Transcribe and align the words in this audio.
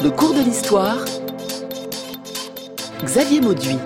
Le 0.00 0.10
cours 0.10 0.32
de 0.32 0.40
l'histoire. 0.40 1.04
Xavier 3.02 3.40
Mauduit. 3.40 3.78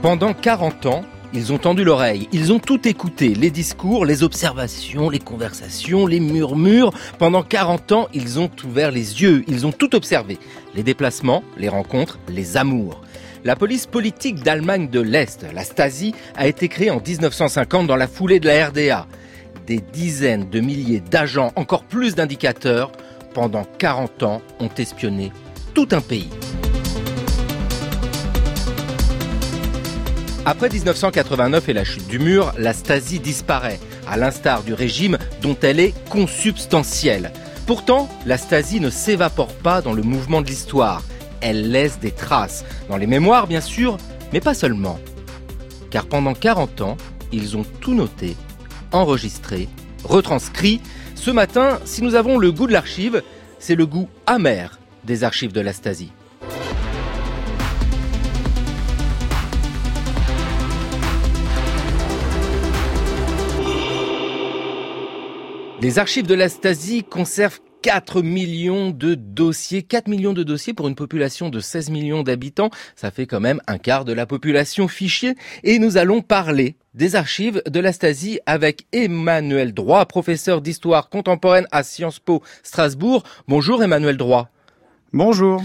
Pendant 0.00 0.32
40 0.32 0.86
ans, 0.86 1.04
ils 1.32 1.52
ont 1.52 1.58
tendu 1.58 1.82
l'oreille, 1.82 2.28
ils 2.30 2.52
ont 2.52 2.60
tout 2.60 2.86
écouté, 2.86 3.34
les 3.34 3.50
discours, 3.50 4.06
les 4.06 4.22
observations, 4.22 5.10
les 5.10 5.18
conversations, 5.18 6.06
les 6.06 6.20
murmures. 6.20 6.92
Pendant 7.18 7.42
40 7.42 7.92
ans, 7.92 8.08
ils 8.14 8.38
ont 8.38 8.50
ouvert 8.64 8.92
les 8.92 9.22
yeux, 9.22 9.44
ils 9.48 9.66
ont 9.66 9.72
tout 9.72 9.96
observé. 9.96 10.38
Les 10.76 10.84
déplacements, 10.84 11.42
les 11.58 11.68
rencontres, 11.68 12.20
les 12.28 12.56
amours. 12.56 13.00
La 13.46 13.54
police 13.54 13.86
politique 13.86 14.42
d'Allemagne 14.42 14.88
de 14.90 14.98
l'Est, 14.98 15.46
la 15.54 15.62
Stasi, 15.62 16.16
a 16.34 16.48
été 16.48 16.66
créée 16.66 16.90
en 16.90 17.00
1950 17.00 17.86
dans 17.86 17.94
la 17.94 18.08
foulée 18.08 18.40
de 18.40 18.48
la 18.48 18.66
RDA. 18.66 19.06
Des 19.68 19.78
dizaines 19.78 20.50
de 20.50 20.58
milliers 20.58 20.98
d'agents, 20.98 21.52
encore 21.54 21.84
plus 21.84 22.16
d'indicateurs, 22.16 22.90
pendant 23.34 23.62
40 23.78 24.24
ans, 24.24 24.42
ont 24.58 24.70
espionné 24.76 25.30
tout 25.74 25.86
un 25.92 26.00
pays. 26.00 26.28
Après 30.44 30.68
1989 30.68 31.68
et 31.68 31.72
la 31.72 31.84
chute 31.84 32.08
du 32.08 32.18
mur, 32.18 32.52
la 32.58 32.72
Stasi 32.72 33.20
disparaît, 33.20 33.78
à 34.08 34.16
l'instar 34.16 34.64
du 34.64 34.74
régime 34.74 35.18
dont 35.40 35.56
elle 35.62 35.78
est 35.78 35.94
consubstantielle. 36.08 37.30
Pourtant, 37.68 38.08
la 38.26 38.38
Stasi 38.38 38.80
ne 38.80 38.90
s'évapore 38.90 39.54
pas 39.54 39.82
dans 39.82 39.92
le 39.92 40.02
mouvement 40.02 40.42
de 40.42 40.48
l'histoire. 40.48 41.04
Elle 41.40 41.70
laisse 41.70 41.98
des 41.98 42.10
traces, 42.10 42.64
dans 42.88 42.96
les 42.96 43.06
mémoires 43.06 43.46
bien 43.46 43.60
sûr, 43.60 43.96
mais 44.32 44.40
pas 44.40 44.54
seulement. 44.54 44.98
Car 45.90 46.06
pendant 46.06 46.34
40 46.34 46.80
ans, 46.80 46.96
ils 47.32 47.56
ont 47.56 47.64
tout 47.80 47.94
noté, 47.94 48.36
enregistré, 48.92 49.68
retranscrit. 50.04 50.80
Ce 51.14 51.30
matin, 51.30 51.78
si 51.84 52.02
nous 52.02 52.14
avons 52.14 52.38
le 52.38 52.52
goût 52.52 52.66
de 52.66 52.72
l'archive, 52.72 53.22
c'est 53.58 53.74
le 53.74 53.86
goût 53.86 54.08
amer 54.26 54.78
des 55.04 55.24
archives 55.24 55.52
de 55.52 55.60
la 55.60 55.72
Stasi. 55.72 56.12
Les 65.82 65.98
archives 65.98 66.26
de 66.26 66.34
la 66.34 66.48
Stasi 66.48 67.04
conservent 67.04 67.60
4 67.82 68.22
millions 68.22 68.90
de 68.90 69.14
dossiers, 69.14 69.82
4 69.82 70.08
millions 70.08 70.32
de 70.32 70.42
dossiers 70.42 70.74
pour 70.74 70.88
une 70.88 70.94
population 70.94 71.50
de 71.50 71.60
16 71.60 71.90
millions 71.90 72.22
d'habitants, 72.22 72.70
ça 72.96 73.10
fait 73.10 73.26
quand 73.26 73.40
même 73.40 73.60
un 73.66 73.78
quart 73.78 74.04
de 74.04 74.12
la 74.12 74.26
population 74.26 74.88
fichier 74.88 75.34
et 75.62 75.78
nous 75.78 75.96
allons 75.96 76.22
parler 76.22 76.76
des 76.94 77.14
archives 77.14 77.62
de 77.66 77.80
la 77.80 77.92
Stasi 77.92 78.40
avec 78.46 78.86
Emmanuel 78.92 79.74
Droit, 79.74 80.06
professeur 80.06 80.62
d'histoire 80.62 81.10
contemporaine 81.10 81.66
à 81.70 81.82
Sciences 81.82 82.18
Po 82.18 82.42
Strasbourg. 82.62 83.22
Bonjour 83.48 83.82
Emmanuel 83.82 84.16
Droit. 84.16 84.48
Bonjour. 85.12 85.62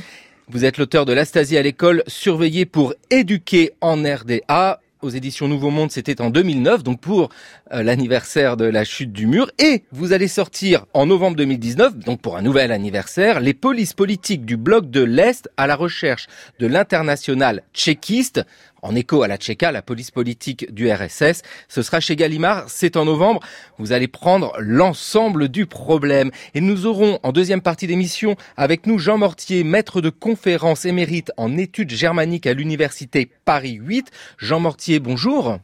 Vous 0.47 0.65
êtes 0.65 0.77
l'auteur 0.77 1.05
de 1.05 1.13
la 1.13 1.23
Stasi 1.25 1.57
à 1.57 1.61
l'école, 1.61 2.03
surveillé 2.07 2.65
pour 2.65 2.93
éduquer 3.09 3.71
en 3.79 4.03
RDA 4.03 4.81
aux 5.01 5.09
éditions 5.09 5.47
Nouveau 5.47 5.69
Monde, 5.69 5.91
c'était 5.91 6.21
en 6.21 6.29
2009, 6.29 6.83
donc 6.83 6.99
pour 6.99 7.29
euh, 7.73 7.83
l'anniversaire 7.83 8.57
de 8.57 8.65
la 8.65 8.83
chute 8.83 9.11
du 9.11 9.27
mur. 9.27 9.49
Et 9.59 9.83
vous 9.91 10.13
allez 10.13 10.27
sortir 10.27 10.85
en 10.93 11.05
novembre 11.05 11.37
2019, 11.37 11.97
donc 11.99 12.21
pour 12.21 12.37
un 12.37 12.41
nouvel 12.41 12.71
anniversaire, 12.71 13.39
les 13.39 13.53
polices 13.53 13.93
politiques 13.93 14.45
du 14.45 14.57
bloc 14.57 14.89
de 14.89 15.03
l'Est 15.03 15.49
à 15.57 15.67
la 15.67 15.75
recherche 15.75 16.27
de 16.59 16.67
l'international 16.67 17.63
tchéquiste 17.73 18.41
en 18.81 18.95
écho 18.95 19.23
à 19.23 19.27
la 19.27 19.37
Tchéka, 19.37 19.71
la 19.71 19.81
police 19.81 20.11
politique 20.11 20.73
du 20.73 20.91
RSS. 20.91 21.41
Ce 21.67 21.81
sera 21.81 21.99
chez 21.99 22.15
Gallimard, 22.15 22.65
c'est 22.69 22.97
en 22.97 23.05
novembre. 23.05 23.41
Vous 23.77 23.91
allez 23.91 24.07
prendre 24.07 24.53
l'ensemble 24.59 25.49
du 25.49 25.65
problème. 25.65 26.31
Et 26.53 26.61
nous 26.61 26.85
aurons 26.85 27.19
en 27.23 27.31
deuxième 27.31 27.61
partie 27.61 27.87
d'émission 27.87 28.35
avec 28.57 28.87
nous 28.87 28.99
Jean 28.99 29.17
Mortier, 29.17 29.63
maître 29.63 30.01
de 30.01 30.09
conférence 30.09 30.85
émérite 30.85 31.31
en 31.37 31.57
études 31.57 31.91
germaniques 31.91 32.47
à 32.47 32.53
l'université 32.53 33.29
Paris 33.45 33.79
8. 33.81 34.11
Jean 34.37 34.59
Mortier, 34.59 34.99
bonjour. 34.99 35.59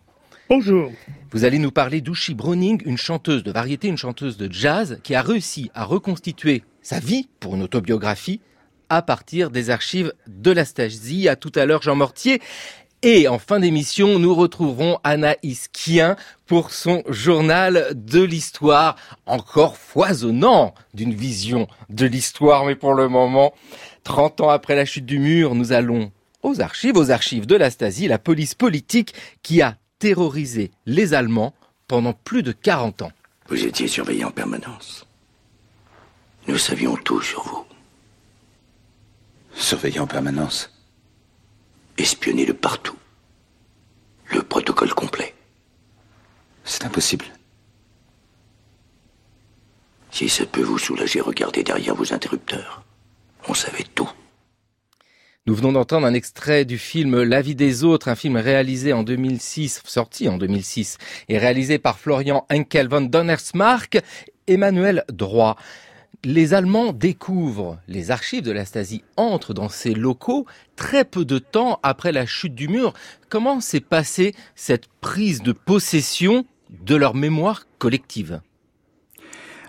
Bonjour. 0.50 0.92
Vous 1.32 1.44
allez 1.44 1.60
nous 1.60 1.72
parler 1.72 2.00
d'Ushi 2.00 2.34
Browning, 2.34 2.82
une 2.86 2.98
chanteuse 2.98 3.44
de 3.44 3.52
variété, 3.52 3.90
une 3.90 3.98
chanteuse 3.98 4.38
de 4.38 4.50
jazz 4.50 5.00
qui 5.04 5.14
a 5.14 5.22
réussi 5.22 5.70
à 5.74 5.84
reconstituer 5.84 6.64
sa 6.82 7.00
vie 7.00 7.28
pour 7.42 7.56
une 7.56 7.64
autobiographie 7.64 8.40
à 8.90 9.02
partir 9.02 9.50
des 9.50 9.70
archives 9.70 10.14
de 10.28 10.52
la 10.52 10.64
Stasi. 10.64 11.28
À 11.28 11.36
tout 11.36 11.52
à 11.56 11.66
l'heure, 11.66 11.82
Jean 11.82 11.96
Mortier. 11.96 12.42
Et 13.04 13.28
en 13.28 13.38
fin 13.38 13.60
d'émission, 13.60 14.18
nous 14.18 14.34
retrouverons 14.34 15.00
Anaïs 15.04 15.68
Kien 15.72 16.16
pour 16.48 16.72
son 16.72 17.04
journal 17.08 17.92
de 17.94 18.24
l'histoire, 18.24 18.96
encore 19.28 19.78
foisonnant 19.78 20.74
d'une 20.96 21.14
vision 21.14 21.68
de 21.90 22.08
l'histoire. 22.08 22.66
Mais 22.66 22.76
pour 22.76 22.96
le 22.96 23.08
moment, 23.08 23.54
30 24.04 24.42
ans 24.42 24.50
après 24.50 24.76
la 24.76 24.86
chute 24.86 25.06
du 25.06 25.20
mur, 25.20 25.54
nous 25.54 25.74
allons 25.74 26.12
aux 26.42 26.60
archives, 26.60 26.98
aux 26.98 27.12
archives 27.12 27.46
de 27.46 27.56
la 27.56 27.70
Stasi, 27.70 28.08
la 28.08 28.18
police 28.18 28.56
politique 28.56 29.14
qui 29.44 29.62
a 29.62 29.78
terrorisé 30.00 30.72
les 30.88 31.14
Allemands 31.14 31.54
pendant 31.88 32.14
plus 32.14 32.42
de 32.42 32.52
40 32.52 33.04
ans. 33.04 33.12
Vous 33.48 33.64
étiez 33.64 33.88
surveillé 33.88 34.26
en 34.26 34.32
permanence. 34.32 35.06
Nous 36.48 36.58
savions 36.58 36.96
tout 36.96 37.22
sur 37.22 37.44
vous. 37.44 37.66
Surveillé 39.54 40.00
en 40.00 40.08
permanence 40.08 40.72
espionner 41.98 42.46
de 42.46 42.54
partout. 42.54 42.98
Le 44.32 44.44
protocole 44.44 44.94
complet. 44.94 45.34
C'est 46.64 46.86
impossible. 46.86 47.26
Si 50.12 50.30
ça 50.30 50.46
peut 50.46 50.64
vous 50.64 50.80
soulager, 50.80 51.22
regardez 51.22 51.64
derrière 51.64 51.96
vos 51.96 52.14
interrupteurs. 52.14 52.84
On 53.48 53.54
savait 53.54 53.86
tout. 53.96 54.10
Nous 55.46 55.56
venons 55.56 55.72
d'entendre 55.72 56.06
un 56.06 56.14
extrait 56.14 56.66
du 56.66 56.78
film 56.78 57.24
La 57.24 57.42
vie 57.42 57.56
des 57.56 57.86
autres, 57.86 58.10
un 58.10 58.16
film 58.16 58.36
réalisé 58.36 58.92
en 58.92 59.04
2006, 59.04 59.82
sorti 59.86 60.28
en 60.28 60.38
2006, 60.38 60.98
et 61.30 61.38
réalisé 61.38 61.80
par 61.80 62.00
Florian 62.00 62.46
Henkel 62.52 62.90
von 62.90 63.02
Donnersmarck, 63.02 64.00
Emmanuel 64.48 65.06
Droit 65.10 65.56
les 66.28 66.54
Allemands 66.54 66.92
découvrent 66.92 67.80
les 67.88 68.12
archives 68.12 68.44
de 68.44 68.52
la 68.52 68.66
Stasi, 68.66 69.02
entrent 69.16 69.54
dans 69.54 69.70
ces 69.70 69.94
locaux 69.94 70.46
très 70.76 71.06
peu 71.06 71.24
de 71.24 71.40
temps 71.40 71.80
après 71.84 72.12
la 72.12 72.26
chute 72.26 72.54
du 72.54 72.68
mur. 72.68 72.94
Comment 73.30 73.62
s'est 73.62 73.80
passée 73.80 74.36
cette 74.54 74.88
prise 75.00 75.42
de 75.42 75.54
possession 75.54 76.46
de 76.70 76.98
leur 76.98 77.16
mémoire 77.16 77.66
collective? 77.80 78.42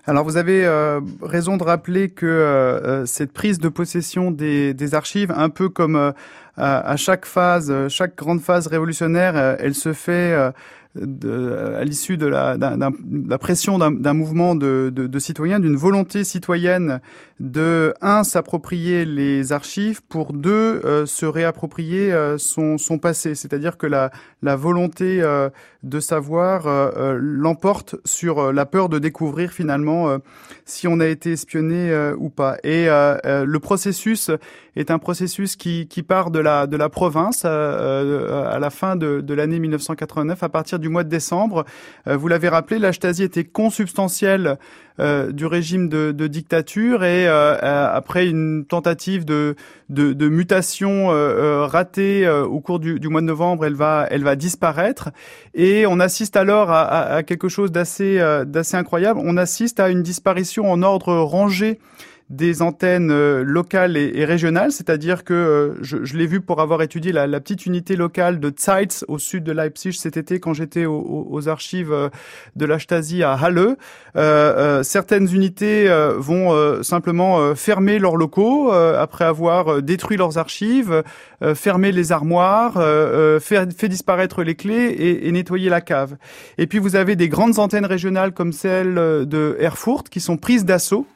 Alors 0.05 0.25
vous 0.25 0.37
avez 0.37 0.65
euh, 0.65 1.01
raison 1.23 1.59
de 1.59 1.63
rappeler 1.63 2.09
que 2.09 2.27
euh, 2.27 3.03
euh, 3.03 3.07
cette 3.07 3.33
prise 3.33 3.61
de 3.61 3.69
possession 3.69 4.33
des, 4.33 4.75
des 4.75 4.95
archives, 4.97 5.33
un 5.37 5.51
peu 5.51 5.69
comme 5.69 6.13
à 6.57 6.97
chaque 6.97 7.25
phase, 7.25 7.73
chaque 7.87 8.17
grande 8.17 8.41
phase 8.41 8.67
révolutionnaire, 8.67 9.37
elle 9.61 9.77
se 9.77 9.93
fait 9.93 10.37
à 10.97 11.85
l'issue 11.85 12.17
de 12.17 12.27
la, 12.27 12.57
la 12.57 13.39
pression 13.39 13.79
d'un 13.79 14.13
mouvement 14.15 14.55
de 14.55 15.19
citoyens, 15.19 15.61
d'une 15.61 15.77
volonté 15.77 16.25
citoyenne 16.25 17.01
de 17.41 17.95
un 18.01 18.25
s'approprier 18.25 19.05
les 19.05 19.53
archives, 19.53 20.03
pour 20.03 20.33
deux 20.33 20.81
euh, 20.85 21.07
se 21.07 21.27
réapproprier 21.27 22.13
euh, 22.13 22.39
son, 22.39 22.79
son 22.79 22.99
passé. 22.99 23.35
C'est-à-dire 23.35 23.77
que 23.79 23.87
la, 23.87 24.11
la 24.43 24.57
volonté 24.57 25.21
euh, 25.23 25.51
de 25.83 26.01
savoir 26.01 26.67
l'emporte 27.21 27.95
sur 28.05 28.53
la 28.53 28.67
peur 28.67 28.89
de 28.89 28.99
découvrir 28.99 29.53
finalement 29.53 30.19
si 30.65 30.89
on 30.89 30.99
a 30.99 31.07
été 31.07 31.33
espionné 31.33 32.13
ou 32.19 32.31
pas. 32.31 32.57
Et 32.65 32.87
le 32.89 33.59
processus 33.59 34.33
est 34.75 34.91
un 34.91 34.99
processus 34.99 35.55
qui, 35.55 35.87
qui 35.87 36.03
part 36.03 36.33
de 36.33 36.41
la 36.41 36.67
de 36.67 36.77
la 36.77 36.89
province 36.89 37.45
à 37.45 38.59
la 38.59 38.71
fin 38.71 38.97
de, 38.97 39.21
de 39.21 39.35
l'année 39.35 39.61
1989 39.61 40.43
à 40.43 40.49
partir 40.49 40.79
du 40.79 40.89
mois 40.89 41.05
de 41.05 41.09
décembre. 41.09 41.65
Euh, 42.07 42.17
vous 42.17 42.29
l'avez 42.29 42.49
rappelé, 42.49 42.79
la 42.79 42.91
était 42.91 43.45
consubstantielle 43.45 44.59
euh, 45.01 45.33
du 45.33 45.47
régime 45.47 45.89
de, 45.89 46.13
de 46.13 46.27
dictature 46.27 47.05
et 47.05 47.27
euh, 47.29 47.57
après 47.93 48.29
une 48.29 48.65
tentative 48.65 49.25
de, 49.25 49.57
de, 49.89 50.13
de 50.13 50.29
mutation 50.29 51.09
ratée 51.67 52.29
au 52.29 52.61
cours 52.61 52.79
du, 52.79 53.01
du, 53.01 53.09
mois 53.09 53.21
de 53.21 53.27
novembre, 53.27 53.65
elle 53.65 53.75
va, 53.75 54.07
elle 54.11 54.25
va 54.25 54.37
disparaître 54.37 55.11
et 55.55 55.87
on 55.87 56.01
assiste 56.01 56.37
alors 56.37 56.71
à, 56.71 56.83
à, 56.83 57.23
quelque 57.23 57.49
chose 57.49 57.73
d'assez 57.73 58.19
d'assez 58.47 58.77
incroyable. 58.77 59.21
On 59.23 59.37
assiste 59.37 59.81
à 59.81 59.89
une 59.89 60.03
disparition 60.03 60.71
en 60.71 60.83
ordre 60.83 61.15
rangé 61.15 61.79
des 62.31 62.61
antennes 62.61 63.41
locales 63.43 63.97
et, 63.97 64.25
régionales, 64.25 64.73
c'est-à-dire 64.73 65.25
que 65.25 65.77
je, 65.81 66.05
je 66.05 66.17
l'ai 66.17 66.27
vu 66.27 66.41
pour 66.41 66.61
avoir 66.61 66.83
étudié 66.83 67.11
la, 67.11 67.27
la, 67.27 67.41
petite 67.41 67.65
unité 67.65 67.97
locale 67.97 68.39
de 68.39 68.53
Zeitz 68.55 69.05
au 69.09 69.19
sud 69.19 69.45
de 69.45 69.53
Leipzig 69.53 69.93
cet 69.93 70.17
été 70.17 70.39
quand 70.39 70.53
j'étais 70.53 70.85
aux, 70.87 71.49
archives 71.49 72.11
de 72.57 72.67
la 72.67 72.79
Stasi 72.79 73.23
à 73.23 73.33
Halle. 73.33 73.77
certaines 74.83 75.33
unités 75.33 75.89
vont 76.19 76.83
simplement 76.83 77.55
fermer 77.55 77.99
leurs 77.99 78.17
locaux 78.17 78.71
après 78.73 79.25
avoir 79.25 79.83
détruit 79.83 80.17
leurs 80.17 80.37
archives, 80.37 81.03
fermer 81.55 81.93
les 81.93 82.13
armoires, 82.13 82.75
faire, 83.41 83.67
fait 83.77 83.89
disparaître 83.89 84.43
les 84.43 84.55
clés 84.55 84.89
et, 84.89 85.29
et 85.29 85.33
nettoyer 85.33 85.71
la 85.71 85.81
cave. 85.81 86.17
Et 86.59 86.67
puis 86.67 86.79
vous 86.79 86.97
avez 86.97 87.17
des 87.17 87.29
grandes 87.29 87.59
antennes 87.59 87.87
régionales 87.87 88.33
comme 88.33 88.53
celle 88.53 88.95
de 88.95 89.57
Erfurt 89.61 90.09
qui 90.11 90.21
sont 90.21 90.37
prises 90.37 90.65
d'assaut 90.65 91.07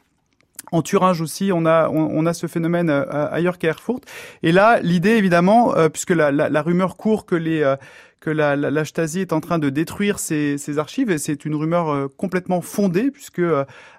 en 0.73 0.81
Thuringe 0.81 1.21
aussi, 1.21 1.51
on 1.53 1.65
a 1.65 1.87
on, 1.89 2.25
a 2.25 2.33
ce 2.33 2.47
phénomène 2.47 2.89
euh, 2.89 3.05
ailleurs 3.31 3.59
qu'à 3.59 3.69
Erfurt. 3.69 4.01
Et 4.41 4.51
là, 4.51 4.79
l'idée 4.81 5.11
évidemment, 5.11 5.77
euh, 5.77 5.87
puisque 5.87 6.09
la, 6.09 6.31
la, 6.31 6.61
rumeur 6.61 6.97
court 6.97 7.25
que 7.25 7.35
les 7.35 7.61
euh, 7.61 7.75
que 8.19 8.31
la, 8.31 8.55
la, 8.55 8.85
Stasi 8.85 9.19
est 9.19 9.33
en 9.33 9.41
train 9.41 9.59
de 9.59 9.69
détruire 9.69 10.17
ses, 10.17 10.57
ses 10.57 10.79
archives 10.79 11.11
et 11.11 11.17
c'est 11.17 11.43
une 11.43 11.55
rumeur 11.55 12.07
complètement 12.15 12.61
fondée 12.61 13.11
puisque 13.11 13.41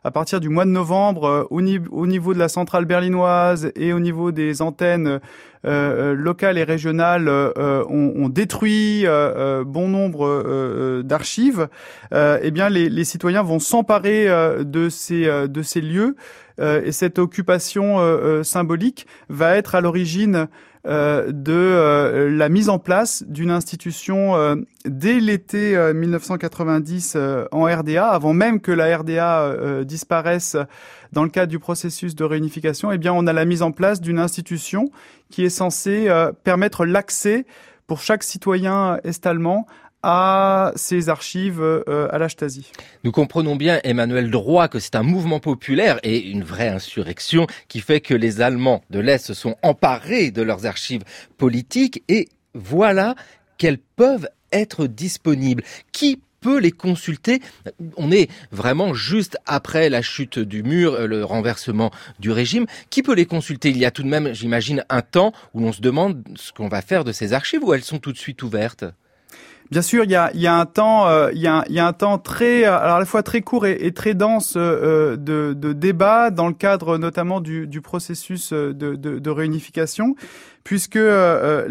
à 0.02 0.10
partir 0.10 0.40
du 0.40 0.48
mois 0.48 0.64
de 0.64 0.70
novembre, 0.70 1.46
au, 1.50 1.58
au, 1.58 2.06
niveau 2.06 2.32
de 2.32 2.38
la 2.38 2.48
centrale 2.48 2.86
berlinoise 2.86 3.70
et 3.76 3.92
au 3.92 4.00
niveau 4.00 4.32
des 4.32 4.62
antennes 4.62 5.20
locales 5.62 6.56
et 6.56 6.64
régionales, 6.64 7.28
on, 7.28 8.12
on, 8.16 8.30
détruit 8.30 9.04
bon 9.66 9.88
nombre 9.88 11.02
d'archives. 11.02 11.68
eh 12.10 12.50
bien, 12.50 12.70
les, 12.70 12.88
les, 12.88 13.04
citoyens 13.04 13.42
vont 13.42 13.58
s'emparer 13.58 14.26
de 14.64 14.88
ces 14.88 15.26
de 15.48 15.62
ces 15.62 15.82
lieux 15.82 16.16
euh, 16.16 16.43
et 16.58 16.92
cette 16.92 17.18
occupation 17.18 17.98
euh, 17.98 18.02
euh, 18.02 18.42
symbolique 18.42 19.06
va 19.28 19.56
être 19.56 19.74
à 19.74 19.80
l'origine 19.80 20.48
de 20.86 22.28
la 22.28 22.48
mise 22.50 22.68
en 22.68 22.78
place 22.78 23.24
d'une 23.26 23.50
institution 23.50 24.62
dès 24.84 25.18
l'été 25.18 25.78
1990 25.94 27.16
en 27.52 27.62
RDA, 27.64 28.06
avant 28.06 28.34
même 28.34 28.60
que 28.60 28.70
la 28.70 28.98
RDA 28.98 29.84
disparaisse 29.84 30.58
dans 31.10 31.24
le 31.24 31.30
cadre 31.30 31.48
du 31.48 31.58
processus 31.58 32.14
de 32.14 32.22
réunification. 32.24 32.92
Eh 32.92 32.98
bien, 32.98 33.14
on 33.14 33.26
a 33.26 33.32
la 33.32 33.46
mise 33.46 33.62
en 33.62 33.72
place 33.72 34.02
d'une 34.02 34.18
institution 34.18 34.90
qui 35.30 35.46
est 35.46 35.48
censée 35.48 36.06
permettre 36.44 36.84
l'accès 36.84 37.46
pour 37.86 38.00
chaque 38.00 38.22
citoyen 38.22 38.98
est-allemand 39.04 39.66
à 40.06 40.70
ces 40.76 41.08
archives 41.08 41.62
euh, 41.62 42.08
à 42.10 42.18
la 42.18 42.28
Stasi. 42.28 42.70
Nous 43.04 43.10
comprenons 43.10 43.56
bien, 43.56 43.80
Emmanuel 43.84 44.30
Droit, 44.30 44.68
que 44.68 44.78
c'est 44.78 44.96
un 44.96 45.02
mouvement 45.02 45.40
populaire 45.40 45.98
et 46.02 46.18
une 46.18 46.44
vraie 46.44 46.68
insurrection 46.68 47.46
qui 47.68 47.80
fait 47.80 48.00
que 48.00 48.12
les 48.12 48.42
Allemands 48.42 48.82
de 48.90 49.00
l'Est 49.00 49.24
se 49.24 49.32
sont 49.32 49.56
emparés 49.62 50.30
de 50.30 50.42
leurs 50.42 50.66
archives 50.66 51.04
politiques 51.38 52.04
et 52.08 52.28
voilà 52.52 53.14
qu'elles 53.56 53.78
peuvent 53.78 54.28
être 54.52 54.86
disponibles. 54.86 55.64
Qui 55.90 56.20
peut 56.42 56.58
les 56.58 56.70
consulter? 56.70 57.40
On 57.96 58.12
est 58.12 58.30
vraiment 58.52 58.92
juste 58.92 59.38
après 59.46 59.88
la 59.88 60.02
chute 60.02 60.38
du 60.38 60.62
mur, 60.62 61.08
le 61.08 61.24
renversement 61.24 61.90
du 62.18 62.30
régime. 62.30 62.66
Qui 62.90 63.02
peut 63.02 63.14
les 63.14 63.24
consulter? 63.24 63.70
Il 63.70 63.78
y 63.78 63.86
a 63.86 63.90
tout 63.90 64.02
de 64.02 64.08
même, 64.08 64.34
j'imagine, 64.34 64.84
un 64.90 65.00
temps 65.00 65.32
où 65.54 65.60
l'on 65.60 65.72
se 65.72 65.80
demande 65.80 66.22
ce 66.36 66.52
qu'on 66.52 66.68
va 66.68 66.82
faire 66.82 67.04
de 67.04 67.12
ces 67.12 67.32
archives 67.32 67.64
ou 67.64 67.72
elles 67.72 67.84
sont 67.84 67.98
tout 67.98 68.12
de 68.12 68.18
suite 68.18 68.42
ouvertes 68.42 68.84
Bien 69.70 69.82
sûr, 69.82 70.04
il 70.04 70.10
y 70.10 70.14
a, 70.14 70.30
y 70.34 70.46
a 70.46 70.54
un 70.54 70.66
temps, 70.66 71.08
euh, 71.08 71.32
y 71.32 71.46
a, 71.46 71.64
y 71.68 71.78
a 71.78 71.86
un 71.86 71.92
temps 71.94 72.18
très, 72.18 72.64
euh, 72.64 72.78
alors 72.78 72.96
à 72.96 72.98
la 72.98 73.06
fois 73.06 73.22
très 73.22 73.40
court 73.40 73.66
et, 73.66 73.92
très 73.92 74.12
dense 74.14 74.54
euh, 74.56 75.16
de, 75.16 75.54
de, 75.54 75.72
débat 75.72 76.30
dans 76.30 76.48
le 76.48 76.54
cadre 76.54 76.98
notamment 76.98 77.40
du, 77.40 77.66
du 77.66 77.80
processus 77.80 78.52
de, 78.52 78.72
de, 78.72 79.18
de, 79.18 79.30
réunification, 79.30 80.16
puisque 80.64 80.96
euh, 80.96 81.66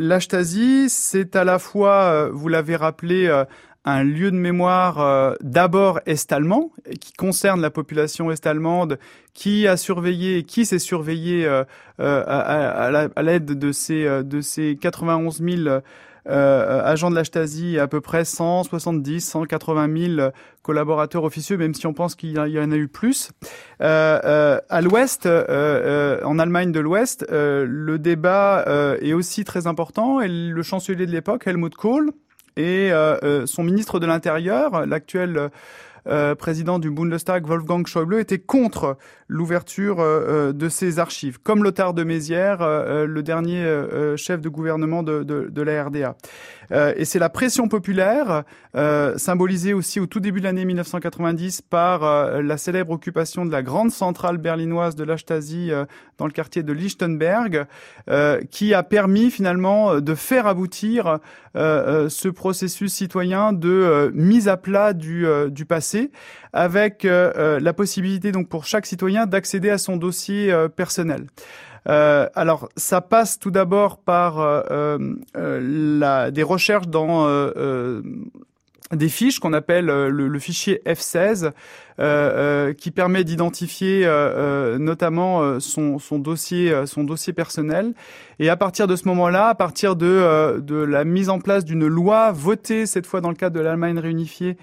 c'est 0.89 1.35
à 1.35 1.43
la 1.43 1.59
fois, 1.59 2.29
vous 2.29 2.47
l'avez 2.47 2.75
rappelé, 2.75 3.43
un 3.85 4.03
lieu 4.03 4.31
de 4.31 4.37
mémoire 4.37 5.35
d'abord 5.41 5.99
est-allemand, 6.05 6.71
qui 6.99 7.13
concerne 7.13 7.61
la 7.61 7.69
population 7.69 8.31
est-allemande, 8.31 8.97
qui 9.33 9.67
a 9.67 9.77
surveillé, 9.77 10.43
qui 10.43 10.65
s'est 10.65 10.79
surveillé 10.79 11.47
à, 11.47 11.65
à 11.99 13.21
l'aide 13.21 13.45
de 13.45 13.71
ces, 13.71 14.23
de 14.23 14.41
ces 14.41 14.77
91 14.81 15.41
000 15.41 15.81
euh, 16.29 16.81
agents 16.83 17.09
de 17.09 17.15
la 17.15 17.23
Stasi, 17.23 17.77
à 17.79 17.87
peu 17.87 18.01
près 18.01 18.25
170, 18.25 19.21
180 19.21 20.15
000 20.15 20.29
collaborateurs 20.61 21.23
officieux, 21.23 21.57
même 21.57 21.73
si 21.73 21.85
on 21.87 21.93
pense 21.93 22.15
qu'il 22.15 22.31
y, 22.31 22.59
en 22.59 22.71
a 22.71 22.75
eu 22.75 22.87
plus. 22.87 23.31
Euh, 23.81 24.19
euh, 24.23 24.59
à 24.69 24.81
l'Ouest, 24.81 25.25
en 25.27 26.39
Allemagne 26.39 26.71
de 26.71 26.79
l'Ouest, 26.79 27.25
le 27.29 27.97
débat 27.97 28.65
est 29.01 29.13
aussi 29.13 29.43
très 29.43 29.67
important. 29.67 30.21
Et 30.21 30.27
le 30.27 30.63
chancelier 30.63 31.05
de 31.05 31.11
l'époque, 31.11 31.47
Helmut 31.47 31.75
Kohl, 31.75 32.11
et 32.55 32.91
son 33.45 33.63
ministre 33.63 33.99
de 33.99 34.05
l'Intérieur, 34.05 34.85
l'actuel 34.85 35.49
euh, 36.07 36.35
président 36.35 36.79
du 36.79 36.91
Bundestag, 36.91 37.47
Wolfgang 37.47 37.87
Schäuble, 37.87 38.19
était 38.19 38.39
contre 38.39 38.97
l'ouverture 39.29 40.01
euh, 40.01 40.49
euh, 40.49 40.53
de 40.53 40.67
ces 40.67 40.99
archives, 40.99 41.39
comme 41.41 41.63
Lothar 41.63 41.93
de 41.93 42.03
Mézières, 42.03 42.59
le 42.59 43.21
dernier 43.21 43.63
chef 44.17 44.41
de 44.41 44.49
gouvernement 44.49 45.03
de, 45.03 45.61
la 45.61 45.83
RDA. 45.83 46.15
et 46.95 47.05
c'est 47.05 47.19
la 47.19 47.29
pression 47.29 47.67
populaire, 47.67 48.43
symbolisée 49.17 49.73
aussi 49.73 49.99
au 49.99 50.05
tout 50.05 50.19
début 50.19 50.39
de 50.39 50.45
l'année 50.45 50.65
1990 50.65 51.61
par 51.61 52.41
la 52.41 52.57
célèbre 52.57 52.91
occupation 52.91 53.45
de 53.45 53.51
la 53.51 53.61
grande 53.61 53.91
centrale 53.91 54.37
berlinoise 54.37 54.95
de 54.95 55.03
la 55.03 55.15
dans 56.17 56.25
le 56.25 56.31
quartier 56.31 56.63
de 56.63 56.73
Lichtenberg, 56.73 57.65
qui 58.51 58.73
a 58.73 58.83
permis 58.83 59.31
finalement 59.31 60.01
de 60.01 60.15
faire 60.15 60.47
aboutir 60.47 61.19
ce 61.55 62.27
processus 62.29 62.93
citoyen 62.93 63.53
de 63.53 64.11
mise 64.13 64.47
à 64.47 64.57
plat 64.57 64.93
du 64.93 65.65
passé 65.67 65.92
avec 66.53 67.05
euh, 67.05 67.31
euh, 67.35 67.59
la 67.59 67.73
possibilité 67.73 68.31
donc 68.31 68.47
pour 68.47 68.65
chaque 68.65 68.85
citoyen 68.85 69.25
d'accéder 69.25 69.69
à 69.69 69.77
son 69.77 69.97
dossier 69.97 70.51
euh, 70.51 70.67
personnel. 70.67 71.25
alors, 71.85 72.69
ça 72.77 73.01
passe 73.01 73.39
tout 73.39 73.51
d'abord 73.51 73.97
par 73.97 74.35
des 75.35 76.43
recherches 76.43 76.87
dans 76.87 77.27
des 78.91 79.09
fiches 79.09 79.39
qu'on 79.39 79.53
appelle 79.53 79.87
le, 79.87 80.39
fichier 80.39 80.81
F16, 80.85 81.51
qui 82.75 82.91
permet 82.91 83.25
d'identifier 83.25 84.07
notamment 84.79 85.59
son, 85.59 85.99
son, 85.99 86.19
dossier, 86.19 86.73
son 86.85 87.03
dossier 87.03 87.33
personnel. 87.33 87.93
Et 88.39 88.47
à 88.49 88.55
partir 88.55 88.87
de 88.87 88.95
ce 88.95 89.05
moment-là, 89.09 89.49
à 89.49 89.55
partir 89.55 89.97
de, 89.97 90.61
de 90.61 90.75
la 90.75 91.03
mise 91.03 91.29
en 91.29 91.39
place 91.39 91.65
d'une 91.65 91.85
loi 91.85 92.31
votée 92.31 92.85
cette 92.85 93.07
fois 93.07 93.19
dans 93.19 93.29
le 93.29 93.35
cadre 93.35 93.57
de 93.57 93.61
l'Allemagne 93.61 93.99
réunifiée 93.99 94.55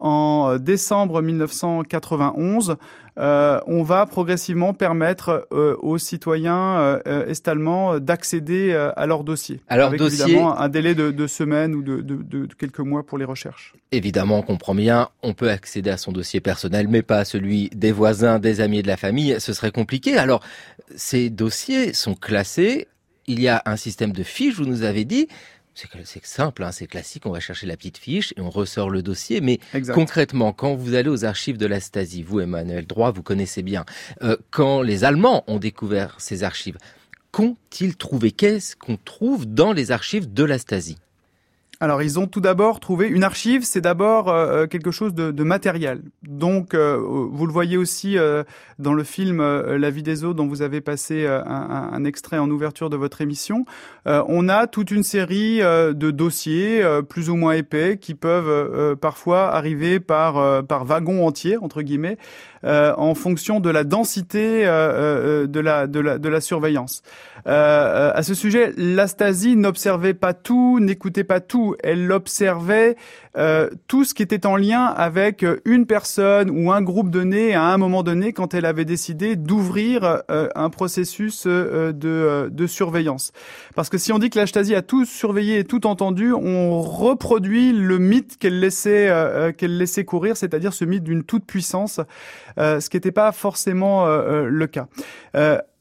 en 0.00 0.52
euh, 0.52 0.58
décembre 0.58 1.22
1991, 1.22 2.76
euh, 3.18 3.60
on 3.66 3.82
va 3.82 4.06
progressivement 4.06 4.72
permettre 4.72 5.46
euh, 5.52 5.76
aux 5.80 5.98
citoyens 5.98 6.98
est-allemands 7.04 7.98
d'accéder 7.98 8.72
à 8.74 9.06
leur 9.06 9.24
dossier. 9.24 9.60
Alors 9.68 9.88
avec 9.88 9.98
dossier... 9.98 10.24
évidemment 10.24 10.58
un 10.58 10.68
délai 10.68 10.94
de, 10.94 11.10
de 11.10 11.26
semaines 11.26 11.74
ou 11.74 11.82
de, 11.82 12.00
de, 12.00 12.16
de, 12.16 12.48
quelques 12.54 12.80
mois 12.80 13.04
pour 13.04 13.18
les 13.18 13.24
recherches. 13.24 13.74
Évidemment, 13.92 14.38
on 14.38 14.42
comprend 14.42 14.74
bien, 14.74 15.08
on 15.22 15.34
peut 15.34 15.50
accéder 15.50 15.90
à 15.90 15.96
son 15.96 16.12
dossier 16.12 16.40
personnel, 16.40 16.88
mais 16.88 17.02
pas 17.02 17.18
à 17.18 17.24
celui 17.24 17.68
des 17.70 17.92
voisins, 17.92 18.38
des 18.38 18.60
amis 18.60 18.78
et 18.78 18.82
de 18.82 18.88
la 18.88 18.96
famille. 18.96 19.36
Ce 19.38 19.52
serait 19.52 19.72
compliqué. 19.72 20.16
Alors, 20.16 20.42
ces 20.96 21.30
dossiers 21.30 21.92
sont 21.92 22.14
classés. 22.14 22.88
Il 23.26 23.40
y 23.40 23.48
a 23.48 23.62
un 23.66 23.76
système 23.76 24.12
de 24.12 24.22
fiches, 24.22 24.56
vous 24.56 24.64
nous 24.66 24.82
avez 24.82 25.04
dit. 25.04 25.28
C'est 25.74 26.24
simple, 26.26 26.62
hein, 26.62 26.72
c'est 26.72 26.86
classique, 26.86 27.26
on 27.26 27.30
va 27.30 27.40
chercher 27.40 27.66
la 27.66 27.76
petite 27.76 27.98
fiche 27.98 28.34
et 28.36 28.40
on 28.40 28.50
ressort 28.50 28.90
le 28.90 29.02
dossier. 29.02 29.40
Mais 29.40 29.60
concrètement, 29.94 30.52
quand 30.52 30.74
vous 30.74 30.94
allez 30.94 31.08
aux 31.08 31.24
archives 31.24 31.56
de 31.56 31.66
la 31.66 31.80
Stasi, 31.80 32.22
vous 32.22 32.40
Emmanuel 32.40 32.86
Droit, 32.86 33.12
vous 33.12 33.22
connaissez 33.22 33.62
bien, 33.62 33.84
euh, 34.22 34.36
quand 34.50 34.82
les 34.82 35.04
Allemands 35.04 35.44
ont 35.46 35.58
découvert 35.58 36.16
ces 36.18 36.42
archives, 36.42 36.76
qu'ont-ils 37.30 37.96
trouvé? 37.96 38.32
Qu'est-ce 38.32 38.76
qu'on 38.76 38.96
trouve 38.96 39.46
dans 39.46 39.72
les 39.72 39.90
archives 39.90 40.32
de 40.32 40.44
la 40.44 40.58
Stasi? 40.58 40.98
Alors, 41.82 42.02
ils 42.02 42.18
ont 42.18 42.26
tout 42.26 42.42
d'abord 42.42 42.78
trouvé 42.78 43.08
une 43.08 43.24
archive, 43.24 43.62
c'est 43.64 43.80
d'abord 43.80 44.28
euh, 44.28 44.64
euh, 44.64 44.66
quelque 44.66 44.90
chose 44.90 45.14
de, 45.14 45.30
de 45.30 45.42
matériel. 45.42 46.02
Donc, 46.22 46.74
euh, 46.74 46.98
vous 47.00 47.46
le 47.46 47.52
voyez 47.52 47.78
aussi 47.78 48.18
dans 48.78 48.92
le 48.92 49.02
film 49.02 49.40
La 49.40 49.90
vie 49.90 50.02
des 50.02 50.24
eaux 50.24 50.34
dont 50.34 50.46
vous 50.46 50.60
avez 50.60 50.82
passé 50.82 51.26
un, 51.26 51.90
un, 51.92 52.04
extrait 52.04 52.36
en 52.36 52.50
ouverture 52.50 52.90
de 52.90 52.96
votre 52.96 53.22
émission. 53.22 53.64
on 54.06 54.48
a 54.48 54.66
toute 54.66 54.90
une 54.90 55.02
série 55.02 55.58
de 55.58 56.10
dossiers 56.10 56.82
plus 57.08 57.30
ou 57.30 57.36
moins 57.36 57.52
épais 57.52 57.98
qui 57.98 58.14
peuvent 58.14 58.96
parfois 58.96 59.54
arriver 59.54 60.00
par 60.00 60.64
par 60.64 60.84
wagon 60.84 61.26
entier 61.26 61.56
entre 61.56 61.82
guillemets 61.82 62.18
en 62.62 63.14
fonction 63.14 63.60
de 63.60 63.70
la 63.70 63.84
densité 63.84 64.64
de 64.64 65.60
la 65.60 65.86
de 65.86 66.00
la 66.00 66.18
de 66.18 66.28
la 66.28 66.40
surveillance. 66.40 67.02
à 67.46 68.22
ce 68.22 68.34
sujet, 68.34 68.72
l'Astasie 68.76 69.56
n'observait 69.56 70.14
pas 70.14 70.34
tout, 70.34 70.78
n'écoutait 70.80 71.24
pas 71.24 71.40
tout 71.40 71.74
elle 71.82 72.10
observait 72.12 72.96
euh, 73.36 73.70
tout 73.86 74.04
ce 74.04 74.12
qui 74.12 74.22
était 74.22 74.46
en 74.46 74.56
lien 74.56 74.84
avec 74.86 75.44
une 75.64 75.86
personne 75.86 76.50
ou 76.50 76.72
un 76.72 76.82
groupe 76.82 77.10
donné 77.10 77.54
à 77.54 77.64
un 77.64 77.78
moment 77.78 78.02
donné 78.02 78.32
quand 78.32 78.54
elle 78.54 78.64
avait 78.64 78.84
décidé 78.84 79.36
d'ouvrir 79.36 80.22
euh, 80.30 80.48
un 80.54 80.68
processus 80.68 81.44
euh, 81.46 81.92
de, 81.92 82.48
de, 82.50 82.66
surveillance. 82.66 83.32
Parce 83.76 83.88
que 83.88 83.98
si 83.98 84.12
on 84.12 84.18
dit 84.18 84.30
que 84.30 84.38
la 84.38 84.46
Stasi 84.46 84.74
a 84.74 84.82
tout 84.82 85.04
surveillé 85.04 85.60
et 85.60 85.64
tout 85.64 85.86
entendu, 85.86 86.32
on 86.32 86.80
reproduit 86.82 87.72
le 87.72 87.98
mythe 87.98 88.36
qu'elle 88.38 88.58
laissait, 88.58 89.10
qu'elle 89.56 89.76
laissait 89.76 90.04
courir, 90.04 90.36
c'est-à-dire 90.36 90.72
ce 90.72 90.84
mythe 90.84 91.04
d'une 91.04 91.24
toute 91.24 91.44
puissance, 91.44 92.00
ce 92.56 92.88
qui 92.88 92.96
n'était 92.96 93.12
pas 93.12 93.32
forcément 93.32 94.06
le 94.06 94.66
cas. 94.66 94.86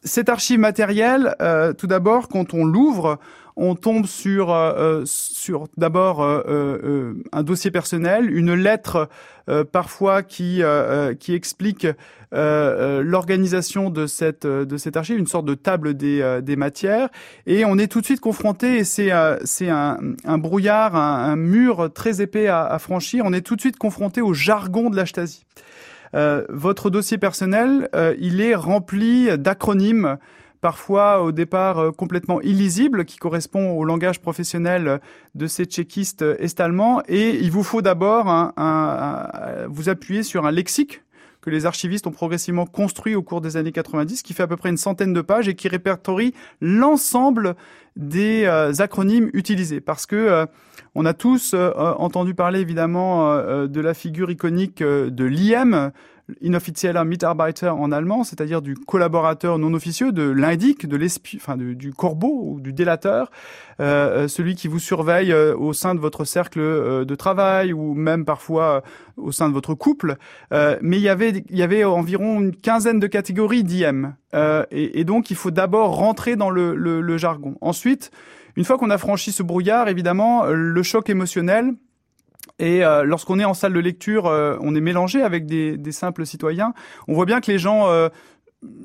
Cet 0.04 0.30
archive 0.30 0.60
matériel, 0.60 1.36
tout 1.78 1.88
d'abord, 1.88 2.30
quand 2.30 2.54
on 2.54 2.66
l'ouvre, 2.66 3.20
on 3.60 3.76
tombe 3.76 4.06
sur 4.06 4.52
euh, 4.52 4.74
euh, 4.78 5.02
sur 5.06 5.68
d'abord 5.76 6.24
euh, 6.24 7.14
un 7.34 7.44
dossier 7.44 7.72
personnel, 7.72 8.34
une 8.34 8.54
lettre 8.54 9.10
parfois 9.72 10.22
qui 10.22 10.62
qui 11.20 11.34
explique 11.34 11.88
l'organisation 12.32 13.90
de 13.90 14.06
cette 14.06 14.46
de 14.46 14.78
cette 14.78 14.96
archive, 14.96 15.18
une 15.18 15.26
sorte 15.26 15.46
de 15.46 15.56
table 15.56 15.96
des 15.96 16.40
des 16.44 16.56
matières, 16.56 17.10
et 17.48 17.66
on 17.66 17.80
est 17.80 17.88
tout 17.88 18.00
de 18.00 18.06
suite 18.06 18.20
confronté 18.20 18.78
et 18.78 18.84
c'est 18.84 19.10
un, 19.10 20.38
brouillard, 20.38 20.96
un, 20.96 21.36
mur 21.36 21.90
très 21.92 22.22
épais 22.22 22.48
à, 22.48 22.64
à, 22.64 22.78
franchir. 22.78 23.24
On 23.26 23.34
est 23.34 23.42
tout 23.42 23.56
de 23.56 23.62
suite 23.62 23.78
confronté 23.78 24.22
au 24.22 24.34
jargon 24.34 24.92
de 24.92 24.96
la 24.96 25.06
Stasi. 26.10 26.46
votre 26.50 26.90
dossier 26.90 27.18
personnel, 27.18 27.90
il 28.20 28.42
est 28.42 28.56
rempli 28.56 29.38
d'acronymes 29.38 30.18
parfois 30.62 31.22
au 31.22 31.32
départ 31.32 31.80
euh, 31.80 31.92
complètement 31.92 32.42
illisible, 32.42 33.06
qui 33.06 33.18
correspond 33.18 33.72
au 33.72 33.84
langage 33.84 34.20
professionnel 34.20 35.00
de 35.36 35.48
ces 35.48 35.66
tchéquistes 35.66 36.22
est-allemands. 36.22 37.02
Et 37.08 37.38
il 37.38 37.52
vous 37.52 37.64
faut 37.64 37.82
d'abord 37.82 38.54
vous 39.70 39.90
appuyer 39.90 40.24
sur 40.24 40.46
un 40.46 40.52
lexique 40.52 41.02
que 41.42 41.50
les 41.50 41.66
archivistes 41.66 42.06
ont 42.06 42.12
progressivement 42.12 42.66
construit 42.66 43.16
au 43.16 43.24
cours 43.24 43.40
des 43.40 43.56
années 43.56 43.72
90, 43.72 44.24
qui 44.24 44.34
fait 44.34 44.44
à 44.44 44.48
peu 44.48 44.58
près 44.58 44.70
une 44.70 44.78
centaine 44.78 45.14
de 45.14 45.22
pages 45.22 45.48
et 45.48 45.56
qui 45.56 45.70
répertorie 45.70 46.34
l'ensemble 46.60 47.56
des 47.96 48.44
euh, 48.46 48.74
acronymes 48.80 49.30
utilisés. 49.34 49.80
Parce 49.80 50.06
que 50.06 50.16
euh, 50.16 50.46
on 51.00 51.06
a 51.06 51.14
tous 51.14 51.56
entendu 51.56 52.34
parler 52.34 52.60
évidemment 52.60 53.38
de 53.66 53.80
la 53.80 53.94
figure 53.94 54.30
iconique 54.32 54.84
de 54.84 55.24
l'IM, 55.24 55.94
inoffizieller 56.42 57.06
Mitarbeiter 57.06 57.70
en 57.70 57.94
allemand, 57.94 58.26
c'est-à-dire 58.26 58.62
du 58.62 58.76
collaborateur 58.76 59.58
non 59.58 59.74
officieux, 59.74 60.12
de 60.12 60.24
l'indique, 60.24 60.88
de 60.88 60.98
l'espion, 60.98 61.40
enfin 61.42 61.56
du, 61.56 61.94
corbeau 61.94 62.42
ou 62.44 62.60
du 62.60 62.74
délateur, 62.74 63.32
euh, 63.80 64.26
euh, 64.26 64.28
celui 64.28 64.56
qui 64.56 64.68
vous 64.68 64.80
surveille 64.80 65.32
euh, 65.32 65.56
au 65.56 65.72
sein 65.72 65.96
de 65.96 66.02
votre 66.02 66.26
cercle 66.26 66.60
de 66.60 67.16
travail 67.16 67.72
ou 67.72 67.94
même 67.94 68.26
parfois 68.26 68.84
au 69.16 69.32
sein 69.32 69.48
de 69.48 69.54
votre 69.54 69.76
couple. 69.76 70.18
mais 70.52 70.98
il 70.98 71.02
y 71.02 71.64
avait 71.64 71.84
environ 71.86 72.42
une 72.42 72.54
quinzaine 72.54 73.00
de 73.00 73.08
catégories 73.08 73.64
d'IM 73.64 74.16
et, 74.72 75.06
donc 75.06 75.32
il 75.32 75.38
faut 75.38 75.52
d'abord 75.52 75.96
rentrer 75.96 76.36
dans 76.36 76.50
le 76.50 77.18
jargon. 77.18 77.56
Ensuite, 77.62 78.12
une 78.56 78.66
fois 78.66 78.78
qu'on 78.78 78.90
a 78.90 78.98
franchi 78.98 79.32
ce 79.32 79.44
brouillard, 79.44 79.88
évidemment, 79.90 80.46
le 80.46 80.84
choc 80.84 81.10
émotionnel 81.10 81.74
et 82.60 82.84
euh, 82.84 83.04
lorsqu'on 83.04 83.40
est 83.40 83.46
en 83.46 83.54
salle 83.54 83.74
de 83.74 83.80
lecture, 83.80 84.28
euh, 84.28 84.58
on 84.62 84.76
est 84.76 84.82
mélangé 84.82 85.22
avec 85.22 85.46
des, 85.46 85.92
simples 85.92 86.26
citoyens. 86.26 86.74
On 87.08 87.14
voit 87.14 87.26
bien 87.26 87.42
que 87.42 87.52
les 87.52 87.58
gens 87.58 87.90
euh, 87.90 88.10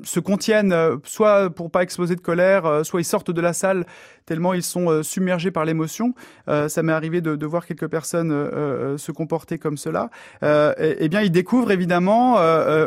se 0.03 0.19
contiennent, 0.19 0.73
soit 1.03 1.49
pour 1.49 1.69
pas 1.69 1.83
exploser 1.83 2.15
de 2.15 2.21
colère, 2.21 2.85
soit 2.85 3.01
ils 3.01 3.05
sortent 3.05 3.31
de 3.31 3.41
la 3.41 3.53
salle 3.53 3.85
tellement 4.25 4.53
ils 4.53 4.63
sont 4.63 5.03
submergés 5.03 5.51
par 5.51 5.65
l'émotion. 5.65 6.13
ça 6.47 6.81
m'est 6.81 6.93
arrivé 6.93 7.21
de, 7.21 7.35
de, 7.35 7.45
voir 7.45 7.65
quelques 7.65 7.87
personnes 7.87 8.31
se 8.97 9.11
comporter 9.11 9.59
comme 9.59 9.77
cela. 9.77 10.09
Eh, 10.43 10.95
eh 10.99 11.09
bien, 11.09 11.21
ils 11.21 11.31
découvrent 11.31 11.71
évidemment, 11.71 12.37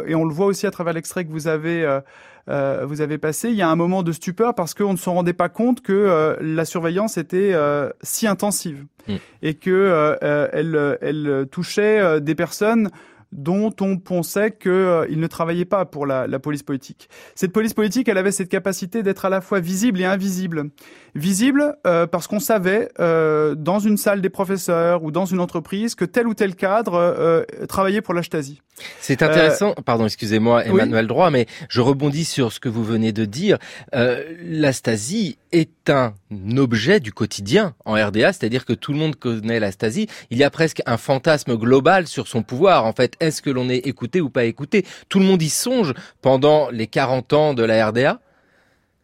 et 0.07 0.15
on 0.15 0.25
le 0.25 0.33
voit 0.33 0.47
aussi 0.47 0.67
à 0.67 0.71
travers 0.71 0.95
l'extrait 0.95 1.25
que 1.25 1.31
vous 1.31 1.47
avez 1.47 2.01
euh, 2.49 2.87
vous 2.87 3.01
avez 3.01 3.19
passé, 3.19 3.51
il 3.51 3.57
y 3.57 3.63
a 3.63 3.69
un 3.69 3.77
moment 3.77 4.03
de 4.03 4.13
stupeur 4.13 4.55
parce 4.55 4.73
qu'on 4.73 4.93
ne 4.93 4.99
se 4.99 5.11
rendait 5.11 5.35
pas 5.35 5.49
compte 5.49 5.83
que 5.83 5.93
euh, 5.93 6.37
la 6.41 6.65
surveillance 6.65 7.19
était 7.19 7.51
euh, 7.53 7.91
si 8.03 8.27
intensive 8.27 8.87
mm. 9.07 9.15
et 9.43 9.55
que 9.55 10.17
elle, 10.23 10.99
elle 11.03 11.47
touchait 11.51 12.21
des 12.21 12.35
personnes 12.35 12.91
dont 13.33 13.75
on 13.81 13.99
pensait 13.99 14.53
qu'ils 14.53 14.71
euh, 14.71 15.07
ne 15.09 15.27
travaillaient 15.27 15.65
pas 15.65 15.85
pour 15.85 16.07
la, 16.07 16.27
la, 16.27 16.39
police 16.39 16.63
politique. 16.63 17.09
Cette 17.35 17.53
police 17.53 17.75
politique, 17.75 18.09
elle 18.09 18.19
avait 18.19 18.33
cette 18.33 18.49
capacité 18.49 19.03
d'être 19.03 19.25
à 19.25 19.29
la 19.29 19.41
fois 19.41 19.61
visible 19.61 20.01
et 20.01 20.05
invisible. 20.05 20.71
Visible 21.15 21.77
euh, 21.87 22.07
parce 22.07 22.27
qu'on 22.27 22.41
savait 22.41 22.91
euh, 23.01 23.55
dans 23.55 23.81
une 23.81 23.97
salle 23.97 24.21
des 24.21 24.29
professeurs 24.29 25.03
ou 25.03 25.11
dans 25.11 25.27
une 25.27 25.41
entreprise 25.41 25.95
que 25.95 26.05
tel 26.05 26.27
ou 26.27 26.35
tel 26.35 26.55
cadre 26.55 26.95
euh, 26.95 27.45
travaillait 27.69 28.03
pour 28.03 28.15
la 28.15 28.23
Stasi. 28.23 28.61
C'est 29.01 29.23
intéressant, 29.23 29.75
pardon, 29.85 30.07
excusez-moi 30.07 30.65
Emmanuel 30.65 31.09
Droit, 31.09 31.31
mais 31.31 31.47
je 31.69 31.81
rebondis 31.81 32.25
sur 32.25 32.53
ce 32.53 32.61
que 32.61 32.69
vous 32.69 32.85
venez 32.85 33.11
de 33.11 33.25
dire. 33.25 33.59
la 33.93 34.73
Stasi 34.73 35.37
est 35.53 35.91
un 35.91 36.15
objet 36.57 37.01
du 37.01 37.13
quotidien 37.13 37.75
en 37.85 37.95
RDA, 37.95 38.33
c'est-à-dire 38.33 38.65
que 38.65 38.73
tout 38.73 38.93
le 38.93 38.99
monde 38.99 39.17
connaît 39.17 39.61
la 39.61 39.73
Stasi. 39.73 40.07
Il 40.31 40.39
y 40.39 40.45
a 40.45 40.51
presque 40.51 40.83
un 40.87 40.97
fantasme 40.97 41.57
global 41.57 42.07
sur 42.07 42.29
son 42.29 42.43
pouvoir. 42.43 42.85
En 42.85 42.93
fait, 42.93 43.15
est-ce 43.21 43.43
que 43.43 43.51
l'on 43.51 43.69
est 43.69 43.87
écouté 43.87 44.21
ou 44.21 44.31
pas 44.31 44.45
écouté? 44.45 44.85
Tout 45.09 45.19
le 45.19 45.25
monde 45.25 45.43
y 45.43 45.49
songe 45.49 45.95
pendant 46.23 46.71
les 46.71 46.87
40 46.87 47.33
ans 47.33 47.55
de 47.55 47.63
la 47.63 47.89
RDA 47.89 48.21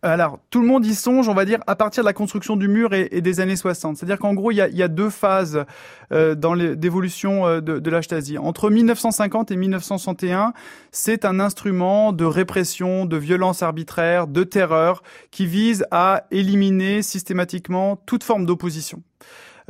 alors, 0.04 0.38
tout 0.50 0.60
le 0.60 0.66
monde 0.66 0.84
y 0.84 0.94
songe, 0.94 1.28
on 1.28 1.34
va 1.34 1.44
dire, 1.44 1.60
à 1.66 1.76
partir 1.76 2.02
de 2.02 2.06
la 2.06 2.12
construction 2.12 2.56
du 2.56 2.68
mur 2.68 2.92
et, 2.92 3.20
des 3.20 3.40
années 3.40 3.56
60. 3.56 3.96
C'est-à-dire 3.96 4.18
qu'en 4.18 4.34
gros, 4.34 4.50
il 4.50 4.56
y 4.56 4.82
a, 4.82 4.88
deux 4.88 5.08
phases 5.08 5.64
euh, 6.12 6.34
dans 6.34 6.52
l'évolution 6.52 7.46
euh, 7.46 7.60
de, 7.60 7.78
de. 7.78 8.38
Entre 8.38 8.70
1950 8.70 9.50
et 9.50 9.56
1961, 9.56 10.52
c'est 10.90 11.24
un 11.24 11.40
instrument 11.40 12.12
de 12.12 12.24
répression, 12.24 13.06
de 13.06 13.16
violence 13.16 13.62
arbitraire, 13.62 14.26
de 14.26 14.44
terreur, 14.44 15.02
qui 15.30 15.46
vise 15.46 15.86
à 15.90 16.24
éliminer 16.30 17.00
systématiquement 17.00 17.96
toute 18.04 18.24
forme 18.24 18.44
d'opposition. 18.44 19.02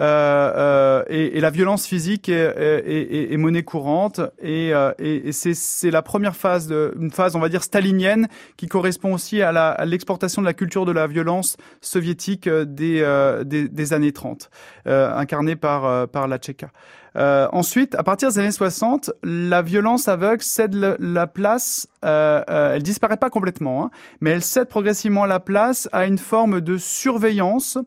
Euh, 0.00 0.52
euh, 0.56 1.04
et, 1.08 1.38
et, 1.38 1.40
la 1.40 1.50
violence 1.50 1.86
physique 1.86 2.28
est, 2.28 2.32
est, 2.34 3.32
est, 3.32 3.36
monnaie 3.36 3.62
courante 3.62 4.20
et, 4.42 4.74
euh, 4.74 4.92
et 4.98 5.30
c'est 5.30 5.90
la 5.92 6.02
première 6.02 6.34
phase, 6.34 6.66
de, 6.66 6.92
une 6.98 7.12
phase 7.12 7.36
on 7.36 7.38
va 7.38 7.48
dire 7.48 7.62
stalinienne 7.62 8.26
qui 8.56 8.66
correspond 8.66 9.14
aussi 9.14 9.40
à 9.40 9.84
l'exportation 9.84 10.42
de 10.42 10.46
la 10.46 10.52
culture 10.52 10.84
de 10.84 10.90
la 10.90 11.06
violence 11.06 11.56
soviétique 11.80 12.48
des, 12.48 13.04
des, 13.44 13.68
des, 13.68 13.92
années 13.92 14.12
30, 14.12 14.50
incarnée 14.86 15.54
par, 15.54 16.08
par 16.08 16.26
la 16.26 16.38
Tchéka. 16.38 16.70
Euh, 17.16 17.48
ensuite, 17.52 17.94
à 17.94 18.02
partir 18.02 18.28
des 18.30 18.38
années 18.38 18.50
60, 18.50 19.12
la 19.22 19.62
violence 19.62 20.08
aveugle 20.08 20.42
cède 20.42 20.74
la 20.98 21.26
place, 21.26 21.86
euh, 22.04 22.42
euh, 22.50 22.74
elle 22.74 22.82
disparaît 22.82 23.16
pas 23.16 23.30
complètement, 23.30 23.84
hein, 23.84 23.90
mais 24.20 24.30
elle 24.30 24.42
cède 24.42 24.68
progressivement 24.68 25.24
la 25.24 25.38
place 25.38 25.88
à 25.92 26.06
une 26.06 26.18
forme 26.18 26.60
de 26.60 26.76
surveillance 26.76 27.78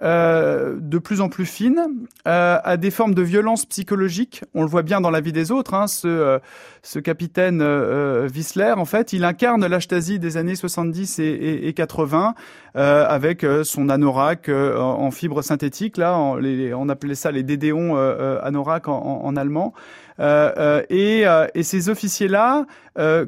euh, 0.00 0.76
de 0.80 0.98
plus 0.98 1.20
en 1.20 1.28
plus 1.28 1.44
fine, 1.44 1.80
euh, 2.28 2.58
à 2.62 2.76
des 2.76 2.90
formes 2.90 3.14
de 3.14 3.22
violence 3.22 3.66
psychologique. 3.66 4.44
On 4.54 4.62
le 4.62 4.68
voit 4.68 4.82
bien 4.82 5.00
dans 5.00 5.10
la 5.10 5.20
vie 5.20 5.32
des 5.32 5.50
autres. 5.50 5.74
Hein, 5.74 5.88
ce, 5.88 6.06
euh, 6.06 6.38
ce 6.82 7.00
capitaine 7.00 7.60
euh, 7.62 8.28
Wissler, 8.32 8.74
en 8.76 8.84
fait, 8.84 9.12
il 9.12 9.24
incarne 9.24 9.66
l'Ashtasie 9.66 10.20
des 10.20 10.36
années 10.36 10.54
70 10.54 11.18
et, 11.18 11.24
et, 11.24 11.68
et 11.68 11.72
80 11.72 12.34
avec 12.74 13.44
son 13.64 13.88
anorak 13.88 14.48
en, 14.48 15.10
fibre 15.10 15.42
synthétique. 15.42 15.96
Là, 15.96 16.16
on, 16.16 16.36
les, 16.36 16.72
on 16.74 16.88
appelait 16.88 17.16
ça 17.16 17.32
les 17.32 17.42
dédéons 17.42 17.96
anorak 17.96 18.86
en, 18.86 19.22
en 19.24 19.36
allemand. 19.36 19.74
Euh, 20.20 20.52
euh, 20.56 20.82
et, 20.90 21.26
euh, 21.26 21.46
et, 21.54 21.62
ces 21.62 21.88
officiers-là 21.88 22.66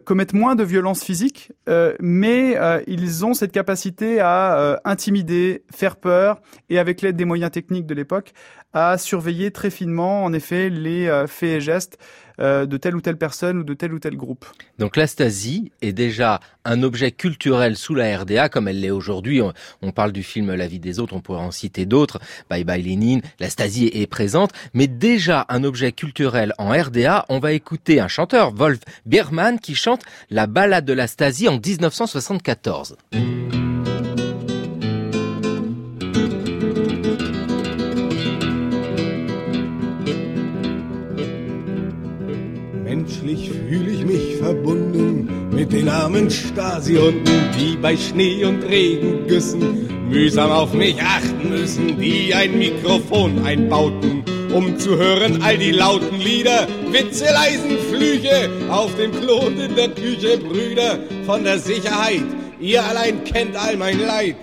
commettent 0.04 0.32
moins 0.32 0.56
de 0.56 0.64
violences 0.64 1.04
physiques, 1.04 1.52
mais 2.00 2.59
ils 2.88 3.25
ont 3.25 3.35
cette 3.35 3.52
capacité 3.52 4.18
à 4.18 4.80
intimider, 4.85 5.62
faire 5.73 5.94
peur, 5.94 6.40
et 6.70 6.80
avec 6.80 7.02
l'aide 7.02 7.14
des 7.14 7.25
moyens 7.25 7.52
techniques 7.52 7.87
de 7.87 7.94
l'époque, 7.94 8.32
à 8.73 8.99
surveiller 8.99 9.52
très 9.52 9.70
finement, 9.70 10.25
en 10.25 10.32
effet, 10.32 10.70
les 10.70 11.25
faits 11.28 11.50
et 11.50 11.61
gestes 11.61 11.99
euh, 12.40 12.66
de 12.66 12.76
telle 12.76 12.97
ou 12.97 13.00
telle 13.00 13.16
personne 13.16 13.59
ou 13.59 13.64
de 13.64 13.75
tel 13.75 13.92
ou 13.92 13.99
tel 13.99 14.16
groupe. 14.16 14.47
Donc 14.78 14.97
l'astasie 14.97 15.73
est 15.82 15.92
déjà 15.92 16.40
un 16.64 16.82
objet 16.82 17.11
culturel 17.12 17.76
sous 17.76 17.94
la 17.94 18.18
RDA 18.18 18.49
comme 18.49 18.68
elle 18.68 18.80
l'est 18.80 18.90
aujourd'hui. 18.90 19.40
On, 19.82 19.92
parle 19.92 20.12
du 20.12 20.23
film 20.23 20.54
La 20.54 20.66
vie 20.66 20.78
des 20.78 21.00
autres, 21.00 21.14
on 21.14 21.20
pourrait 21.20 21.40
en 21.40 21.50
citer 21.50 21.87
d'autres. 21.87 22.18
Bye 22.49 22.64
bye 22.64 22.82
Lénine, 22.82 23.23
l'astasie 23.40 23.90
est 23.92 24.06
présente, 24.06 24.52
mais 24.75 24.87
déjà 24.87 25.47
un 25.49 25.64
objet 25.64 25.92
culturel 25.92 26.52
en 26.59 26.70
RDA. 26.70 27.26
On 27.28 27.38
va 27.38 27.52
écouter 27.52 28.00
un 28.00 28.09
chanteur, 28.09 28.52
Wolf 28.54 28.80
Biermann, 29.06 29.59
qui 29.59 29.75
chante 29.75 30.02
la 30.30 30.47
ballade 30.47 30.85
de 30.85 30.92
l'astasie 30.92 31.49
en 31.49 31.59
1974. 31.59 32.97
Menschlich 43.30 43.50
fühle 43.50 43.90
ich 43.92 44.04
mich 44.04 44.37
verbunden 44.38 45.50
mit 45.52 45.72
den 45.72 45.88
armen 45.88 46.30
Stasi-Hunden, 46.30 47.50
die 47.56 47.76
bei 47.76 47.96
Schnee 47.96 48.44
und 48.44 48.62
Regengüssen 48.64 50.08
mühsam 50.08 50.50
auf 50.50 50.72
mich 50.72 51.00
achten 51.00 51.49
müssen, 51.49 52.00
die 52.00 52.34
ein 52.34 52.58
Mikrofon 52.58 53.44
einbauten, 53.44 54.25
um 54.52 54.76
zu 54.78 54.99
hören 54.99 55.42
all 55.42 55.58
die 55.58 55.70
lauten 55.70 56.18
Lieder, 56.18 56.66
Witze, 56.90 57.26
leisen 57.26 57.78
Flüche 57.92 58.50
auf 58.68 58.96
dem 58.96 59.12
Klo 59.12 59.46
und 59.46 59.60
in 59.60 59.76
der 59.76 59.90
Küche, 59.90 60.38
Brüder 60.38 60.99
von 61.25 61.44
der 61.44 61.60
Sicherheit. 61.60 62.25
Ihr 62.58 62.82
allein 62.82 63.22
kennt 63.22 63.56
all 63.56 63.76
mein 63.76 64.00
Leid. 64.00 64.37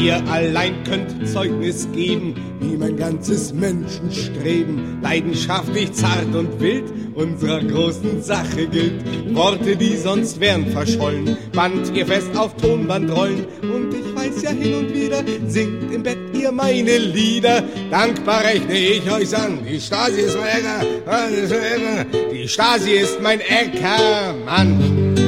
Ihr 0.00 0.16
allein 0.30 0.82
könnt 0.84 1.28
Zeugnis 1.28 1.86
geben, 1.92 2.34
wie 2.60 2.74
mein 2.74 2.96
ganzes 2.96 3.52
Menschenstreben 3.52 5.02
leidenschaftlich 5.02 5.92
zart 5.92 6.34
und 6.34 6.58
wild 6.58 6.84
unserer 7.14 7.62
großen 7.62 8.22
Sache 8.22 8.66
gilt. 8.66 9.04
Worte, 9.34 9.76
die 9.76 9.96
sonst 9.96 10.40
wären 10.40 10.66
verschollen, 10.68 11.36
band 11.52 11.94
ihr 11.94 12.06
fest 12.06 12.34
auf 12.34 12.56
Tonbandrollen 12.56 13.44
und 13.60 13.92
ich 13.92 14.14
weiß 14.14 14.42
ja 14.42 14.50
hin 14.52 14.74
und 14.74 14.94
wieder, 14.94 15.22
singt 15.46 15.92
im 15.92 16.02
Bett 16.02 16.18
ihr 16.32 16.50
meine 16.50 16.96
Lieder. 16.96 17.62
Dankbar 17.90 18.42
rechne 18.42 18.78
ich 18.78 19.12
euch 19.12 19.36
an, 19.36 19.58
die 19.70 19.78
Stasi 19.78 20.22
ist 20.22 20.38
mein 20.38 20.48
Äcker, 20.48 22.06
die 22.32 22.48
Stasi 22.48 22.92
ist 22.92 23.20
mein 23.20 23.40
Äckermann. 23.40 25.19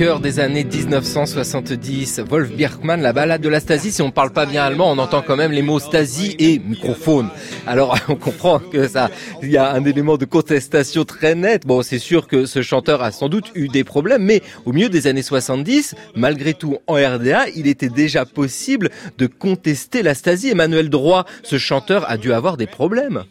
Cœur 0.00 0.20
des 0.20 0.40
années 0.40 0.64
1970. 0.64 2.20
Wolf 2.20 2.52
Bierkmann, 2.52 3.02
la 3.02 3.12
balade 3.12 3.42
de 3.42 3.50
la 3.50 3.60
Stasi, 3.60 3.92
si 3.92 4.00
on 4.00 4.10
parle 4.10 4.30
pas 4.30 4.46
bien 4.46 4.64
allemand, 4.64 4.90
on 4.90 4.96
entend 4.96 5.20
quand 5.20 5.36
même 5.36 5.52
les 5.52 5.60
mots 5.60 5.78
Stasi 5.78 6.36
et 6.38 6.58
microphone. 6.58 7.28
Alors 7.66 7.98
on 8.08 8.16
comprend 8.16 8.60
que 8.60 8.88
ça, 8.88 9.10
il 9.42 9.50
y 9.50 9.58
a 9.58 9.70
un 9.70 9.84
élément 9.84 10.16
de 10.16 10.24
contestation 10.24 11.04
très 11.04 11.34
net. 11.34 11.66
Bon, 11.66 11.82
c'est 11.82 11.98
sûr 11.98 12.28
que 12.28 12.46
ce 12.46 12.62
chanteur 12.62 13.02
a 13.02 13.12
sans 13.12 13.28
doute 13.28 13.52
eu 13.54 13.68
des 13.68 13.84
problèmes, 13.84 14.24
mais 14.24 14.40
au 14.64 14.72
milieu 14.72 14.88
des 14.88 15.06
années 15.06 15.20
70, 15.20 15.94
malgré 16.16 16.54
tout, 16.54 16.78
en 16.86 16.94
RDA, 16.94 17.50
il 17.54 17.66
était 17.66 17.90
déjà 17.90 18.24
possible 18.24 18.88
de 19.18 19.26
contester 19.26 20.02
la 20.02 20.14
Stasi. 20.14 20.48
Emmanuel 20.48 20.88
Droit, 20.88 21.26
ce 21.42 21.58
chanteur 21.58 22.10
a 22.10 22.16
dû 22.16 22.32
avoir 22.32 22.56
des 22.56 22.66
problèmes. 22.66 23.24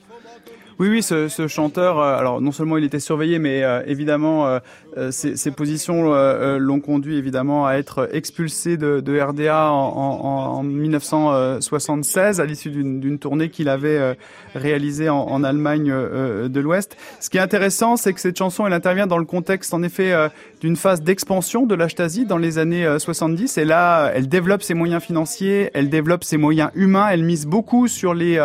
Oui, 0.80 0.88
oui, 0.88 1.04
ce, 1.04 1.28
chanteur, 1.50 2.00
euh, 2.00 2.16
alors 2.16 2.40
non 2.40 2.54
seulement 2.54 2.78
il 2.78 2.86
était 2.86 3.02
surveillé, 3.02 3.38
mais 3.38 3.64
euh, 3.64 3.82
évidemment 3.86 4.48
euh, 4.48 5.12
ses, 5.12 5.52
positions 5.52 6.14
l'ont 6.58 6.80
conduit 6.80 7.18
évidemment 7.18 7.68
à 7.68 7.74
être 7.74 8.08
expulsé 8.14 8.78
de, 8.78 9.20
RDA 9.22 9.72
en, 9.72 9.76
en, 9.76 10.60
en, 10.60 10.64
1976 10.64 12.40
à 12.40 12.46
l'issue 12.46 12.70
d'une 12.70 13.20
tournée 13.20 13.50
qu'il 13.50 13.68
avait 13.68 14.16
réalisée 14.56 15.10
en, 15.10 15.44
Allemagne 15.44 15.90
de 15.90 16.60
l'Ouest. 16.60 16.96
Ce 17.20 17.30
qui 17.30 17.38
est 17.38 17.42
intéressant, 17.42 17.98
c'est 17.98 18.14
que 18.14 18.22
cette 18.22 18.38
chanson, 18.38 18.66
elle 18.66 18.74
intervient 18.74 19.08
dans 19.08 19.18
le 19.18 19.26
contexte 19.26 19.74
en 19.74 19.84
effet 19.84 20.14
d'une 20.62 20.76
phase 20.76 21.02
d'expansion 21.02 21.66
de 21.66 21.76
la 21.76 21.90
Stasi 21.90 22.26
dans 22.26 22.38
les 22.38 22.58
années 22.58 22.88
70. 22.98 23.58
Et 23.58 23.66
là, 23.66 24.12
elle 24.14 24.28
développe 24.28 24.64
ses 24.64 24.74
moyens 24.74 25.02
financiers, 25.04 25.72
elle 25.74 25.90
développe 25.90 26.24
ses 26.24 26.38
moyens 26.38 26.72
humains, 26.76 27.08
elle 27.10 27.24
mise 27.24 27.46
beaucoup 27.46 27.88
sur 27.88 28.14
les 28.14 28.40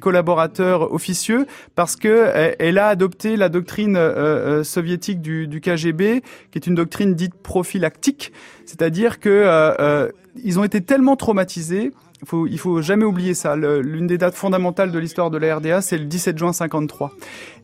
collaborateurs 0.00 0.92
officieux 0.92 1.46
parce 1.74 1.96
que 1.96 2.08
euh, 2.08 2.54
elle 2.58 2.78
a 2.78 2.88
adopté 2.88 3.36
la 3.36 3.48
doctrine 3.48 3.96
euh, 3.96 4.60
euh, 4.60 4.64
soviétique 4.64 5.20
du, 5.20 5.60
KGB, 5.60 6.22
qui 6.50 6.58
est 6.58 6.66
une 6.66 6.74
doctrine 6.74 7.14
dite 7.14 7.34
prophylactique, 7.34 8.32
c'est-à-dire 8.66 9.20
que 9.20 10.10
ils 10.42 10.58
ont 10.58 10.64
été 10.64 10.80
tellement 10.80 11.16
traumatisés 11.16 11.92
il 12.22 12.26
faut, 12.26 12.48
faut 12.56 12.80
jamais 12.80 13.04
oublier 13.04 13.34
ça. 13.34 13.54
L'une 13.54 14.06
des 14.06 14.16
dates 14.16 14.34
fondamentales 14.34 14.90
de 14.90 14.98
l'histoire 14.98 15.30
de 15.30 15.36
la 15.36 15.56
RDA, 15.56 15.82
c'est 15.82 15.98
le 15.98 16.06
17 16.06 16.38
juin 16.38 16.54
53. 16.54 17.12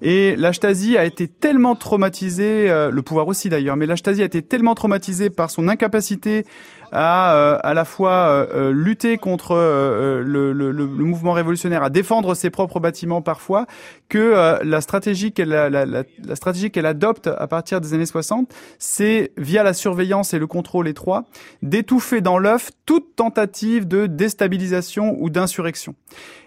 Et 0.02 0.36
la 0.36 0.52
Stasi 0.52 0.98
a 0.98 1.06
été 1.06 1.28
tellement 1.28 1.74
traumatisée, 1.74 2.68
le 2.68 3.00
pouvoir 3.00 3.26
aussi 3.28 3.48
d'ailleurs, 3.48 3.76
mais 3.76 3.86
la 3.86 3.96
Stasi 3.96 4.20
a 4.20 4.26
été 4.26 4.42
tellement 4.42 4.74
traumatisée 4.74 5.30
par 5.30 5.50
son 5.50 5.66
incapacité 5.66 6.44
à 6.92 7.34
euh, 7.34 7.58
à 7.62 7.74
la 7.74 7.84
fois 7.84 8.12
euh, 8.12 8.46
euh, 8.54 8.72
lutter 8.72 9.18
contre 9.18 9.54
le, 9.54 10.52
le, 10.52 10.72
le, 10.72 10.86
mouvement 10.86 11.32
révolutionnaire, 11.32 11.82
à 11.82 11.90
défendre 11.90 12.34
ses 12.34 12.50
propres 12.50 12.80
bâtiments 12.80 13.22
parfois, 13.22 13.66
que 14.08 14.60
la 14.62 14.80
stratégie 14.80 15.32
qu'elle 15.32 15.48
la, 15.48 15.70
la, 15.70 15.84
la, 15.84 16.36
stratégie 16.36 16.70
qu'elle 16.70 16.86
adopte 16.86 17.26
à 17.26 17.46
partir 17.46 17.80
des 17.80 17.94
années 17.94 18.06
60, 18.06 18.52
c'est 18.78 19.32
via 19.36 19.62
la 19.62 19.72
surveillance 19.72 20.34
et 20.34 20.38
le 20.38 20.46
contrôle 20.46 20.88
étroit, 20.88 21.24
d'étouffer 21.62 22.20
dans 22.20 22.38
l'œuf 22.38 22.70
toute 22.86 23.16
tentative 23.16 23.86
de 23.86 24.06
déstabilisation 24.06 25.16
ou 25.18 25.30
d'insurrection. 25.30 25.94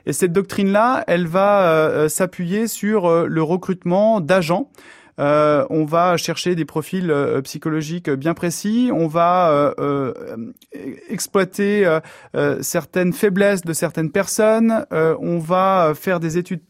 Et 0.06 0.14
cette 0.14 0.34
doctrine-là, 0.34 1.04
elle 1.08 1.28
va 1.28 2.10
s'appuyer 2.10 2.68
sur 2.68 3.26
le 3.26 3.44
recrutement 3.44 4.20
d'agents. 4.20 4.70
Euh, 5.20 5.65
on 5.70 5.86
va 5.86 6.17
chercher 6.17 6.55
des 6.55 6.65
profils 6.65 7.12
euh, 7.12 7.41
psychologiques 7.41 8.10
bien 8.10 8.34
précis. 8.34 8.89
On 8.93 9.08
va 9.08 9.74
euh, 9.79 10.13
exploiter 11.10 11.88
certaines 12.62 13.13
faiblesses 13.13 13.62
de 13.62 13.73
certaines 13.73 14.12
personnes. 14.12 14.86
on 14.91 15.39
va 15.39 15.93
faire 15.95 16.19
des 16.19 16.38
études 16.38 16.62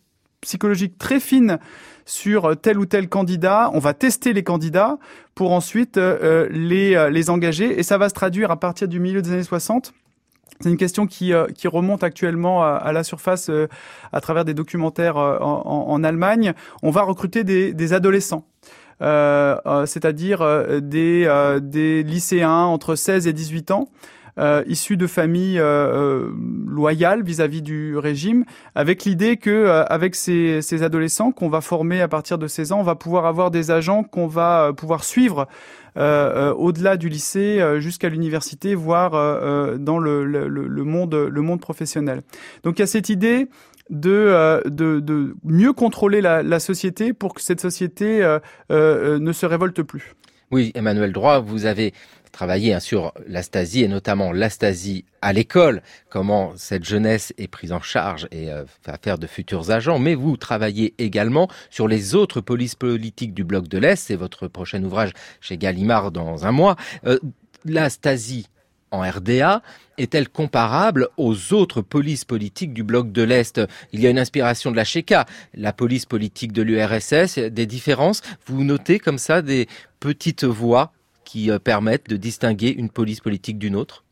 psychologiques 0.41 0.97
très 0.97 1.19
fines 1.19 1.57
sur 2.05 2.59
tel 2.59 2.77
ou 2.77 2.85
tel 2.85 3.07
candidat. 3.07 3.69
On 3.73 3.79
va 3.79 3.93
tester 3.93 4.33
les 4.33 4.43
candidats 4.43 4.97
pour 5.35 5.51
ensuite 5.51 5.97
les, 5.97 7.09
les 7.09 7.29
engager. 7.29 7.79
Et 7.79 7.83
ça 7.83 7.97
va 7.97 8.09
se 8.09 8.13
traduire 8.13 8.51
à 8.51 8.59
partir 8.59 8.87
du 8.87 8.99
milieu 8.99 9.21
des 9.21 9.31
années 9.31 9.43
60 9.43 9.93
c'est 10.59 10.69
une 10.69 10.77
question 10.77 11.07
qui, 11.07 11.33
euh, 11.33 11.47
qui 11.47 11.67
remonte 11.67 12.03
actuellement 12.03 12.63
à, 12.63 12.91
la 12.91 13.03
surface 13.03 13.49
euh, 13.49 13.67
à 14.11 14.21
travers 14.21 14.45
des 14.45 14.53
documentaires 14.53 15.17
euh, 15.17 15.37
en, 15.39 16.03
Allemagne. 16.03 16.53
On 16.81 16.91
va 16.91 17.03
recruter 17.03 17.43
des, 17.43 17.93
adolescents. 17.93 18.45
C'est-à-dire 18.99 20.81
des, 20.81 22.03
lycéens 22.03 22.63
entre 22.63 22.95
16 22.95 23.27
et 23.27 23.33
18 23.33 23.71
ans, 23.71 23.89
euh, 24.39 24.63
issus 24.67 24.97
de 24.97 25.05
familles 25.05 25.61
loyales 26.67 27.23
vis-à-vis 27.23 27.61
du 27.61 27.97
régime, 27.97 28.45
avec 28.75 29.05
l'idée 29.05 29.37
que 29.37 29.83
avec 29.87 30.15
ces, 30.15 30.83
adolescents 30.83 31.31
qu'on 31.31 31.49
va 31.49 31.61
former 31.61 32.01
à 32.01 32.07
partir 32.07 32.37
de 32.37 32.47
16 32.47 32.71
ans, 32.71 32.79
on 32.79 32.83
va 32.83 32.95
pouvoir 32.95 33.25
avoir 33.25 33.51
des 33.51 33.71
agents 33.71 34.03
qu'on 34.03 34.27
va 34.27 34.71
pouvoir 34.75 35.03
suivre 35.03 35.47
au-delà 35.95 36.97
du 36.97 37.09
lycée 37.09 37.59
euh, 37.59 37.79
jusqu'à 37.79 38.09
l'université, 38.09 38.75
voire 38.75 39.11
dans 39.77 39.99
le, 39.99 40.83
monde, 40.83 41.59
professionnel. 41.59 42.21
Donc 42.63 42.79
il 42.79 42.81
y 42.81 42.83
a 42.83 42.87
cette 42.87 43.09
idée 43.09 43.47
de, 43.89 45.35
mieux 45.43 45.73
contrôler 45.73 46.21
la, 46.21 46.43
la, 46.43 46.59
société 46.59 47.13
pour 47.13 47.33
que 47.33 47.41
cette 47.41 47.61
société 47.61 48.37
ne 48.69 49.31
se 49.31 49.45
révolte 49.45 49.81
plus. 49.81 50.15
Oui, 50.51 50.71
Emmanuel 50.75 51.11
Droit, 51.11 51.39
vous 51.39 51.65
avez 51.65 51.93
travaillé 52.33 52.73
hein, 52.73 52.81
sur 52.81 53.13
l'astasie 53.25 53.83
et 53.83 53.87
notamment 53.87 54.33
l'astasie 54.33 55.05
à 55.21 55.31
l'école, 55.31 55.81
comment 56.09 56.51
cette 56.57 56.83
jeunesse 56.83 57.33
est 57.37 57.47
prise 57.47 57.71
en 57.71 57.79
charge 57.79 58.27
et 58.31 58.51
euh, 58.51 58.65
fait 58.81 59.01
faire 59.01 59.17
de 59.17 59.27
futurs 59.27 59.71
agents, 59.71 59.99
mais 59.99 60.15
vous 60.15 60.35
travaillez 60.35 60.93
également 60.97 61.47
sur 61.69 61.87
les 61.87 62.15
autres 62.15 62.41
polices 62.41 62.75
politiques 62.75 63.33
du 63.33 63.45
bloc 63.45 63.69
de 63.69 63.77
l'Est, 63.77 64.07
c'est 64.07 64.15
votre 64.15 64.49
prochain 64.49 64.83
ouvrage 64.83 65.11
chez 65.39 65.57
Gallimard 65.57 66.11
dans 66.11 66.45
un 66.45 66.51
mois. 66.51 66.75
Euh, 67.05 67.19
l'astasie 67.63 68.47
en 68.91 69.01
RDA 69.01 69.61
est-elle 69.97 70.29
comparable 70.29 71.09
aux 71.17 71.53
autres 71.53 71.81
polices 71.81 72.25
politiques 72.25 72.73
du 72.73 72.83
bloc 72.83 73.11
de 73.11 73.21
l'Est? 73.21 73.61
Il 73.91 74.01
y 74.01 74.07
a 74.07 74.09
une 74.09 74.19
inspiration 74.19 74.71
de 74.71 74.75
la 74.75 74.83
Cheka, 74.83 75.25
la 75.53 75.71
police 75.71 76.05
politique 76.05 76.51
de 76.51 76.61
l'URSS, 76.61 77.37
des 77.37 77.65
différences? 77.65 78.21
Vous 78.47 78.63
notez 78.63 78.99
comme 78.99 79.17
ça 79.17 79.41
des 79.41 79.67
petites 79.99 80.43
voix 80.43 80.91
qui 81.33 81.49
euh, 81.49 81.57
permettent 81.57 82.11
de 82.11 82.15
distinguer 82.15 82.69
une 82.69 82.91
police 82.91 83.19
politique 83.19 83.57
d'une 83.57 83.75
autre 83.75 84.03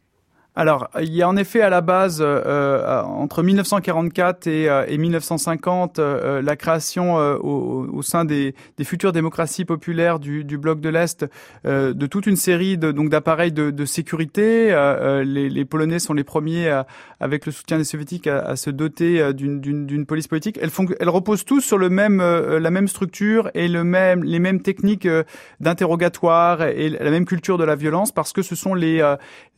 alors, 0.54 0.90
il 1.00 1.14
y 1.14 1.22
a 1.22 1.30
en 1.30 1.38
effet 1.38 1.62
à 1.62 1.70
la 1.70 1.80
base, 1.80 2.20
euh, 2.22 2.42
euh 2.46 3.04
entre 3.04 3.42
1944 3.42 4.48
et, 4.48 4.70
euh, 4.70 4.84
et 4.86 4.98
1950, 4.98 6.00
euh, 6.00 6.42
la 6.42 6.58
création 6.58 7.16
au, 7.16 8.02
sein 8.02 8.26
des, 8.26 8.54
futures 8.84 9.14
démocraties 9.14 9.64
populaires 9.64 10.20
du, 10.20 10.44
bloc 10.58 10.82
de 10.82 10.90
l'Est 10.90 11.26
de 11.64 12.06
toute 12.06 12.26
une 12.26 12.36
série 12.36 12.78
de, 12.78 12.92
donc 12.92 13.10
d'appareils 13.10 13.52
de, 13.52 13.86
sécurité. 13.86 14.76
Les, 15.24 15.66
Polonais 15.66 16.00
sont 16.00 16.14
les 16.14 16.24
premiers, 16.24 16.82
avec 17.20 17.46
le 17.46 17.52
soutien 17.52 17.78
des 17.78 17.84
Soviétiques, 17.84 18.28
à, 18.28 18.56
se 18.56 18.70
doter 18.70 19.34
d'une 19.34 20.06
police 20.06 20.28
politique. 20.28 20.60
Elles, 20.62 20.70
font, 20.70 20.88
reposent 21.02 21.46
tous 21.46 21.62
sur 21.62 21.78
le 21.78 21.90
même, 21.90 22.22
la 22.22 22.72
même 22.72 22.88
structure 22.88 23.50
et 23.54 23.68
le 23.68 23.84
même, 23.84 24.24
les 24.24 24.40
mêmes 24.40 24.62
techniques 24.62 25.08
d'interrogatoire 25.60 26.64
et 26.64 26.90
la 26.90 27.12
même 27.12 27.26
culture 27.26 27.58
de 27.58 27.64
la 27.64 27.76
violence, 27.76 28.12
parce 28.12 28.34
que 28.34 28.42
ce 28.42 28.56
sont 28.56 28.74
les, 28.74 29.00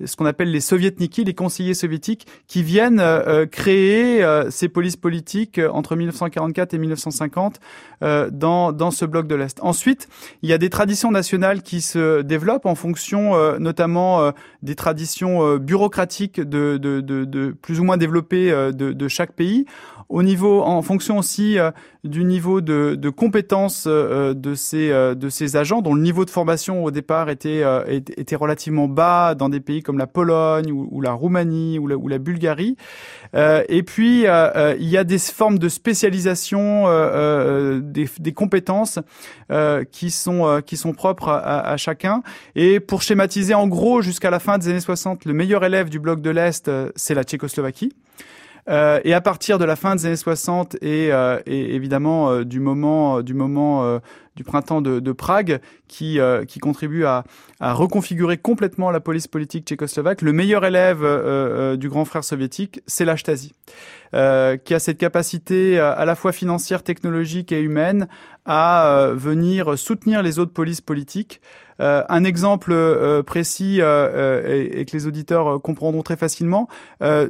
ce 0.04 0.16
qu'on 0.16 0.26
appelle 0.26 0.52
les 0.52 0.62
soviétiques 0.62 0.83
les 1.26 1.34
conseillers 1.34 1.74
soviétiques, 1.74 2.28
qui 2.48 2.64
viennent 2.64 3.00
euh, 3.00 3.22
euh, 3.28 3.46
créer 3.46 4.24
euh, 4.24 4.50
ces 4.50 4.70
polices 4.70 4.96
politiques 4.96 5.60
entre 5.72 5.96
1944 5.96 6.74
et 6.74 6.78
1950 6.78 7.60
dans, 8.32 8.74
dans 8.74 8.92
ce 8.92 9.06
bloc 9.06 9.28
de 9.28 9.36
l'Est. 9.36 9.60
Ensuite, 9.62 10.10
il 10.42 10.50
y 10.50 10.54
a 10.54 10.58
des 10.58 10.70
traditions 10.70 11.10
nationales 11.10 11.62
qui 11.62 11.80
se 11.80 12.22
développent 12.22 12.66
en 12.66 12.76
fonction 12.76 13.58
notamment 13.60 14.34
des 14.62 14.76
traditions 14.76 15.56
bureaucratiques 15.56 16.42
de, 16.42 16.78
de, 16.78 17.56
plus 17.62 17.80
ou 17.80 17.86
moins 17.86 17.96
développées 17.96 18.52
de 18.74 19.08
chaque 19.08 19.32
pays 19.32 19.66
au 20.14 20.22
niveau, 20.22 20.62
en 20.62 20.84
fonction 20.84 21.18
aussi 21.18 21.58
du 22.04 22.24
niveau 22.24 22.62
de, 22.62 22.94
de 22.94 23.10
compétence 23.10 23.88
de 23.88 24.54
ces 24.54 24.90
de 24.90 25.30
ces 25.30 25.56
agents, 25.56 25.82
dont 25.82 25.96
le 25.96 26.04
niveau 26.04 26.24
de 26.24 26.30
formation 26.30 26.84
au 26.84 26.92
départ 26.92 27.32
était 27.32 27.64
était 27.88 28.36
relativement 28.36 28.88
bas 28.88 29.34
dans 29.34 29.50
des 29.50 29.60
pays 29.60 29.82
comme 29.82 29.98
la 29.98 30.06
Pologne 30.06 30.72
ou, 30.72 31.02
la 31.02 31.14
Roumanie 31.14 31.80
ou 31.80 31.88
la, 31.88 31.98
ou 31.98 32.08
la 32.08 32.20
Bulgarie. 32.20 32.78
et 33.34 33.84
puis 33.84 34.26
il 34.26 34.90
y 34.90 34.98
a 34.98 35.04
des 35.04 35.18
formes 35.18 35.58
de 35.58 35.68
spécialisation 35.68 36.84
des, 37.82 38.08
des, 38.20 38.34
compétences 38.34 39.00
qui 39.92 40.12
sont 40.12 40.62
qui 40.64 40.78
sont 40.78 40.94
propres 40.94 41.30
à, 41.30 41.72
à, 41.72 41.78
chacun. 41.78 42.22
Et 42.56 42.80
pour 42.80 43.02
schématiser 43.02 43.56
en 43.56 43.68
gros 43.68 44.04
jusqu'à 44.04 44.30
la 44.30 44.40
fin 44.40 44.60
des 44.60 44.68
années 44.68 44.80
60, 44.80 45.26
le 45.26 45.34
meilleur 45.34 45.66
élève 45.66 45.90
du 45.90 45.98
bloc 45.98 46.22
de 46.22 46.30
l'Est, 46.30 46.70
c'est 46.96 47.16
la 47.16 47.24
Tchécoslovaquie. 47.24 47.94
Euh, 48.70 49.02
et 49.04 49.14
à 49.14 49.20
partir 49.20 49.60
de 49.60 49.66
la 49.66 49.76
fin 49.76 49.96
des 49.96 50.06
années 50.06 50.16
60 50.16 50.76
et, 50.82 51.12
euh, 51.12 51.40
évidemment 51.46 52.30
euh, 52.30 52.46
du 52.46 52.62
moment 52.62 53.22
du 53.22 53.34
moment 53.34 54.00
du 54.36 54.44
printemps 54.44 54.82
de, 54.82 55.12
Prague, 55.12 55.62
qui 55.88 56.20
qui 56.48 56.60
contribue 56.60 57.06
à, 57.06 57.24
reconfigurer 57.60 58.38
complètement 58.38 58.92
la 58.92 59.00
police 59.00 59.28
politique 59.28 59.66
tchécoslovaque, 59.66 60.22
le 60.22 60.34
meilleur 60.34 60.66
élève 60.66 61.78
du 61.78 61.90
grand 61.90 62.06
frère 62.06 62.24
soviétique, 62.24 62.82
c'est 62.88 63.06
la 63.06 63.16
Stasi, 63.16 63.54
qui 64.12 64.18
a 64.18 64.80
cette 64.80 64.98
capacité 64.98 65.80
à 65.80 66.06
la 66.06 66.16
fois 66.16 66.32
financière, 66.32 66.84
technologique 66.84 67.52
et 67.52 67.62
humaine 67.62 68.08
à 68.46 69.12
venir 69.14 69.78
soutenir 69.78 70.24
les 70.24 70.40
autres 70.40 70.54
polices 70.54 70.82
politiques. 70.82 71.42
Euh, 71.80 72.04
un 72.08 72.24
exemple 72.24 72.72
euh, 72.72 73.24
précis 73.24 73.78
euh, 73.82 74.70
et, 74.72 74.86
que 74.86 74.96
les 74.96 75.08
auditeurs 75.08 75.62
comprendront 75.62 76.04
très 76.04 76.18
facilement, 76.18 76.68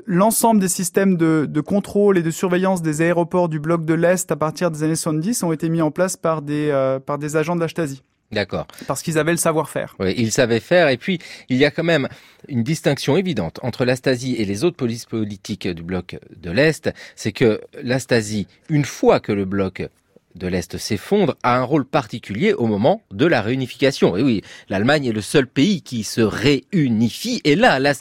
l'ensemble 0.06 0.60
des 0.60 0.68
systèmes 0.68 1.18
de, 1.18 1.62
contrôle 1.62 2.18
et 2.18 2.24
de 2.24 2.32
surveillance 2.32 2.82
des 2.82 3.02
aéroports 3.02 3.50
du 3.50 3.60
bloc 3.60 3.86
de 3.86 3.94
l'Est 3.94 4.32
à 4.32 4.36
partir 4.36 4.70
des 4.72 4.84
années 4.84 4.96
70 4.96 5.44
ont 5.44 5.52
été 5.52 5.70
mis 5.70 5.82
en 5.82 5.92
place 5.92 6.18
par 6.18 6.42
des, 6.42 6.93
par 7.00 7.18
des 7.18 7.36
agents 7.36 7.56
de 7.56 7.62
la 7.62 7.68
Stasi. 7.68 8.02
D'accord. 8.34 8.68
Parce 8.88 9.04
qu'ils 9.04 9.18
avaient 9.20 9.32
le 9.32 9.38
savoir-faire. 9.38 9.96
Oui, 10.00 10.14
ils 10.18 10.32
savaient 10.32 10.60
faire. 10.60 10.90
Et 10.90 10.98
puis, 10.98 11.20
il 11.50 11.58
y 11.58 11.66
a 11.66 11.72
quand 11.72 11.84
même 11.84 12.08
une 12.48 12.64
distinction 12.64 13.16
évidente 13.16 13.60
entre 13.62 13.86
la 13.86 13.96
Stasi 13.96 14.36
et 14.36 14.46
les 14.46 14.64
autres 14.64 14.76
polices 14.76 15.06
politiques 15.06 15.68
du 15.68 15.84
bloc 15.84 16.18
de 16.36 16.52
l'Est. 16.52 16.92
C'est 17.16 17.32
que 17.32 17.62
la 17.82 18.00
Stasi, 18.00 18.48
une 18.70 18.86
fois 18.86 19.20
que 19.20 19.32
le 19.32 19.46
bloc 19.46 19.88
de 20.36 20.48
l'Est 20.48 20.78
s'effondre 20.78 21.36
a 21.44 21.58
un 21.58 21.64
rôle 21.64 21.86
particulier 21.86 22.54
au 22.54 22.66
moment 22.66 23.04
de 23.12 23.28
la 23.28 23.42
réunification. 23.42 24.18
Et 24.18 24.24
oui, 24.24 24.42
l'Allemagne 24.68 25.06
est 25.06 25.14
le 25.14 25.22
seul 25.22 25.46
pays 25.46 25.84
qui 25.84 26.04
se 26.04 26.22
réunifie. 26.22 27.40
Et 27.44 27.56
là, 27.56 27.80
la 27.80 27.94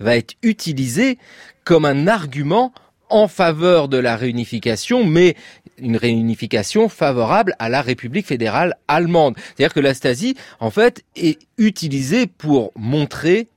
va 0.00 0.16
être 0.16 0.34
utilisée 0.42 1.18
comme 1.64 1.86
un 1.86 2.06
argument 2.06 2.72
en 3.08 3.28
faveur 3.28 3.88
de 3.88 3.98
la 3.98 4.16
réunification, 4.16 5.04
mais 5.04 5.36
une 5.78 5.96
réunification 5.96 6.88
favorable 6.88 7.54
à 7.58 7.68
la 7.68 7.82
République 7.82 8.26
fédérale 8.26 8.74
allemande. 8.88 9.34
C'est-à-dire 9.36 9.74
que 9.74 9.80
la 9.80 9.94
en 10.60 10.70
fait, 10.70 11.04
est 11.16 11.38
utilisée 11.58 12.26
pour 12.26 12.72
montrer 12.76 13.48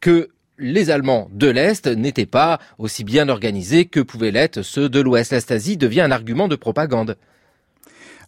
que 0.00 0.28
les 0.58 0.90
Allemands 0.90 1.28
de 1.32 1.48
l'Est 1.48 1.86
n'étaient 1.86 2.26
pas 2.26 2.58
aussi 2.78 3.02
bien 3.02 3.28
organisés 3.28 3.86
que 3.86 4.00
pouvaient 4.00 4.30
l'être 4.30 4.62
ceux 4.62 4.88
de 4.88 5.00
l'Ouest. 5.00 5.32
La 5.32 5.40
devient 5.40 6.02
un 6.02 6.10
argument 6.10 6.48
de 6.48 6.56
propagande. 6.56 7.16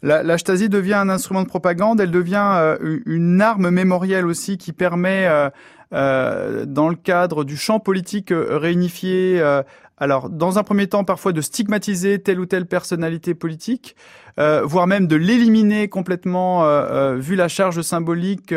La, 0.03 0.37
Stasi 0.37 0.69
devient 0.69 0.95
un 0.95 1.09
instrument 1.09 1.43
de 1.43 1.49
propagande, 1.49 2.01
elle 2.01 2.11
devient 2.11 2.51
euh, 2.55 2.99
une 3.07 3.41
arme 3.41 3.71
mémorielle 3.71 4.27
aussi 4.27 4.59
qui 4.59 4.73
permet, 4.73 5.27
euh, 5.27 5.49
euh, 5.93 6.65
dans 6.67 6.89
le 6.89 6.97
cadre 6.97 7.45
du 7.45 7.57
champ 7.57 7.79
politique 7.79 8.33
réunifié, 8.35 9.41
alors 10.03 10.29
dans 10.29 10.59
un 10.59 10.65
premier 10.65 10.89
temps 10.89 11.05
parfois 11.05 11.31
de 11.33 11.41
stigmatiser 11.41 12.19
telle 12.19 12.41
ou 12.41 12.47
telle 12.47 12.67
personnalité 12.67 13.35
politique, 13.35 13.95
euh, 14.39 14.63
voire 14.65 14.87
même 14.87 15.07
de 15.07 15.17
l'éliminer 15.17 15.89
complètement, 15.89 16.65
euh, 16.65 17.13
euh, 17.13 17.17
vu 17.19 17.37
la 17.37 17.49
charge 17.49 17.83
symbolique 17.83 18.55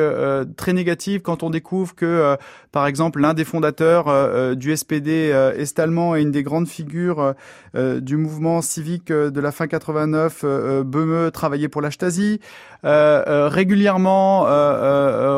très 0.55 0.73
négative 0.73 1.21
quand 1.21 1.43
on 1.43 1.49
découvre 1.49 1.93
que, 1.95 2.37
par 2.71 2.87
exemple, 2.87 3.19
l'un 3.19 3.33
des 3.33 3.43
fondateurs 3.43 4.55
du 4.55 4.75
SPD 4.75 5.29
est-allemand 5.57 6.15
et 6.15 6.21
une 6.21 6.31
des 6.31 6.43
grandes 6.43 6.67
figures 6.67 7.33
du 7.75 8.17
mouvement 8.17 8.61
civique 8.61 9.11
de 9.11 9.39
la 9.39 9.51
fin 9.51 9.67
89, 9.67 10.45
Böhme, 10.83 11.31
travaillait 11.31 11.67
pour 11.67 11.81
la 11.81 11.91
Stasi. 11.91 12.39
régulièrement 12.83 14.41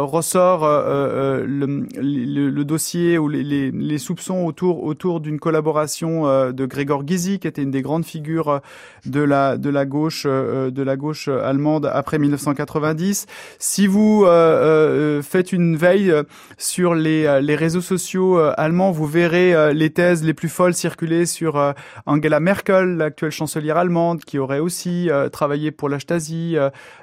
ressort 0.06 0.65
le, 0.65 1.86
le, 1.96 2.65
dossier 2.65 3.17
ou 3.17 3.28
les, 3.30 3.72
les, 3.72 3.98
soupçons 3.98 4.46
autour 4.46 4.84
autour 4.84 5.20
d'une 5.20 5.39
collaboration 5.39 5.96
de 6.05 6.65
Gregor 6.65 7.05
Gysi, 7.05 7.39
qui 7.39 7.47
était 7.47 7.63
une 7.63 7.71
des 7.71 7.81
grandes 7.81 8.05
figures 8.05 8.62
de 9.05 9.21
la 9.21 9.57
de 9.57 9.69
la 9.69 9.86
gauche 9.86 10.25
euh, 10.25 10.71
de 10.71 10.83
la 10.83 10.95
gauche 10.95 11.27
allemande 11.27 11.89
après 11.91 12.19
1990. 12.19 13.25
Si 13.60 13.88
vous 13.88 14.23
euh, 14.25 14.29
euh, 14.29 15.21
faites 15.21 15.51
une 15.51 15.75
veille 15.75 16.13
sur 16.57 16.93
les, 16.93 17.41
les 17.41 17.55
réseaux 17.55 17.81
sociaux 17.81 18.38
allemands, 18.57 18.91
vous 18.91 19.05
verrez 19.05 19.73
les 19.73 19.89
thèses 19.89 20.23
les 20.23 20.33
plus 20.33 20.49
folles 20.49 20.73
circuler 20.73 21.25
sur 21.25 21.73
Angela 22.05 22.39
Merkel, 22.39 22.97
l'actuelle 22.97 23.31
chancelière 23.31 23.77
allemande, 23.77 24.23
qui 24.23 24.39
aurait 24.39 24.60
aussi 24.60 25.10
travaillé 25.31 25.71
pour 25.71 25.89
la 25.89 25.99
Stasi 25.99 26.55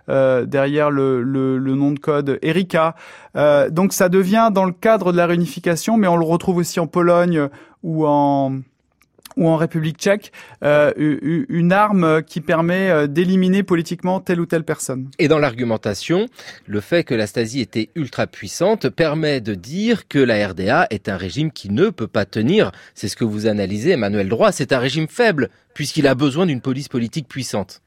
derrière 0.08 0.90
le, 0.90 1.22
le, 1.22 1.58
le, 1.58 1.74
nom 1.74 1.92
de 1.92 1.98
code 1.98 2.38
Erika. 2.42 2.94
donc 3.70 3.92
ça 3.92 4.08
devient 4.08 4.50
dans 4.52 4.64
le 4.64 4.72
cadre 4.72 5.12
de 5.12 5.16
la 5.16 5.26
réunification, 5.26 5.96
mais 5.96 6.08
on 6.08 6.16
le 6.16 6.26
retrouve 6.26 6.58
aussi 6.58 6.80
en 6.80 6.86
Pologne 6.86 7.48
ou 7.82 8.06
en 8.06 8.60
ou 9.36 9.48
en 9.48 9.56
République 9.56 9.98
tchèque, 9.98 10.32
euh, 10.62 10.92
une 11.48 11.72
arme 11.72 12.22
qui 12.22 12.40
permet 12.40 12.90
euh, 12.90 13.06
d'éliminer 13.06 13.62
politiquement 13.62 14.20
telle 14.20 14.40
ou 14.40 14.46
telle 14.46 14.64
personne. 14.64 15.10
Et 15.18 15.28
dans 15.28 15.38
l'argumentation, 15.38 16.28
le 16.66 16.80
fait 16.80 17.04
que 17.04 17.14
la 17.14 17.26
Stasi 17.26 17.60
était 17.60 17.90
ultra 17.94 18.26
puissante 18.26 18.88
permet 18.88 19.40
de 19.40 19.54
dire 19.54 20.08
que 20.08 20.18
la 20.18 20.48
RDA 20.48 20.86
est 20.90 21.08
un 21.08 21.16
régime 21.16 21.50
qui 21.50 21.70
ne 21.70 21.90
peut 21.90 22.06
pas 22.06 22.24
tenir. 22.24 22.72
C'est 22.94 23.08
ce 23.08 23.16
que 23.16 23.24
vous 23.24 23.46
analysez, 23.46 23.90
Emmanuel 23.90 24.28
Droit. 24.28 24.52
C'est 24.52 24.72
un 24.72 24.78
régime 24.78 25.08
faible 25.08 25.50
puisqu'il 25.74 26.06
a 26.06 26.14
besoin 26.14 26.46
d'une 26.46 26.60
police 26.60 26.88
politique 26.88 27.28
puissante. 27.28 27.83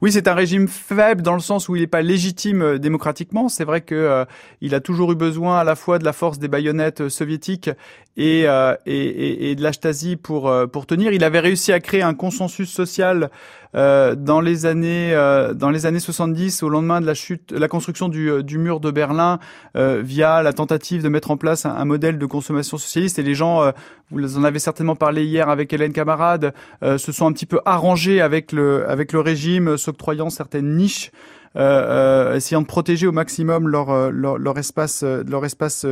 Oui, 0.00 0.12
c'est 0.12 0.28
un 0.28 0.34
régime 0.34 0.68
faible 0.68 1.22
dans 1.22 1.34
le 1.34 1.40
sens 1.40 1.68
où 1.68 1.76
il 1.76 1.80
n'est 1.80 1.86
pas 1.86 2.02
légitime 2.02 2.62
euh, 2.62 2.78
démocratiquement. 2.78 3.48
C'est 3.48 3.64
vrai 3.64 3.80
que 3.80 3.94
euh, 3.94 4.24
il 4.60 4.74
a 4.74 4.80
toujours 4.80 5.12
eu 5.12 5.14
besoin 5.14 5.58
à 5.58 5.64
la 5.64 5.74
fois 5.74 5.98
de 5.98 6.04
la 6.04 6.12
force 6.12 6.38
des 6.38 6.48
baïonnettes 6.48 7.02
euh, 7.02 7.08
soviétiques 7.08 7.70
et, 8.16 8.44
de 8.44 9.62
la 9.62 9.72
Stasi 9.72 10.16
pour 10.16 10.52
pour 10.72 10.86
tenir. 10.86 11.12
Il 11.12 11.24
avait 11.24 11.40
réussi 11.40 11.72
à 11.72 11.80
créer 11.80 12.02
un 12.02 12.14
consensus 12.14 12.70
social 12.70 13.30
dans 13.74 14.40
les 14.40 14.66
années 14.66 15.12
dans 15.54 15.70
les 15.70 15.86
années 15.86 16.00
70 16.00 16.62
au 16.62 16.68
lendemain 16.68 17.00
de 17.00 17.06
la 17.06 17.14
chute, 17.14 17.52
la 17.52 17.68
construction 17.68 18.08
du, 18.08 18.42
du 18.42 18.58
mur 18.58 18.80
de 18.80 18.90
Berlin 18.90 19.38
via 19.74 20.42
la 20.42 20.52
tentative 20.52 21.02
de 21.02 21.08
mettre 21.08 21.30
en 21.30 21.36
place 21.36 21.66
un, 21.66 21.84
modèle 21.84 22.18
de 22.18 22.26
consommation 22.26 22.78
socialiste. 22.78 23.18
Et 23.18 23.22
les 23.22 23.34
gens, 23.34 23.72
vous 24.10 24.38
en 24.38 24.44
avez 24.44 24.58
certainement 24.58 24.96
parlé 24.96 25.24
hier 25.24 25.48
avec 25.48 25.72
Hélène 25.72 25.92
Camarade, 25.92 26.54
se 26.82 27.12
sont 27.12 27.26
un 27.26 27.32
petit 27.32 27.46
peu 27.46 27.60
arrangés 27.64 28.20
avec 28.20 28.52
le 28.52 28.88
avec 28.88 29.12
le 29.12 29.20
régime 29.20 29.76
s'octroyant 29.76 30.30
certaines 30.30 30.76
niches 30.76 31.10
euh, 31.56 32.32
euh, 32.32 32.34
essayant 32.34 32.62
de 32.62 32.66
protéger 32.66 33.06
au 33.06 33.12
maximum 33.12 33.68
leur 33.68 33.90
euh, 33.90 34.10
leur, 34.10 34.38
leur 34.38 34.58
espace 34.58 35.04
leur 35.04 35.44
espace 35.44 35.86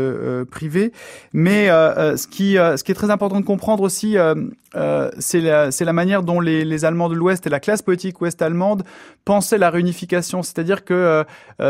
privé. 0.50 0.92
Mais 1.32 1.68
ce 1.68 2.26
qui 2.26 2.54
ce 2.54 2.82
qui 2.82 2.92
est 2.92 2.96
très 2.96 3.10
important 3.10 3.40
de 3.40 3.44
comprendre 3.44 3.82
aussi, 3.82 4.16
c'est 5.18 5.40
la 5.40 5.70
c'est 5.70 5.84
la 5.84 5.92
manière 5.92 6.22
dont 6.22 6.40
les, 6.40 6.64
les 6.64 6.84
Allemands 6.84 7.08
de 7.08 7.14
l'Ouest 7.14 7.46
et 7.46 7.50
la 7.50 7.60
classe 7.60 7.82
politique 7.82 8.20
ouest-allemande 8.20 8.82
pensaient 9.24 9.58
la 9.58 9.70
réunification, 9.70 10.42
c'est-à-dire 10.42 10.84
que 10.84 11.24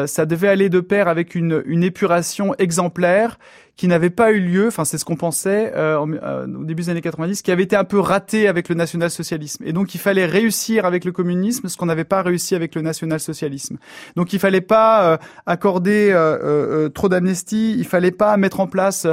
ça 0.07 0.27
devait 0.27 0.49
aller 0.49 0.69
de 0.69 0.81
pair 0.81 1.09
avec 1.09 1.35
une 1.35 1.63
une 1.67 1.83
épuration 1.83 2.55
exemplaire 2.59 3.39
qui 3.77 3.89
n'avait 3.89 4.11
pas 4.11 4.33
eu 4.33 4.41
lieu, 4.41 4.69
enfin 4.69 4.85
c'est 4.85 4.99
ce 4.99 5.05
qu'on 5.05 5.17
pensait 5.17 5.73
euh, 5.75 5.99
au 5.99 6.65
début 6.65 6.83
des 6.83 6.91
années 6.91 7.01
90, 7.01 7.43
qui 7.43 7.51
avait 7.51 7.63
été 7.63 7.75
un 7.75 7.85
peu 7.85 7.99
raté 7.99 8.47
avec 8.47 8.69
le 8.69 8.75
national-socialisme. 8.75 9.65
Et 9.67 9.73
donc 9.73 9.95
il 9.95 9.99
fallait 9.99 10.27
réussir 10.27 10.85
avec 10.85 11.05
le 11.05 11.13
communisme 11.13 11.69
ce 11.69 11.77
qu'on 11.77 11.87
n'avait 11.87 12.05
pas 12.05 12.23
réussi 12.23 12.55
avec 12.55 12.75
le 12.75 12.83
national-socialisme. 12.83 13.79
Donc 14.17 14.33
il 14.33 14.39
fallait 14.39 14.61
pas 14.61 15.05
euh, 15.05 15.17
accorder 15.47 16.11
euh, 16.13 16.39
euh, 16.43 16.89
trop 16.89 17.09
d'amnestie, 17.09 17.75
il 17.79 17.87
fallait 17.87 18.11
pas 18.11 18.37
mettre 18.37 18.61
en 18.61 18.67
place 18.67 19.07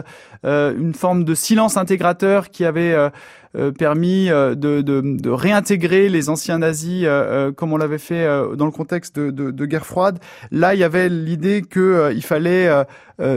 une 0.43 0.93
forme 0.93 1.25
de 1.25 1.35
silence 1.35 1.75
intégrateur 1.75 2.49
qui 2.49 2.63
avait 2.63 2.95
permis 3.77 4.27
de, 4.27 4.53
de, 4.53 4.81
de, 4.81 5.29
réintégrer 5.29 6.09
les 6.09 6.29
anciens 6.29 6.59
nazis 6.59 7.07
comme 7.55 7.73
on 7.73 7.77
l'avait 7.77 7.97
fait 7.97 8.25
dans 8.55 8.65
le 8.65 8.71
contexte 8.71 9.17
de, 9.17 9.51
de, 9.51 9.65
guerre 9.65 9.85
froide. 9.85 10.19
Là, 10.51 10.73
il 10.75 10.79
y 10.79 10.83
avait 10.83 11.09
l'idée 11.09 11.61
qu'il 11.61 12.11
il 12.13 12.23
fallait 12.23 12.69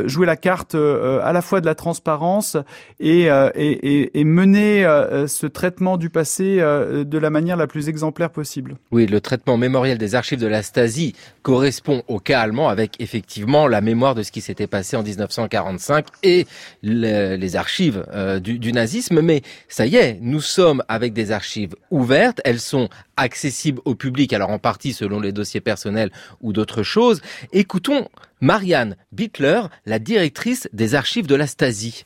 jouer 0.07 0.27
la 0.27 0.37
carte 0.37 0.75
à 0.75 1.33
la 1.33 1.43
fois 1.43 1.61
de 1.61 1.67
la 1.67 1.75
transparence 1.75 2.57
et, 3.01 3.29
et, 3.55 4.21
et 4.21 4.25
mener 4.25 4.85
ce 5.27 5.47
traitement 5.47 5.97
du 5.97 6.11
passé 6.11 6.57
de 6.57 7.19
la 7.19 7.31
manière 7.31 7.57
la 7.57 7.67
plus 7.67 7.89
exemplaire 7.89 8.31
possible. 8.31 8.77
Oui, 8.91 9.07
le 9.07 9.21
traitement 9.21 9.57
mémoriel 9.57 9.99
des 9.99 10.15
archives 10.15 10.41
de 10.41 10.47
la 10.47 10.63
Stasi 10.63 11.15
correspond 11.43 12.03
au 12.09 12.19
cas 12.19 12.41
allemand 12.41 12.69
avec 12.69 13.01
effectivement 13.01 13.67
la 13.67 13.81
mémoire 13.81 14.15
de 14.15 14.23
ce 14.23 14.33
qui 14.33 14.41
s'était 14.41 14.67
passé 14.67 14.97
en 14.97 15.03
1945 15.03 16.07
et 16.23 16.47
les 16.83 17.57
archives 17.57 18.05
euh, 18.13 18.41
du, 18.41 18.73
nazisme. 18.73 19.21
Mais 19.21 19.43
ça 19.69 19.87
y 19.87 19.97
est, 19.97 20.02
Nous 20.21 20.41
sommes 20.41 20.83
avec 20.89 21.13
des 21.13 21.31
archives 21.31 21.75
ouvertes, 21.91 22.41
elles 22.45 22.61
sont 22.61 22.89
accessibles 23.17 23.81
au 23.85 23.95
public, 23.95 24.33
alors 24.33 24.51
en 24.51 24.59
partie 24.59 24.93
selon 24.93 25.21
les 25.21 25.33
dossiers 25.33 25.61
personnels 25.61 26.11
ou 26.41 26.53
d'autres 26.53 26.83
choses. 26.83 27.21
Écoutons 27.53 28.09
Marianne 28.41 28.97
Bittler, 29.13 29.63
la 29.87 29.99
directrice 29.99 30.69
des 30.73 30.95
archives 30.95 31.27
de 31.27 31.37
la 31.37 31.47
Stasi. 31.47 32.05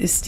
Ist 0.00 0.24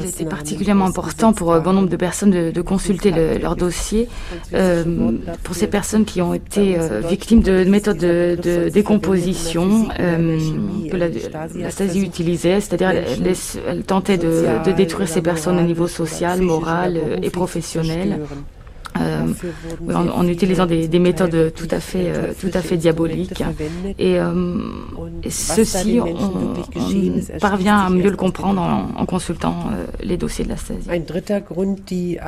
C'était 0.00 0.24
particulièrement 0.28 0.86
important 0.86 1.32
pour 1.32 1.54
un 1.54 1.60
bon 1.60 1.72
nombre 1.72 1.88
de 1.88 1.96
personnes 1.96 2.30
de, 2.30 2.60
consulter 2.60 3.10
le, 3.10 3.38
leur 3.38 3.56
dossier. 3.56 4.08
Euh, 4.52 4.84
pour 5.42 5.54
ces 5.54 5.66
personnes 5.66 6.04
qui 6.04 6.20
ont 6.20 6.34
été 6.34 6.78
euh, 6.78 7.00
victimes 7.00 7.42
de 7.42 7.64
méthodes 7.64 7.98
de, 7.98 8.68
décomposition 8.68 9.88
euh, 9.98 10.38
que 10.90 10.96
la, 10.96 11.08
la, 11.54 11.70
Stasi 11.70 12.02
utilisait, 12.02 12.60
c'est-à-dire 12.60 12.90
elle, 12.90 13.34
elle, 13.68 13.82
tentait 13.84 14.18
de 14.18 14.72
détruire 14.72 15.08
ces 15.08 15.22
personnes 15.22 15.58
au 15.58 15.62
niveau 15.62 15.86
social, 15.86 16.42
moral 16.42 17.00
et 17.22 17.30
professionnel. 17.30 18.20
Euh, 19.00 19.26
en, 19.92 20.08
en, 20.08 20.28
utilisant 20.28 20.66
des, 20.66 20.88
des, 20.88 20.98
méthodes 20.98 21.52
tout 21.54 21.68
à 21.70 21.80
fait, 21.80 22.06
euh, 22.06 22.32
tout 22.38 22.50
à 22.52 22.60
fait 22.60 22.76
diaboliques. 22.76 23.42
Et, 23.98 24.18
euh, 24.18 24.58
et 25.22 25.30
ceci, 25.30 26.00
on, 26.00 26.06
on, 26.06 27.38
parvient 27.38 27.78
à 27.78 27.90
mieux 27.90 28.10
le 28.10 28.16
comprendre 28.16 28.60
en, 28.60 29.00
en 29.00 29.06
consultant 29.06 29.70
les 30.02 30.16
dossiers 30.16 30.44
de 30.44 30.50
la 30.50 30.56
Stasi. 30.56 30.88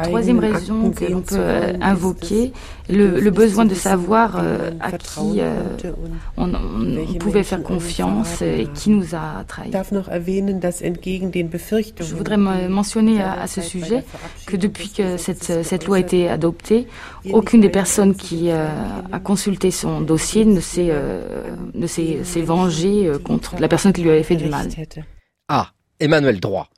Troisième 0.05 0.39
raison 0.39 0.91
que 0.91 1.05
l'on 1.05 1.21
peut 1.21 1.41
invoquer, 1.81 2.53
le, 2.89 3.21
le, 3.21 3.31
besoin 3.31 3.65
de 3.65 3.75
savoir 3.75 4.39
à 4.81 4.93
qui 4.93 5.41
on, 6.37 6.53
on, 6.55 7.15
pouvait 7.19 7.43
faire 7.43 7.63
confiance 7.63 8.43
et 8.43 8.67
qui 8.75 8.91
nous 8.91 9.15
a 9.15 9.45
trahis. 9.47 9.71
Je 12.01 12.15
voudrais 12.15 12.37
mentionner 12.37 13.21
à, 13.23 13.43
à 13.43 13.47
ce 13.47 13.61
sujet 13.61 14.05
que 14.47 14.57
depuis 14.57 14.91
que 14.91 15.17
cette, 15.17 15.65
cette 15.65 15.87
loi 15.87 15.97
a 15.97 16.01
été 16.01 16.29
adoptée, 16.29 16.58
aucune 17.33 17.61
des 17.61 17.69
personnes 17.69 18.15
qui 18.15 18.51
euh, 18.51 18.69
a 19.13 19.21
consulté 19.21 19.71
son 19.71 20.01
dossier 20.01 20.45
ne 20.45 20.61
s'est 20.61 20.89
euh, 20.91 21.57
vengée 22.37 23.07
euh, 23.07 23.19
contre 23.19 23.57
la 23.59 23.69
personne 23.69 23.93
qui 23.93 24.03
lui 24.03 24.11
avait 24.11 24.23
fait 24.23 24.37
du 24.37 24.49
mal. 24.49 24.69
Ah, 25.49 25.73
Emmanuel 26.01 26.41
Droit. 26.41 26.69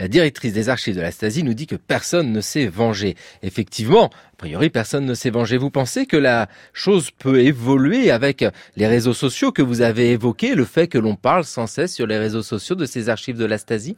La 0.00 0.08
directrice 0.08 0.52
des 0.52 0.68
archives 0.68 0.96
de 0.96 1.00
la 1.00 1.12
Stasi 1.12 1.44
nous 1.44 1.54
dit 1.54 1.68
que 1.68 1.76
personne 1.76 2.32
ne 2.32 2.40
s'est 2.40 2.66
vengé. 2.66 3.14
Effectivement, 3.44 4.06
a 4.06 4.36
priori, 4.36 4.68
personne 4.68 5.06
ne 5.06 5.14
s'est 5.14 5.30
vengé. 5.30 5.56
Vous 5.56 5.70
pensez 5.70 6.06
que 6.06 6.16
la 6.16 6.48
chose 6.72 7.12
peut 7.12 7.40
évoluer 7.40 8.10
avec 8.10 8.44
les 8.74 8.88
réseaux 8.88 9.12
sociaux 9.12 9.52
que 9.52 9.62
vous 9.62 9.82
avez 9.82 10.10
évoqués, 10.10 10.56
le 10.56 10.64
fait 10.64 10.88
que 10.88 10.98
l'on 10.98 11.14
parle 11.14 11.44
sans 11.44 11.68
cesse 11.68 11.94
sur 11.94 12.08
les 12.08 12.18
réseaux 12.18 12.42
sociaux 12.42 12.74
de 12.74 12.86
ces 12.86 13.08
archives 13.08 13.38
de 13.38 13.44
la 13.44 13.56
Stasi? 13.56 13.96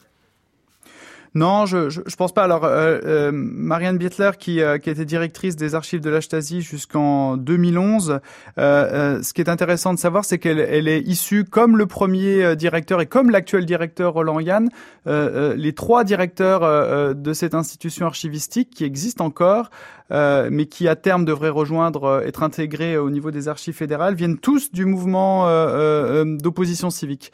Non, 1.36 1.66
je, 1.66 1.90
je, 1.90 2.16
pense 2.16 2.32
pas. 2.32 2.44
Alors, 2.44 2.64
euh, 2.64 2.98
euh, 3.04 3.30
Marianne 3.30 3.98
Bietler, 3.98 4.30
qui, 4.38 4.62
euh, 4.62 4.78
qui 4.78 4.88
était 4.88 5.04
directrice 5.04 5.54
des 5.54 5.74
archives 5.74 6.00
de 6.00 6.08
la 6.08 6.22
Stasi 6.22 6.62
jusqu'en 6.62 7.36
2011, 7.36 8.20
euh, 8.56 9.22
ce 9.22 9.34
qui 9.34 9.42
est 9.42 9.50
intéressant 9.50 9.92
de 9.92 9.98
savoir, 9.98 10.24
c'est 10.24 10.38
qu'elle 10.38 10.58
elle 10.58 10.88
est 10.88 11.02
issue, 11.02 11.44
comme 11.44 11.76
le 11.76 11.84
premier 11.84 12.56
directeur 12.56 13.02
et 13.02 13.06
comme 13.06 13.28
l'actuel 13.28 13.66
directeur 13.66 14.14
Roland 14.14 14.40
Yann, 14.40 14.70
les 15.04 15.72
trois 15.74 16.04
directeurs 16.04 17.14
de 17.14 17.32
cette 17.34 17.54
institution 17.54 18.06
archivistique 18.06 18.70
qui 18.70 18.84
existe 18.84 19.20
encore, 19.20 19.68
mais 20.10 20.66
qui 20.66 20.88
à 20.88 20.96
terme 20.96 21.24
devrait 21.24 21.50
rejoindre, 21.50 22.22
être 22.24 22.42
intégrés 22.42 22.96
au 22.96 23.10
niveau 23.10 23.30
des 23.30 23.48
archives 23.48 23.74
fédérales, 23.74 24.14
viennent 24.14 24.38
tous 24.38 24.72
du 24.72 24.84
mouvement 24.84 25.46
d'opposition 26.24 26.90
civique. 26.90 27.32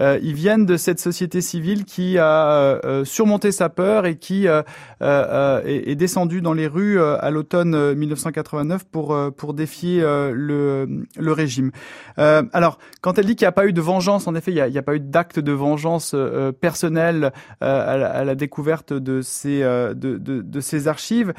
Euh, 0.00 0.18
ils 0.22 0.34
viennent 0.34 0.66
de 0.66 0.76
cette 0.76 0.98
société 0.98 1.40
civile 1.40 1.84
qui 1.84 2.18
a 2.18 2.50
euh, 2.50 2.80
euh, 2.84 3.04
surmonté 3.04 3.52
sa 3.52 3.68
peur 3.68 4.06
et 4.06 4.16
qui 4.16 4.46
est, 4.46 5.94
descendue 5.94 6.40
dans 6.40 6.52
les 6.52 6.66
rues 6.66 7.00
à 7.00 7.30
l'automne 7.30 7.94
1989 7.94 8.84
pour 8.84 9.16
pour 9.36 9.54
défier 9.54 10.00
le 10.00 11.04
le 11.16 11.32
régime. 11.32 11.70
alors, 12.16 12.78
quand 13.00 13.18
elle 13.18 13.26
dit 13.26 13.36
qu'il 13.36 13.44
n'y 13.44 13.50
a 13.50 13.52
pas 13.52 13.66
eu 13.66 13.72
de 13.72 13.80
vengeance, 13.80 14.26
en 14.26 14.34
effet, 14.34 14.52
il 14.52 14.70
n'y 14.70 14.78
a, 14.78 14.82
pas 14.82 14.96
eu 14.96 15.00
d'acte 15.00 15.38
de 15.38 15.52
vengeance 15.52 16.16
personnelle 16.60 17.32
à 17.60 18.24
la, 18.24 18.34
découverte 18.34 18.92
de 18.92 19.20
ces 19.20 19.60
de, 19.60 19.94
de, 19.94 20.60
ces 20.60 20.88
archives. 20.88 21.32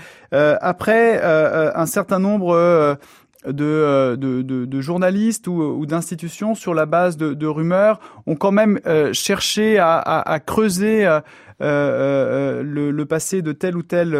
Un 1.21 1.85
certain 1.85 2.19
nombre 2.19 2.95
euh, 3.47 4.15
de, 4.15 4.81
journalistes 4.81 5.47
ou, 5.47 5.85
d'institutions 5.85 6.55
sur 6.55 6.73
la 6.73 6.85
base 6.85 7.17
de, 7.17 7.47
rumeurs 7.47 7.99
ont 8.25 8.35
quand 8.35 8.51
même 8.51 8.79
euh, 8.85 9.13
cherché 9.13 9.77
à, 9.79 10.39
creuser 10.45 11.05
euh, 11.05 11.21
euh, 11.61 12.63
le, 12.63 13.05
passé 13.05 13.41
de 13.41 13.51
telle 13.51 13.77
ou 13.77 13.83
telle 13.83 14.17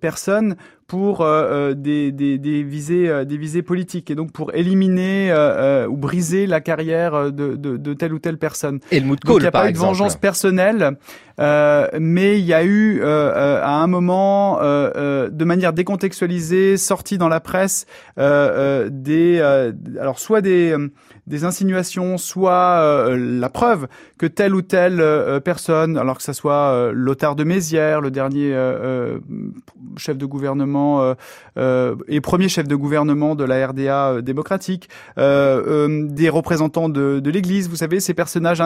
personne 0.00 0.56
pour 0.88 1.20
euh, 1.20 1.74
des, 1.74 2.12
des, 2.12 2.38
des, 2.38 2.62
visées, 2.62 3.24
des 3.26 3.36
visées 3.36 3.60
politiques 3.62 4.10
et 4.10 4.14
donc 4.14 4.32
pour 4.32 4.54
éliminer 4.54 5.30
euh, 5.30 5.86
ou 5.86 5.98
briser 5.98 6.46
la 6.46 6.62
carrière 6.62 7.30
de, 7.30 7.56
de, 7.56 7.76
de, 7.76 7.92
telle 7.92 8.14
ou 8.14 8.18
telle 8.18 8.38
personne. 8.38 8.80
Et 8.90 8.98
le 8.98 9.06
donc 9.06 9.20
il 9.26 9.40
n'y 9.40 9.46
a 9.46 9.50
pas 9.50 9.68
eu 9.68 9.72
de 9.74 9.78
vengeance 9.78 10.16
personnelle, 10.16 10.96
euh, 11.40 11.88
mais 12.00 12.38
il 12.38 12.46
y 12.46 12.54
a 12.54 12.64
eu 12.64 13.04
à 13.04 13.82
un 13.82 13.86
moment, 13.86 14.60
de 14.60 15.44
manière 15.44 15.74
décontextualisée, 15.74 16.78
sorti 16.78 17.18
dans 17.18 17.28
la 17.28 17.40
presse, 17.40 17.84
des 18.16 19.40
alors 20.00 20.18
soit 20.18 20.40
des 20.40 20.74
des 21.28 21.44
insinuations, 21.44 22.18
soit 22.18 22.80
euh, 22.80 23.16
la 23.16 23.50
preuve 23.50 23.86
que 24.16 24.26
telle 24.26 24.54
ou 24.54 24.62
telle 24.62 25.00
euh, 25.00 25.40
personne, 25.40 25.96
alors 25.98 26.16
que 26.16 26.22
ce 26.22 26.32
soit 26.32 26.72
euh, 26.72 26.92
Lothar 26.92 27.36
de 27.36 27.44
Mézières, 27.44 28.00
le 28.00 28.10
dernier 28.10 28.38
chef 29.96 30.16
de 30.16 30.26
gouvernement 30.26 31.14
et 31.56 32.20
premier 32.20 32.48
chef 32.48 32.66
de 32.66 32.74
gouvernement 32.74 33.34
de 33.34 33.44
la 33.44 33.66
RDA 33.66 34.22
démocratique, 34.22 34.88
des 35.16 36.28
représentants 36.28 36.88
de, 36.88 37.20
de 37.20 37.30
l'Église, 37.30 37.68
vous 37.68 37.76
savez, 37.76 38.00
ces 38.00 38.14
personnages 38.14 38.62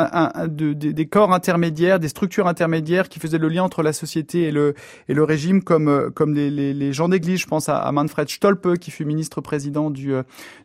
de, 0.47 0.73
des 0.73 1.07
corps 1.07 1.33
intermédiaires, 1.33 1.99
des 1.99 2.09
structures 2.09 2.47
intermédiaires 2.47 3.09
qui 3.09 3.19
faisaient 3.19 3.39
le 3.39 3.49
lien 3.49 3.65
entre 3.65 3.83
la 3.83 3.93
société 3.93 4.45
et 4.45 4.53
le, 4.53 4.75
et 5.09 5.15
le 5.15 5.25
régime, 5.25 5.63
comme, 5.63 6.11
comme 6.15 6.35
les, 6.35 6.51
les, 6.51 6.93
gens 6.93 7.09
d'Église. 7.09 7.41
Je 7.41 7.47
pense 7.47 7.69
à, 7.69 7.79
à 7.79 7.93
Manfred 7.93 8.29
Stolpe, 8.29 8.79
qui 8.79 8.91
fut 8.91 9.05
ministre-président 9.05 9.91
du, 9.91 10.13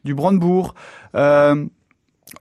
du 0.04 0.14
Brandebourg. 0.14 0.76
Euh, 1.16 1.66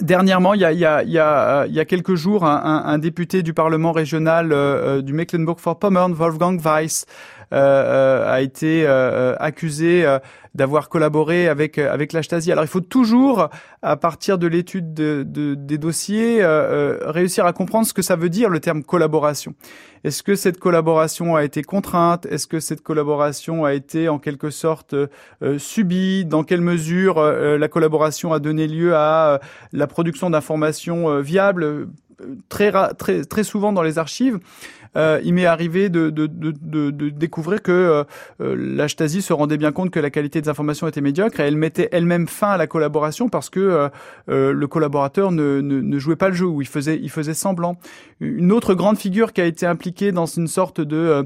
Dernièrement, 0.00 0.52
il 0.52 0.60
y 0.60 0.64
a, 0.64 0.72
il 0.72 0.78
y 0.78 0.84
a, 0.84 1.02
il 1.02 1.10
y 1.10 1.18
a, 1.18 1.66
il 1.66 1.74
y 1.74 1.80
a 1.80 1.84
quelques 1.86 2.16
jours, 2.16 2.44
un, 2.44 2.98
député 2.98 3.42
du 3.42 3.54
Parlement 3.54 3.92
régional 3.92 4.52
euh, 4.52 5.00
du 5.00 5.14
Mecklenburg-Vorpommern, 5.14 6.12
Wolfgang 6.12 6.60
Weiss, 6.60 7.06
euh, 7.52 7.56
euh, 7.56 8.30
a 8.30 8.42
été 8.42 8.86
accusé 9.38 10.04
d'avoir 10.56 10.88
collaboré 10.88 11.48
avec 11.48 11.78
avec 11.78 12.12
la 12.12 12.22
Stasi. 12.22 12.50
Alors 12.50 12.64
il 12.64 12.68
faut 12.68 12.80
toujours, 12.80 13.48
à 13.82 13.96
partir 13.96 14.38
de 14.38 14.46
l'étude 14.46 14.94
de, 14.94 15.22
de, 15.26 15.54
des 15.54 15.78
dossiers, 15.78 16.44
réussir 17.02 17.46
à 17.46 17.52
comprendre 17.52 17.86
ce 17.86 17.92
que 17.92 18.02
ça 18.02 18.16
veut 18.16 18.30
dire 18.30 18.48
le 18.48 18.60
terme 18.60 18.82
collaboration. 18.82 19.54
Est-ce 20.04 20.22
que 20.22 20.34
cette 20.36 20.58
collaboration 20.58 21.34
a 21.34 21.44
été 21.44 21.62
contrainte? 21.62 22.26
Est-ce 22.26 22.46
que 22.46 22.60
cette 22.60 22.82
collaboration 22.82 23.64
a 23.64 23.74
été 23.74 24.08
en 24.08 24.18
quelque 24.18 24.50
sorte 24.50 24.94
euh, 24.94 25.58
subie? 25.58 26.24
Dans 26.24 26.44
quelle 26.44 26.60
mesure 26.60 27.18
euh, 27.18 27.58
la 27.58 27.68
collaboration 27.68 28.32
a 28.32 28.38
donné 28.38 28.68
lieu 28.68 28.94
à 28.94 29.40
la 29.72 29.86
production 29.86 30.30
d'informations 30.30 31.20
viables? 31.20 31.88
Très, 32.48 32.72
très, 32.94 33.24
très 33.24 33.44
souvent 33.44 33.74
dans 33.74 33.82
les 33.82 33.98
archives, 33.98 34.38
euh, 34.96 35.20
il 35.24 35.34
m'est 35.34 35.46
arrivé 35.46 35.88
de, 35.88 36.10
de, 36.10 36.26
de, 36.26 36.90
de, 36.90 37.08
découvrir 37.10 37.62
que 37.62 37.72
euh, 37.72 38.04
euh, 38.40 38.56
la 38.58 38.88
se 38.88 39.32
rendait 39.32 39.58
bien 39.58 39.72
compte 39.72 39.90
que 39.90 40.00
la 40.00 40.10
qualité 40.10 40.40
des 40.40 40.48
informations 40.48 40.88
était 40.88 41.00
médiocre 41.00 41.40
et 41.40 41.44
elle 41.44 41.56
mettait 41.56 41.88
elle-même 41.92 42.26
fin 42.26 42.48
à 42.48 42.56
la 42.56 42.66
collaboration 42.66 43.28
parce 43.28 43.50
que 43.50 43.88
euh, 44.28 44.52
le 44.52 44.66
collaborateur 44.66 45.32
ne, 45.32 45.60
ne, 45.60 45.80
ne, 45.80 45.98
jouait 45.98 46.16
pas 46.16 46.28
le 46.28 46.34
jeu 46.34 46.46
ou 46.46 46.62
il 46.62 46.68
faisait, 46.68 46.98
il 47.00 47.10
faisait 47.10 47.34
semblant. 47.34 47.76
Une 48.20 48.52
autre 48.52 48.74
grande 48.74 48.96
figure 48.96 49.32
qui 49.32 49.40
a 49.40 49.44
été 49.44 49.66
impliquée 49.66 50.12
dans 50.12 50.26
une 50.26 50.48
sorte 50.48 50.80
de 50.80 51.24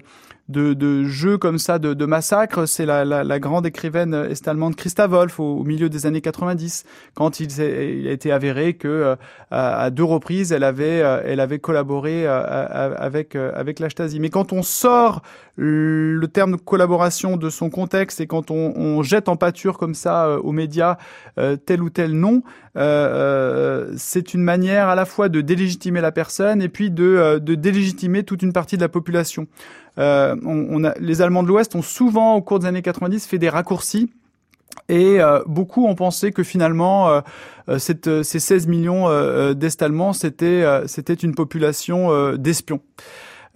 de, 0.51 0.75
de 0.75 1.05
jeux 1.05 1.39
comme 1.39 1.59
ça, 1.59 1.79
de, 1.79 1.95
de 1.95 2.05
massacres, 2.07 2.67
c'est 2.67 2.85
la, 2.85 3.05
la, 3.05 3.23
la, 3.23 3.39
grande 3.39 3.67
écrivaine 3.67 4.15
est-allemande 4.29 4.75
Christa 4.75 5.07
Wolf 5.07 5.39
au, 5.39 5.59
au, 5.59 5.65
milieu 5.65 5.89
des 5.89 6.07
années 6.07 6.21
90, 6.21 6.85
quand 7.15 7.41
il, 7.41 7.51
il 7.61 8.09
a 8.09 8.11
été 8.11 8.33
avéré 8.33 8.75
que 8.75 8.89
euh, 8.89 9.17
à, 9.51 9.91
deux 9.91 10.05
reprises 10.05 10.53
elle 10.53 10.65
avait, 10.65 11.03
euh, 11.03 11.23
elle 11.25 11.41
avait 11.41 11.61
collaboré 11.61 12.27
euh, 12.27 12.95
avec 12.99 13.37
avec 13.37 13.79
la 13.79 13.89
Stasi. 13.91 14.19
Mais 14.19 14.31
quand 14.31 14.53
on 14.53 14.63
sort 14.63 15.23
le 15.57 16.27
terme 16.27 16.57
collaboration 16.59 17.37
de 17.37 17.51
son 17.51 17.71
contexte 17.71 18.21
et 18.21 18.27
quand 18.27 18.51
on, 18.51 18.73
on 18.77 19.03
jette 19.03 19.29
en 19.29 19.37
pâture 19.37 19.79
comme 19.79 19.95
ça 19.95 20.39
aux 20.41 20.53
médias 20.53 20.97
tel 21.67 21.83
ou 21.83 21.91
tel 21.91 22.13
nom, 22.13 22.43
c'est 22.75 24.35
une 24.35 24.43
manière 24.43 24.89
à 24.89 24.95
la 24.95 25.05
fois 25.05 25.29
de 25.29 25.41
délégitimer 25.41 26.01
la 26.01 26.13
personne 26.13 26.63
et 26.63 26.69
puis 26.69 26.91
de, 26.91 27.39
de 27.43 27.55
délégitimer 27.55 28.23
toute 28.23 28.43
une 28.43 28.53
partie 28.53 28.77
de 28.77 28.83
la 28.83 28.89
population. 28.89 29.47
Euh, 29.99 30.37
on, 30.45 30.81
les 31.01 31.23
Allemands 31.23 31.43
de 31.43 31.49
l'Ouest 31.49 31.75
ont 31.75 31.83
souvent, 31.83 32.35
au 32.37 32.43
cours 32.43 32.61
des 32.61 32.67
années 32.67 32.83
90, 32.83 33.27
fait 33.27 33.39
des 33.39 33.49
raccourcis 33.49 34.11
Et 34.89 35.19
beaucoup 35.47 35.87
ont 35.87 35.95
pensé 35.95 36.33
que 36.33 36.43
finalement, 36.43 37.23
ces 37.79 38.23
16 38.23 38.67
millions 38.67 39.53
d'Estallemands, 39.55 40.13
c'était 40.13 40.65
c'était 40.87 41.15
une 41.15 41.35
population 41.35 42.35
d'espions. 42.37 42.81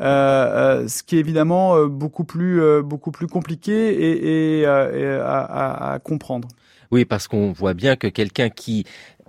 Euh, 0.00 0.88
ce 0.88 1.04
qui 1.04 1.16
est 1.16 1.20
évidemment 1.20 1.86
beaucoup 1.86 2.24
plus 2.24 2.82
beaucoup 2.82 3.12
plus 3.12 3.28
compliqué 3.28 4.60
et, 4.60 4.66
à, 4.66 5.98
comprendre. 6.02 6.48
Oui, 6.94 7.04
parce 7.04 7.26
qu'on 7.26 7.50
voit 7.50 7.74
bien 7.74 7.96
que 7.96 8.06
quelqu'un 8.06 8.50
qui 8.50 8.84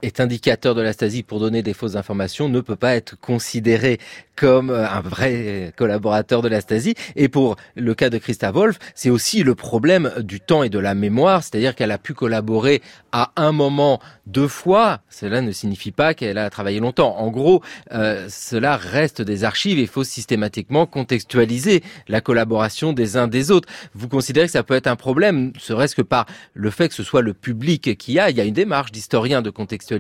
est 0.06 0.20
indicateur 0.20 0.76
de 0.76 0.82
la 0.82 0.94
Stasi 0.94 1.24
pour 1.24 1.40
donner 1.40 1.64
des 1.64 1.74
fausses 1.74 1.96
informations 1.96 2.48
ne 2.48 2.62
peut 2.62 2.76
pas 2.76 2.96
être 2.96 3.20
considéré 3.20 4.00
comme 4.36 4.70
euh, 4.70 4.88
un 4.88 5.02
vrai 5.02 5.74
collaborateur 5.78 6.42
de 6.42 6.48
la 6.48 6.62
Stasi. 6.62 6.96
Et 7.16 7.30
pour 7.30 7.56
le 7.76 7.94
cas 7.94 8.10
de 8.10 8.18
Christa 8.18 8.52
Wolf, 8.52 8.78
c'est 8.94 9.10
aussi 9.10 9.44
le 9.44 9.56
problème 9.56 10.12
du 10.20 10.40
temps 10.40 10.64
et 10.64 10.70
de 10.70 10.80
la 10.80 10.94
mémoire, 10.94 11.44
c'est-à-dire 11.44 11.76
qu'elle 11.76 11.92
a 11.92 11.98
pu 11.98 12.14
collaborer 12.14 12.82
à 13.12 13.32
un 13.36 13.52
moment 13.52 14.00
deux 14.28 14.48
fois. 14.48 15.00
Cela 15.10 15.42
ne 15.42 15.52
signifie 15.52 15.92
pas 15.92 16.14
qu'elle 16.14 16.38
a 16.38 16.50
travaillé 16.50 16.80
longtemps. 16.80 17.18
En 17.18 17.30
gros, 17.30 17.62
euh, 17.94 18.28
cela 18.30 18.78
reste 18.78 19.22
des 19.22 19.44
archives 19.44 19.80
et 19.80 19.84
il 19.84 19.88
faut 19.88 20.04
systématiquement 20.04 20.86
contextualiser 20.86 21.82
la 22.08 22.22
collaboration 22.22 22.94
des 22.94 23.18
uns 23.18 23.28
des 23.28 23.52
autres. 23.52 23.70
Vous 23.94 24.08
considérez 24.08 24.48
que 24.48 24.52
ça 24.52 24.64
peut 24.64 24.76
être 24.76 24.88
un 24.88 24.96
problème, 24.96 25.54
serait-ce 25.58 25.96
que 25.96 26.02
par 26.02 26.26
le 26.54 26.70
fait 26.70 26.90
que 26.90 26.94
ce 26.94 27.04
soit 27.04 27.22
le 27.22 27.34
public 27.34 27.98
qui 27.98 28.20
a, 28.20 28.30
il 28.30 28.38
y 28.38 28.42
a 28.42 28.44
une 28.44 28.54
démarche 28.54 28.92
d'historien 28.92 29.42
de 29.42 29.50
contextualisation, 29.50 29.95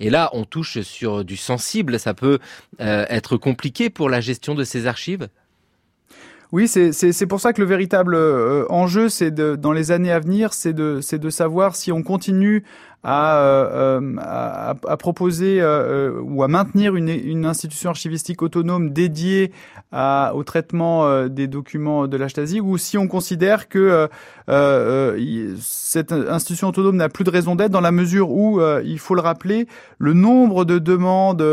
et 0.00 0.10
là 0.10 0.30
on 0.32 0.44
touche 0.44 0.80
sur 0.80 1.24
du 1.24 1.36
sensible, 1.36 1.98
ça 1.98 2.14
peut 2.14 2.38
euh, 2.80 3.06
être 3.08 3.36
compliqué 3.36 3.90
pour 3.90 4.08
la 4.08 4.20
gestion 4.20 4.54
de 4.54 4.64
ces 4.64 4.86
archives? 4.86 5.28
Oui, 6.52 6.66
c'est 6.66 7.26
pour 7.26 7.40
ça 7.40 7.52
que 7.52 7.60
le 7.60 7.66
véritable 7.66 8.16
euh, 8.16 8.64
enjeu, 8.70 9.08
c'est 9.08 9.32
dans 9.32 9.70
les 9.70 9.92
années 9.92 10.10
à 10.10 10.18
venir, 10.18 10.52
c'est 10.52 10.72
de, 10.72 11.00
de 11.16 11.30
savoir 11.30 11.76
si 11.76 11.92
on 11.92 12.02
continue 12.02 12.64
à, 13.04 13.38
euh, 13.38 14.16
à, 14.18 14.74
à, 14.88 14.96
proposer 14.96 15.58
euh, 15.60 16.20
ou 16.20 16.42
à 16.42 16.48
maintenir 16.48 16.96
une, 16.96 17.08
une, 17.08 17.46
institution 17.46 17.90
archivistique 17.90 18.42
autonome 18.42 18.90
dédiée 18.90 19.52
au 19.92 20.42
traitement 20.42 21.26
des 21.28 21.46
documents 21.46 22.08
de 22.08 22.16
la 22.16 22.28
Stasi, 22.28 22.60
ou 22.60 22.78
si 22.78 22.98
on 22.98 23.06
considère 23.06 23.68
que 23.68 24.08
cette 25.60 26.12
institution 26.12 26.68
autonome 26.68 26.96
n'a 26.96 27.08
plus 27.08 27.24
de 27.24 27.30
raison 27.30 27.54
d'être 27.54 27.70
dans 27.70 27.80
la 27.80 27.92
mesure 27.92 28.30
où, 28.30 28.60
il 28.84 28.98
faut 28.98 29.14
le 29.14 29.22
rappeler, 29.22 29.68
le 29.98 30.14
nombre 30.14 30.64
de 30.64 30.78
demandes 30.78 31.44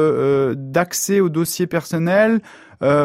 d'accès 0.56 1.20
aux 1.20 1.30
dossiers 1.30 1.68
personnels 1.68 2.42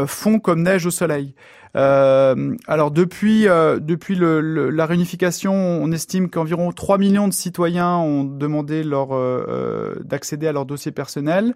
font 0.06 0.38
comme 0.38 0.62
neige 0.62 0.86
au 0.86 0.90
soleil. 0.90 1.34
Euh, 1.74 2.54
alors 2.66 2.90
depuis 2.90 3.48
euh, 3.48 3.78
depuis 3.80 4.14
le, 4.14 4.70
la 4.70 4.86
réunification, 4.86 5.54
on 5.54 5.90
estime 5.90 6.28
qu'environ 6.28 6.70
3 6.70 6.98
millions 6.98 7.28
de 7.28 7.32
citoyens 7.32 7.96
ont 7.96 8.24
demandé 8.24 8.82
leur 8.82 9.12
euh, 9.12 9.46
euh, 9.48 9.94
d'accéder 10.04 10.46
à 10.46 10.52
leur 10.52 10.66
dossier 10.66 10.92
personnel. 10.92 11.54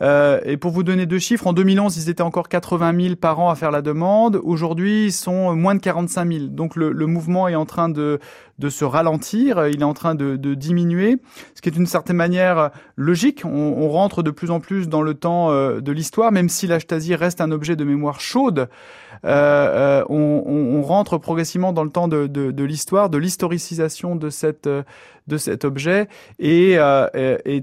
et 0.00 0.56
pour 0.56 0.70
vous 0.70 0.82
donner 0.82 1.06
deux 1.06 1.18
chiffres, 1.18 1.46
en 1.46 1.52
2011, 1.52 1.96
ils 1.96 2.10
étaient 2.10 2.22
encore 2.22 2.48
80 2.48 3.00
000 3.00 3.16
par 3.16 3.40
an 3.40 3.50
à 3.50 3.54
faire 3.54 3.70
la 3.70 3.82
demande. 3.82 4.38
Aujourd'hui, 4.42 5.06
ils 5.06 5.12
sont 5.12 5.56
moins 5.56 5.74
de 5.74 5.80
45 5.80 6.32
000. 6.32 6.46
Donc 6.48 6.76
le, 6.76 6.92
le 6.92 7.06
mouvement 7.06 7.48
est 7.48 7.54
en 7.54 7.66
train 7.66 7.88
de 7.88 8.20
de 8.58 8.70
se 8.70 8.86
ralentir, 8.86 9.66
il 9.66 9.82
est 9.82 9.84
en 9.84 9.92
train 9.92 10.14
de, 10.14 10.36
de 10.36 10.54
diminuer, 10.54 11.18
ce 11.54 11.60
qui 11.60 11.68
est 11.68 11.72
d'une 11.72 11.84
certaine 11.84 12.16
manière 12.16 12.70
logique. 12.96 13.42
On, 13.44 13.50
on, 13.50 13.90
rentre 13.90 14.22
de 14.22 14.30
plus 14.30 14.50
en 14.50 14.60
plus 14.60 14.88
dans 14.88 15.02
le 15.02 15.12
temps 15.12 15.50
de 15.52 15.92
l'histoire, 15.92 16.32
même 16.32 16.48
si 16.48 16.66
la 16.66 16.78
reste 17.16 17.42
un 17.42 17.50
objet 17.50 17.76
de 17.76 17.84
mémoire 17.84 18.18
chaude. 18.18 18.70
Euh, 19.24 20.02
euh, 20.02 20.04
on, 20.08 20.82
rentre 20.82 21.18
progressivement 21.18 21.72
dans 21.72 21.82
le 21.82 21.90
temps 21.90 22.06
de, 22.06 22.62
l'histoire, 22.62 23.10
de 23.10 23.18
l'historicisation 23.18 24.14
de 24.14 24.30
de 25.26 25.38
cet 25.38 25.64
objet 25.64 26.08
et, 26.38 26.74
euh, 26.78 27.08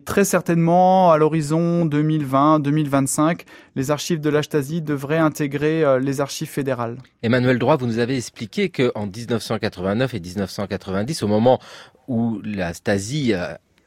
très 0.06 0.26
certainement 0.26 1.12
à 1.12 1.18
l'horizon 1.18 1.86
2020-2025, 1.86 3.42
les 3.76 3.92
archives 3.92 4.20
de 4.20 4.30
la 4.30 4.44
Stasi 4.44 4.82
devraient 4.82 5.18
intégrer 5.18 5.84
euh, 5.84 6.00
les 6.00 6.22
archives 6.22 6.50
fédérales. 6.50 6.98
Emmanuel 7.22 7.60
Droit, 7.60 7.78
vous 7.78 7.88
nous 7.88 8.00
avez 8.00 8.18
expliqué 8.18 8.70
qu'en 8.70 9.06
1989 9.06 10.14
et 10.14 10.20
1990, 10.20 11.24
au 11.24 11.28
moment 11.28 11.60
où 12.08 12.42
la 12.44 12.74
Stasi 12.74 13.34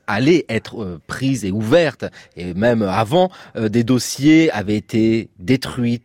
allait 0.07 0.47
être 0.49 0.99
prise 1.07 1.45
et 1.45 1.51
ouverte, 1.51 2.07
et 2.37 2.55
même 2.55 2.83
avant, 2.83 3.31
des 3.57 3.85
dossiers 3.85 4.51
avaient 4.53 4.77
été 4.77 5.29
détruits, 5.39 6.01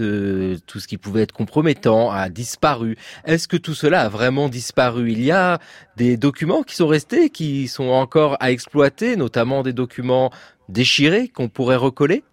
euh, 0.00 0.56
tout 0.66 0.80
ce 0.80 0.88
qui 0.88 0.98
pouvait 0.98 1.22
être 1.22 1.32
compromettant 1.32 2.10
a 2.10 2.28
disparu. 2.28 2.96
Est-ce 3.24 3.48
que 3.48 3.56
tout 3.56 3.74
cela 3.74 4.02
a 4.02 4.08
vraiment 4.08 4.48
disparu? 4.48 5.12
Il 5.12 5.22
y 5.22 5.30
a 5.30 5.58
des 5.96 6.16
documents 6.16 6.62
qui 6.62 6.76
sont 6.76 6.86
restés, 6.86 7.30
qui 7.30 7.68
sont 7.68 7.88
encore 7.88 8.36
à 8.40 8.50
exploiter, 8.50 9.16
notamment 9.16 9.62
des 9.62 9.72
documents 9.72 10.30
déchirés 10.68 11.28
qu'on 11.28 11.48
pourrait 11.48 11.76
recoller? 11.76 12.24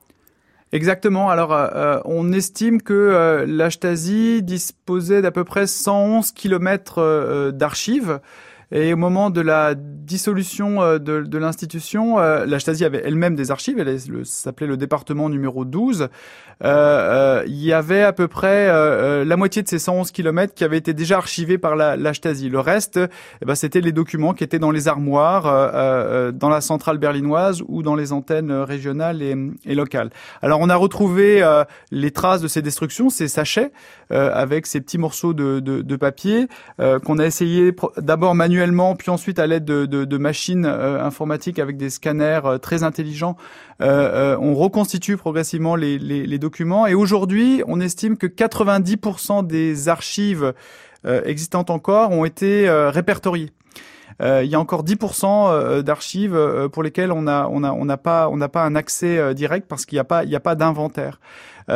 Exactement. 0.74 1.30
Alors, 1.30 1.54
euh, 1.54 1.68
euh, 1.76 2.02
on 2.06 2.32
estime 2.32 2.82
que 2.82 2.94
euh, 2.94 4.42
disposait 4.42 5.22
d'à 5.22 5.32
peu 5.32 5.44
près 5.44 5.68
111 5.68 6.32
kilomètres 6.32 7.52
d'archives. 7.52 8.20
Et 8.72 8.94
au 8.94 8.98
moment 8.98 9.30
de 9.30 9.42
la 9.42 9.76
dissolution 9.76 10.82
euh, 10.82 10.98
de, 10.98 11.38
l'institution, 11.38 12.20
euh, 12.20 12.46
la 12.46 12.60
Stasi 12.60 12.86
avait 12.86 13.02
elle-même 13.04 13.36
des 13.36 13.52
archives, 13.52 13.80
elle 13.80 14.26
s'appelait 14.26 14.68
le 14.68 14.78
département 14.78 15.30
numéro 15.30 15.66
12. 15.66 16.08
Euh, 16.64 17.44
il 17.48 17.62
y 17.62 17.74
avait 17.74 18.04
à 18.04 18.14
peu 18.14 18.28
près 18.28 18.68
la 19.26 19.38
moitié 19.38 19.64
de 19.64 19.68
ces 19.68 19.80
111 19.80 20.12
kilomètres 20.12 20.54
qui 20.54 20.64
avaient 20.64 20.78
été 20.78 20.94
déjà 20.94 21.18
archivés 21.18 21.58
par 21.58 21.76
la. 21.76 21.96
Le 21.96 22.60
reste, 22.60 23.00
eh 23.42 23.46
ben, 23.46 23.56
c'était 23.56 23.82
les 23.82 23.92
documents 23.92 24.34
qui 24.34 24.44
étaient 24.44 24.60
dans 24.60 24.72
les 24.72 24.88
armoires, 24.88 25.44
dans 26.34 26.50
la 26.50 26.62
centrale 26.62 26.98
berlinoise 26.98 27.64
ou 27.68 27.82
dans 27.82 27.96
les 27.96 28.14
antennes 28.14 28.52
régionales 28.52 29.22
et, 29.22 29.76
locales. 29.76 30.12
Alors 30.42 30.60
on 30.62 30.70
a 30.70 30.76
retrouvé 30.76 31.44
les 31.92 32.12
traces 32.12 32.42
de 32.42 32.48
ces 32.48 32.62
destructions, 32.62 33.10
ces 33.10 33.28
sachets, 33.28 33.72
avec 34.10 34.68
ces 34.68 34.82
petits 34.82 35.00
morceaux 35.00 35.34
de 35.34 35.96
papier 35.96 36.48
qu'on 36.78 37.18
a 37.18 37.26
essayé 37.26 37.74
d'abord 37.98 38.36
manuellement 38.36 38.61
puis 38.98 39.10
ensuite 39.10 39.40
à 39.40 39.48
l'aide 39.48 39.66
de, 39.66 40.18
machines 40.18 40.66
euh, 40.66 41.04
informatiques 41.04 41.60
avec 41.60 41.78
des 41.78 41.90
scanners 41.90 42.42
euh, 42.46 42.58
très 42.58 42.84
intelligents, 42.84 43.36
euh, 43.82 44.38
on 44.40 44.56
reconstitue 44.56 45.18
progressivement 45.18 45.76
les, 45.76 46.40
documents. 46.40 46.88
Et 46.88 46.94
aujourd'hui, 46.94 47.64
on 47.68 47.80
estime 47.80 48.18
que 48.18 48.28
90% 48.28 49.46
des 49.46 49.90
archives 49.90 50.54
existantes 51.04 51.70
encore 51.70 52.12
ont 52.12 52.26
été 52.26 52.70
répertoriées. 52.70 53.50
il 54.20 54.46
y 54.46 54.56
a 54.56 54.60
encore 54.60 54.84
10% 54.84 55.82
d'archives 55.82 56.70
pour 56.72 56.84
lesquelles 56.84 57.12
on 57.12 57.22
n'a 57.22 57.98
pas 57.98 58.28
un 58.28 58.76
accès 58.76 59.34
direct 59.34 59.68
parce 59.68 59.86
qu'il 59.86 59.96
n'y 59.98 60.36
a 60.36 60.40
pas 60.40 60.56
d'inventaire. 60.56 61.20
Euh, 61.70 61.74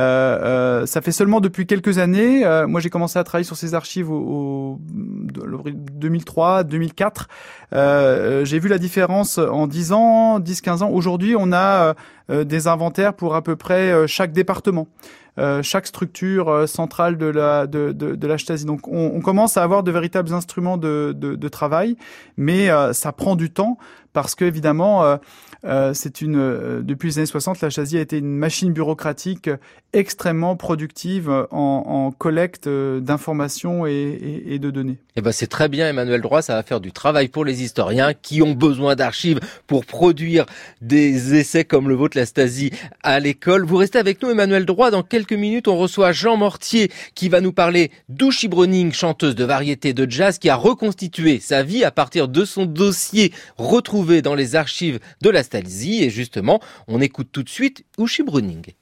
euh, 0.82 0.86
ça 0.86 1.02
fait 1.02 1.12
seulement 1.12 1.40
depuis 1.40 1.66
quelques 1.66 1.98
années. 1.98 2.46
Euh, 2.46 2.68
moi, 2.68 2.82
j'ai 2.82 2.90
commencé 2.90 3.20
à 3.20 3.24
travailler 3.24 3.46
sur 3.46 3.58
ces 3.58 3.74
archives 3.74 4.12
au, 4.12 4.80
2003, 4.82 6.64
2004. 6.64 7.28
j'ai 7.72 8.60
vu 8.60 8.70
la 8.70 8.78
différence 8.78 9.38
en 9.38 9.68
10 9.68 9.92
ans, 9.94 10.40
10-15 10.40 10.84
ans. 10.84 10.90
Aujourd'hui, 10.90 11.36
on 11.38 11.54
a 11.54 11.96
des 12.30 12.68
inventaires 12.68 13.14
pour 13.14 13.36
à 13.36 13.44
peu 13.44 13.56
près 13.56 14.08
chaque 14.08 14.32
département. 14.32 14.88
chaque 15.62 15.88
structure 15.88 16.68
centrale 16.68 17.18
de 17.18 17.28
la 17.28 17.68
de, 17.68 17.92
de, 17.92 18.16
de 18.16 18.28
la. 18.28 18.38
Donc 18.66 18.88
on, 18.88 19.12
on, 19.16 19.22
commence 19.22 19.58
à 19.58 19.64
avoir 19.64 19.84
de 19.84 19.92
véritables 19.92 20.34
instruments 20.34 20.78
de, 20.78 21.14
de, 21.16 21.36
de 21.36 21.48
travail, 21.48 21.98
mais 22.38 22.70
ça 22.94 23.12
prend 23.12 23.36
du 23.36 23.52
temps 23.52 23.78
parce 24.16 24.34
que 24.34 24.46
évidemment 24.46 25.20
euh, 25.66 25.92
c'est 25.94 26.22
une 26.22 26.38
euh, 26.38 26.82
depuis 26.84 27.10
les 27.10 27.18
années 27.20 27.26
60, 27.26 27.62
la 27.62 27.72
Stasi 27.72 27.98
a 27.98 28.02
été 28.02 28.18
une 28.20 28.36
machine 28.36 28.72
bureaucratique 28.72 29.50
extrêmement 29.94 30.56
productive 30.56 31.48
en, 31.52 32.12
collecte 32.18 32.68
euh, 32.68 33.00
d'informations 33.00 33.88
et, 33.88 33.92
et, 33.92 34.56
et, 34.56 34.60
de 34.60 34.70
données. 34.70 34.98
Eh 35.16 35.22
ben 35.22 35.32
c'est 35.32 35.48
très 35.48 35.70
bien, 35.70 35.90
Emmanuel 35.90 36.22
Droit. 36.22 36.42
Ça 36.42 36.56
va 36.56 36.64
faire 36.64 36.82
du 36.82 36.92
travail 36.92 37.30
pour 37.30 37.46
les 37.46 37.64
historiens 37.64 38.14
qui 38.14 38.42
ont 38.42 38.54
besoin 38.54 38.96
d'archives 38.96 39.40
pour 39.68 39.86
produire 39.86 40.46
des 40.82 41.36
essais 41.36 41.64
comme 41.64 41.90
le 41.90 41.96
vôtre, 41.96 42.18
la 42.18 42.26
Stasi, 42.26 42.72
à 43.02 43.20
l'école. 43.20 43.66
Vous 43.66 43.78
restez 43.78 43.98
avec 43.98 44.22
nous, 44.22 44.30
Emmanuel 44.30 44.66
Droit. 44.66 44.92
Dans 44.92 45.04
quelques 45.04 45.34
minutes, 45.34 45.68
on 45.68 45.78
reçoit 45.78 46.12
Jean 46.12 46.38
Mortier 46.38 46.92
qui 47.16 47.30
va 47.30 47.42
nous 47.42 47.54
parler 47.54 47.92
d'Ushi 48.10 48.50
Browning, 48.50 48.92
chanteuse 48.92 49.36
de 49.36 49.46
variété 49.46 49.94
de 49.94 50.10
jazz, 50.10 50.38
qui 50.38 50.50
a 50.50 50.56
reconstitué 50.56 51.40
sa 51.40 51.64
vie 51.64 51.84
à 51.84 51.92
partir 51.92 52.28
de 52.28 52.46
son 52.46 52.66
dossier 52.66 53.32
retrouvé 53.58 54.05
dans 54.06 54.36
les 54.36 54.56
archives 54.56 55.00
de 55.22 55.30
la 55.30 55.44
Stasi 55.44 56.04
et 56.04 56.10
justement, 56.10 56.62
on 56.88 57.02
écoute 57.02 57.30
tout 57.32 57.44
de 57.44 57.50
suite 57.50 57.86
Ushi 57.98 58.24
Bruning. 58.24 58.74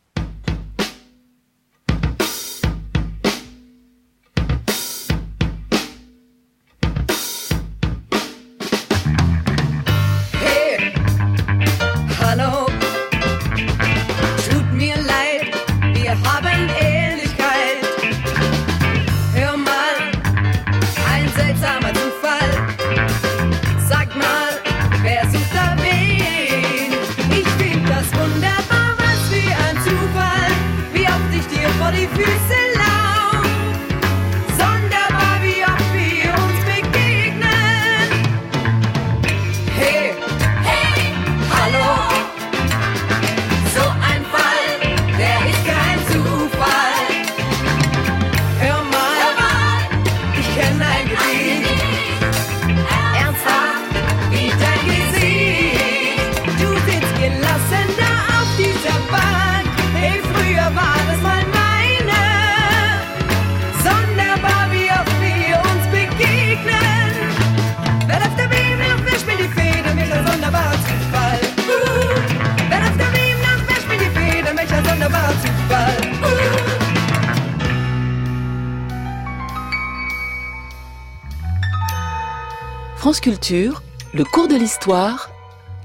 France 83.04 83.20
Culture, 83.20 83.84
le 84.14 84.24
cours 84.24 84.48
de 84.48 84.56
l'histoire, 84.56 85.30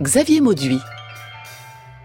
Xavier 0.01 0.41
Mauduit. 0.41 0.79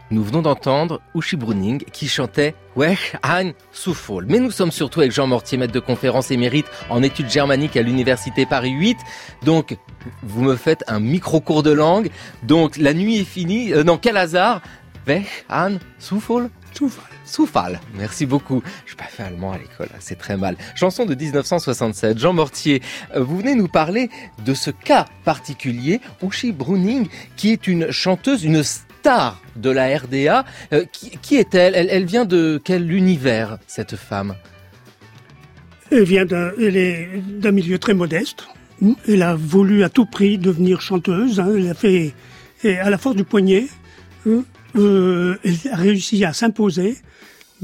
Nous 0.10 0.24
venons 0.24 0.42
d'entendre 0.42 1.02
Ushi 1.14 1.36
Bruning 1.36 1.84
qui 1.94 2.08
chantait 2.08 2.56
Wech 2.76 3.16
ein 3.22 3.52
Zufall. 3.76 4.26
Mais 4.28 4.40
nous 4.40 4.50
sommes 4.50 4.72
surtout 4.72 5.02
avec 5.02 5.12
Jean 5.12 5.28
Mortier, 5.28 5.60
maître 5.60 5.72
de 5.72 5.80
conférence 5.80 6.32
émérite 6.32 6.66
en 6.90 7.04
études 7.04 7.30
germaniques 7.30 7.78
à 7.78 7.84
l'université 7.84 8.48
Paris 8.48 8.72
8. 8.72 8.98
Donc, 9.44 9.78
vous 10.24 10.42
me 10.42 10.56
faites 10.56 10.84
un 10.88 11.00
micro-cours 11.00 11.62
de 11.62 11.70
langue. 11.70 12.10
Donc, 12.42 12.78
la 12.78 12.96
nuit 12.96 13.20
est 13.20 13.24
finie. 13.24 13.72
Euh, 13.72 13.84
non, 13.84 14.00
quel 14.00 14.18
hasard 14.18 14.64
Wech 15.06 15.46
ein 15.48 15.78
Zufall 16.02 16.50
Zufall. 16.76 17.04
Soufal. 17.26 17.80
Merci 17.96 18.26
beaucoup. 18.26 18.62
Je 18.86 18.92
n'ai 18.94 18.98
pas 18.98 19.06
fait 19.06 19.24
allemand 19.24 19.52
à 19.52 19.58
l'école, 19.58 19.88
hein, 19.94 19.98
c'est 20.00 20.18
très 20.18 20.38
mal. 20.38 20.56
Chanson 20.76 21.06
de 21.06 21.16
1967. 21.16 22.18
Jean 22.18 22.34
Mortier, 22.34 22.82
euh, 23.16 23.24
vous 23.24 23.38
venez 23.38 23.56
nous 23.56 23.68
parler 23.68 24.10
de 24.46 24.54
ce 24.54 24.72
cas 24.72 25.06
particulier, 25.24 26.02
Uschi 26.22 26.52
Bruning, 26.52 27.08
qui 27.36 27.52
est 27.52 27.68
une 27.68 27.92
chanteuse, 27.92 28.44
une 28.44 28.64
star 28.64 29.42
de 29.56 29.70
la 29.70 29.98
RDA. 29.98 30.46
Euh, 30.74 30.86
qui, 30.92 31.36
est-elle? 31.36 31.76
Elle, 31.76 32.06
vient 32.06 32.26
de 32.26 32.62
quel 32.64 32.92
univers, 32.92 33.58
cette 33.68 33.96
femme? 33.96 34.36
Elle 35.92 36.04
vient 36.04 36.26
d'un 36.26 37.52
milieu 37.52 37.78
très 37.78 37.94
modeste. 37.94 38.48
Elle 39.08 39.22
a 39.22 39.36
voulu 39.36 39.84
à 39.84 39.90
tout 39.90 40.06
prix 40.06 40.38
devenir 40.38 40.82
chanteuse. 40.82 41.40
Hein. 41.40 41.54
Elle 41.56 41.70
a 41.70 41.74
fait, 41.74 42.14
à 42.66 42.90
la 42.90 42.98
force 42.98 43.16
du 43.16 43.24
poignet, 43.24 43.68
hein, 44.28 44.44
euh, 44.76 45.38
elle 45.44 45.72
a 45.72 45.76
réussi 45.76 46.24
à 46.26 46.34
s'imposer 46.34 46.98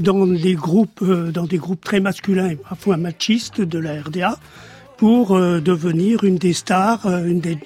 dans 0.00 0.26
des 0.26 0.54
groupes, 0.54 1.02
euh, 1.02 1.30
dans 1.30 1.46
des 1.46 1.58
groupes 1.58 1.84
très 1.84 2.00
masculins 2.00 2.50
et 2.50 2.56
parfois 2.56 2.96
machistes 2.96 3.60
de 3.60 3.78
la 3.78 4.00
RDA 4.00 4.38
pour 4.96 5.36
euh, 5.36 5.60
devenir 5.60 6.24
une 6.24 6.36
des 6.36 6.52
stars, 6.52 7.06
euh, 7.06 7.24
une 7.24 7.40
des 7.40 7.58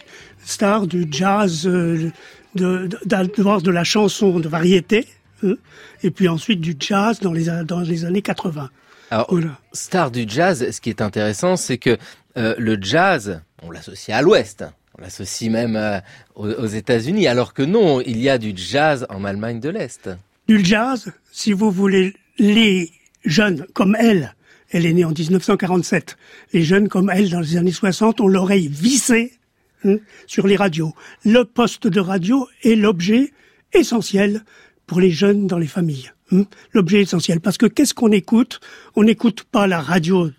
stars 0.45 0.87
du 0.87 1.07
jazz, 1.11 1.65
de, 1.65 2.11
de, 2.55 2.89
de, 2.89 3.71
la 3.71 3.85
chanson 3.85 4.41
de 4.41 4.49
variété, 4.49 5.07
et 6.03 6.11
puis 6.11 6.29
ensuite 6.29 6.61
du 6.61 6.77
jazz 6.79 7.21
dans 7.21 7.33
les, 7.33 7.47
dans 7.65 7.81
les 7.81 8.05
années 8.05 8.23
80. 8.23 8.71
Alors, 9.11 9.29
star 9.73 10.11
du 10.11 10.25
jazz, 10.29 10.71
ce 10.71 10.81
qui 10.81 10.91
est 10.91 11.01
intéressant, 11.01 11.57
c'est 11.57 11.79
que 11.79 11.97
le 12.37 12.79
jazz, 12.81 13.41
on 13.63 13.71
l'associe 13.71 14.17
à 14.17 14.23
l'Ouest. 14.23 14.65
On 14.97 15.03
l'associe 15.03 15.51
même 15.51 16.03
aux, 16.35 16.49
aux 16.49 16.67
États-Unis, 16.67 17.27
alors 17.27 17.55
que 17.55 17.63
non, 17.63 18.01
il 18.01 18.19
y 18.21 18.29
a 18.29 18.39
du 18.39 18.53
jazz 18.57 19.07
en 19.11 19.25
Allemagne 19.25 19.61
de 19.61 19.69
l'Est. 19.69 20.11
Du 20.47 20.65
jazz, 20.65 21.11
si 21.33 21.53
vous 21.53 21.71
voulez 21.71 22.15
les 22.39 22.93
jeunes 23.25 23.67
comme 23.73 23.97
elle, 23.99 24.35
elle 24.71 24.87
est 24.87 24.93
née 24.93 25.05
en 25.05 25.13
1947, 25.13 26.17
les 26.53 26.63
jeunes 26.63 26.89
comme 26.89 27.11
elle 27.11 27.31
dans 27.31 27.41
les 27.41 27.57
années 27.57 27.73
60 27.73 28.21
ont 28.21 28.29
l'oreille 28.29 28.69
vissée 28.69 29.33
hein, 29.85 29.97
sur 30.27 30.47
les 30.47 30.57
radios. 30.57 30.93
Le 31.25 31.45
poste 31.45 31.87
de 31.87 32.01
radio 32.01 32.49
est 32.63 32.75
l'objet 32.75 33.33
essentiel 33.73 34.45
pour 34.87 35.01
les 35.01 35.11
jeunes 35.11 35.47
dans 35.47 35.59
les 35.59 35.67
familles. 35.67 36.13
Hein. 36.33 36.45
L'objet 36.73 37.01
essentiel. 37.01 37.41
Parce 37.41 37.57
que 37.59 37.67
qu'est-ce 37.67 37.95
qu'on 37.95 38.13
écoute? 38.13 38.61
On 38.97 39.05
n'écoute 39.05 39.45
pas 39.45 39.67
la 39.67 39.81
radio 39.81 40.31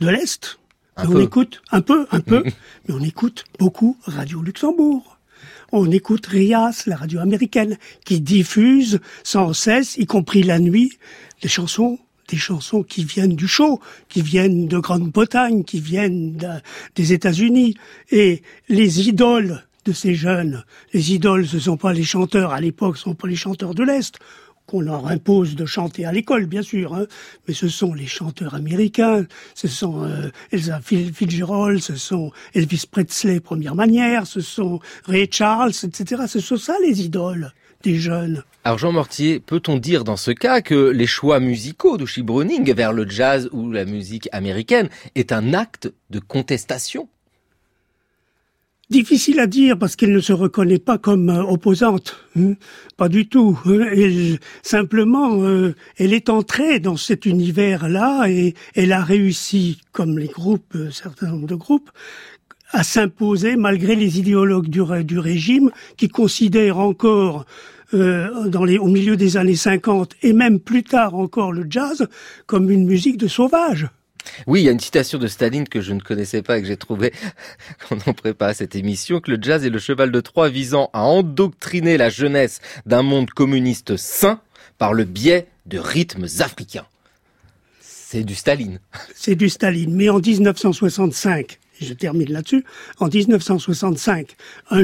de 0.00 0.08
l'Est. 0.08 0.58
On 0.96 1.18
écoute 1.20 1.62
un 1.70 1.80
peu, 1.80 2.06
un 2.10 2.20
peu, 2.20 2.44
mais 2.88 2.94
on 2.94 3.00
écoute 3.02 3.44
beaucoup 3.58 3.96
Radio 4.04 4.42
Luxembourg. 4.42 5.18
On 5.72 5.90
écoute 5.90 6.26
RIAS, 6.26 6.84
la 6.86 6.96
radio 6.96 7.18
américaine, 7.20 7.78
qui 8.04 8.20
diffuse 8.20 9.00
sans 9.24 9.52
cesse, 9.52 9.96
y 9.96 10.06
compris 10.06 10.42
la 10.42 10.60
nuit, 10.60 10.98
des 11.42 11.48
chansons 11.48 11.98
des 12.28 12.36
chansons 12.36 12.82
qui 12.82 13.04
viennent 13.04 13.36
du 13.36 13.46
show, 13.46 13.80
qui 14.08 14.22
viennent 14.22 14.66
de 14.66 14.78
Grande-Bretagne, 14.78 15.64
qui 15.64 15.80
viennent 15.80 16.62
des 16.94 17.12
États-Unis. 17.12 17.76
Et 18.10 18.42
les 18.68 19.08
idoles 19.08 19.62
de 19.84 19.92
ces 19.92 20.14
jeunes, 20.14 20.64
les 20.92 21.12
idoles, 21.12 21.46
ce 21.46 21.58
sont 21.58 21.76
pas 21.76 21.92
les 21.92 22.04
chanteurs 22.04 22.52
à 22.52 22.60
l'époque, 22.60 22.96
ce 22.96 23.02
sont 23.02 23.14
pas 23.14 23.28
les 23.28 23.36
chanteurs 23.36 23.74
de 23.74 23.82
l'Est 23.82 24.18
qu'on 24.66 24.80
leur 24.80 25.06
impose 25.08 25.56
de 25.56 25.66
chanter 25.66 26.04
à 26.04 26.12
l'école, 26.12 26.46
bien 26.46 26.62
sûr, 26.62 26.94
hein. 26.94 27.06
mais 27.46 27.54
ce 27.54 27.68
sont 27.68 27.92
les 27.92 28.06
chanteurs 28.06 28.54
américains, 28.54 29.26
ce 29.54 29.68
sont 29.68 30.04
euh, 30.04 30.30
Elsa 30.52 30.80
Fitzgerald, 30.80 31.80
ce 31.80 31.96
sont 31.96 32.32
Elvis 32.54 32.84
Presley 32.90 33.40
première 33.40 33.74
manière, 33.74 34.26
ce 34.26 34.40
sont 34.40 34.80
Ray 35.04 35.28
Charles, 35.30 35.72
etc. 35.82 36.22
Ce 36.26 36.40
sont 36.40 36.56
ça 36.56 36.76
les 36.82 37.02
idoles 37.02 37.52
des 37.82 37.96
jeunes. 37.96 38.42
Alors 38.64 38.78
Jean 38.78 38.92
Mortier, 38.92 39.40
peut-on 39.40 39.76
dire 39.76 40.04
dans 40.04 40.16
ce 40.16 40.30
cas 40.30 40.62
que 40.62 40.88
les 40.88 41.06
choix 41.06 41.38
musicaux 41.38 41.98
d'Ushi 41.98 42.22
Browning 42.22 42.72
vers 42.72 42.92
le 42.92 43.08
jazz 43.08 43.48
ou 43.52 43.70
la 43.70 43.84
musique 43.84 44.28
américaine 44.32 44.88
est 45.14 45.32
un 45.32 45.52
acte 45.52 45.92
de 46.08 46.18
contestation? 46.18 47.08
Difficile 48.94 49.40
à 49.40 49.48
dire 49.48 49.76
parce 49.76 49.96
qu'elle 49.96 50.12
ne 50.12 50.20
se 50.20 50.32
reconnaît 50.32 50.78
pas 50.78 50.98
comme 50.98 51.28
euh, 51.28 51.42
opposante, 51.42 52.16
hein. 52.38 52.52
pas 52.96 53.08
du 53.08 53.26
tout. 53.26 53.58
Elle, 53.66 54.38
simplement, 54.62 55.42
euh, 55.42 55.74
elle 55.96 56.12
est 56.12 56.30
entrée 56.30 56.78
dans 56.78 56.96
cet 56.96 57.26
univers-là 57.26 58.28
et 58.28 58.54
elle 58.76 58.92
a 58.92 59.02
réussi, 59.02 59.80
comme 59.90 60.16
les 60.16 60.28
groupes, 60.28 60.76
euh, 60.76 60.92
certains 60.92 61.36
de 61.36 61.56
groupes, 61.56 61.90
à 62.70 62.84
s'imposer 62.84 63.56
malgré 63.56 63.96
les 63.96 64.20
idéologues 64.20 64.68
du, 64.68 64.82
du, 65.02 65.18
régime 65.18 65.72
qui 65.96 66.06
considèrent 66.06 66.78
encore 66.78 67.46
au 67.92 68.86
milieu 68.86 69.16
des 69.16 69.36
années 69.36 69.56
50 69.56 70.14
et 70.22 70.32
même 70.32 70.60
plus 70.60 70.84
tard 70.84 71.16
encore 71.16 71.50
le 71.50 71.66
jazz 71.68 72.06
comme 72.46 72.70
une 72.70 72.84
musique 72.84 73.16
de 73.16 73.26
sauvage. 73.26 73.88
Oui, 74.46 74.62
il 74.62 74.64
y 74.64 74.68
a 74.68 74.72
une 74.72 74.80
citation 74.80 75.18
de 75.18 75.26
Staline 75.26 75.68
que 75.68 75.80
je 75.80 75.92
ne 75.92 76.00
connaissais 76.00 76.42
pas 76.42 76.58
et 76.58 76.62
que 76.62 76.66
j'ai 76.66 76.76
trouvé 76.76 77.12
quand 77.88 77.98
on 78.06 78.12
prépare 78.12 78.54
cette 78.54 78.76
émission, 78.76 79.20
que 79.20 79.30
le 79.30 79.38
jazz 79.40 79.64
est 79.64 79.70
le 79.70 79.78
cheval 79.78 80.10
de 80.10 80.20
Troie 80.20 80.48
visant 80.48 80.90
à 80.92 81.02
endoctriner 81.02 81.96
la 81.96 82.10
jeunesse 82.10 82.60
d'un 82.86 83.02
monde 83.02 83.30
communiste 83.30 83.96
sain 83.96 84.40
par 84.78 84.92
le 84.92 85.04
biais 85.04 85.46
de 85.66 85.78
rythmes 85.78 86.26
africains. 86.40 86.86
C'est 87.80 88.24
du 88.24 88.34
Staline. 88.34 88.80
C'est 89.14 89.34
du 89.34 89.48
Staline. 89.48 89.94
Mais 89.94 90.08
en 90.08 90.18
1965, 90.18 91.58
je 91.80 91.92
termine 91.92 92.30
là-dessus, 92.30 92.64
en 92.98 93.08
1965, 93.08 94.36
un, 94.70 94.82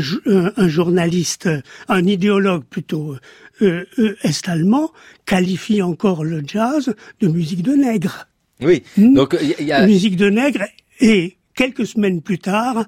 un, 0.57 0.69
journaliste, 0.69 1.49
un 1.89 2.05
idéologue 2.05 2.65
plutôt 2.65 3.17
euh, 3.63 3.85
euh, 3.99 4.17
est-allemand, 4.23 4.91
qualifie 5.27 5.83
encore 5.83 6.25
le 6.25 6.43
jazz 6.45 6.95
de 7.21 7.29
musique 7.29 7.63
de 7.63 7.73
nègre. 7.73 8.27
Oui. 8.63 8.83
Donc 8.97 9.37
il 9.59 9.67
y 9.67 9.73
a 9.73 9.87
musique 9.87 10.17
de 10.17 10.29
nègre 10.29 10.65
et 11.01 11.37
quelques 11.55 11.87
semaines 11.87 12.23
plus 12.23 12.39
tard 12.39 12.85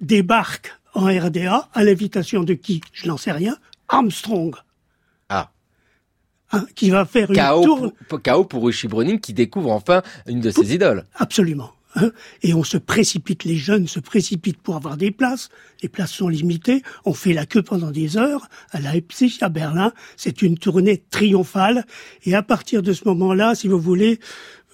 débarque 0.00 0.72
en 0.94 1.06
RDA 1.06 1.68
à 1.72 1.84
l'invitation 1.84 2.42
de 2.42 2.54
qui? 2.54 2.80
Je 2.92 3.06
n'en 3.06 3.16
sais 3.16 3.32
rien. 3.32 3.56
Armstrong. 3.88 4.54
Ah. 5.28 5.50
Hein, 6.52 6.66
qui 6.74 6.90
va 6.90 7.04
faire 7.04 7.30
une 7.30 7.64
tour. 7.64 7.92
Chaos 8.22 8.44
pour 8.44 8.68
Ushi 8.68 8.88
Browning 8.88 9.20
qui 9.20 9.32
découvre 9.32 9.70
enfin 9.70 10.02
une 10.26 10.40
de 10.40 10.50
ses 10.50 10.74
idoles. 10.74 11.04
Absolument. 11.14 11.72
Hein. 11.94 12.10
et 12.42 12.54
on 12.54 12.64
se 12.64 12.78
précipite, 12.78 13.44
les 13.44 13.56
jeunes 13.56 13.86
se 13.86 14.00
précipitent 14.00 14.62
pour 14.62 14.76
avoir 14.76 14.96
des 14.96 15.10
places. 15.10 15.50
Les 15.82 15.90
places 15.90 16.12
sont 16.12 16.28
limitées. 16.28 16.82
On 17.04 17.12
fait 17.12 17.34
la 17.34 17.44
queue 17.44 17.62
pendant 17.62 17.90
des 17.90 18.16
heures 18.16 18.48
à 18.70 18.80
Leipzig, 18.80 19.38
à 19.42 19.50
Berlin. 19.50 19.92
C'est 20.16 20.40
une 20.40 20.56
tournée 20.56 21.02
triomphale. 21.10 21.84
Et 22.24 22.34
à 22.34 22.42
partir 22.42 22.82
de 22.82 22.94
ce 22.94 23.04
moment-là, 23.06 23.54
si 23.54 23.68
vous 23.68 23.78
voulez, 23.78 24.20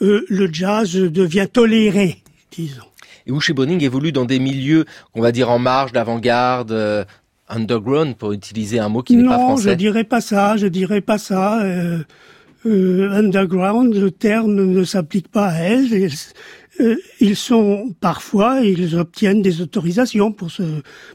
euh, 0.01 0.25
le 0.29 0.49
jazz 0.53 0.95
devient 0.95 1.47
toléré, 1.53 2.19
disons. 2.53 2.83
Et 3.27 3.33
Ushi 3.33 3.53
Boning 3.53 3.83
évolue 3.83 4.13
dans 4.13 4.25
des 4.25 4.39
milieux, 4.39 4.85
on 5.15 5.21
va 5.21 5.33
dire 5.33 5.51
en 5.51 5.59
marge, 5.59 5.93
d'avant-garde, 5.93 6.73
euh, 6.73 7.05
underground, 7.49 8.17
pour 8.17 8.33
utiliser 8.33 8.79
un 8.79 8.89
mot 8.89 9.03
qui 9.03 9.17
n'est 9.17 9.25
pas 9.25 9.39
français. 9.39 9.67
Non, 9.67 9.73
je 9.73 9.77
dirais 9.77 10.05
pas 10.05 10.21
ça, 10.21 10.57
je 10.57 10.67
dirais 10.67 11.01
pas 11.01 11.19
ça. 11.19 11.63
Euh, 11.63 12.05
underground, 12.65 13.95
le 13.95 14.11
terme 14.11 14.55
ne 14.55 14.85
s'applique 14.85 15.29
pas 15.29 15.49
à 15.49 15.59
elle. 15.59 16.11
ils 17.21 17.37
sont 17.37 17.95
parfois, 18.01 18.61
ils 18.61 18.97
obtiennent 18.97 19.43
des 19.43 19.61
autorisations 19.63 20.33
pour 20.33 20.51
se 20.51 20.63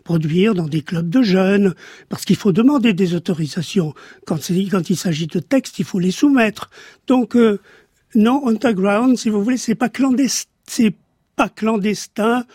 produire 0.04 0.56
dans 0.56 0.68
des 0.68 0.82
clubs 0.82 1.10
de 1.10 1.22
jeunes, 1.22 1.74
parce 2.10 2.26
qu'il 2.26 2.36
faut 2.36 2.52
demander 2.52 2.94
des 2.94 3.16
autorisations. 3.16 3.94
Quand, 4.26 4.40
quand 4.72 4.90
il 4.90 4.98
s'agit 4.98 5.28
de 5.28 5.40
textes, 5.40 5.80
il 5.80 5.86
faut 5.86 6.00
les 6.00 6.12
soumettre. 6.12 6.70
Donc, 7.08 7.36
non, 8.16 8.48
underground, 8.48 9.18
si 9.18 9.30
vous 9.30 9.44
voulez, 9.44 9.58
c'est 9.58 9.76
pas 9.76 9.90
clandestin, 9.90 10.50
c'est 10.68 10.94
pas 11.36 11.50
clandestin, 11.50 12.46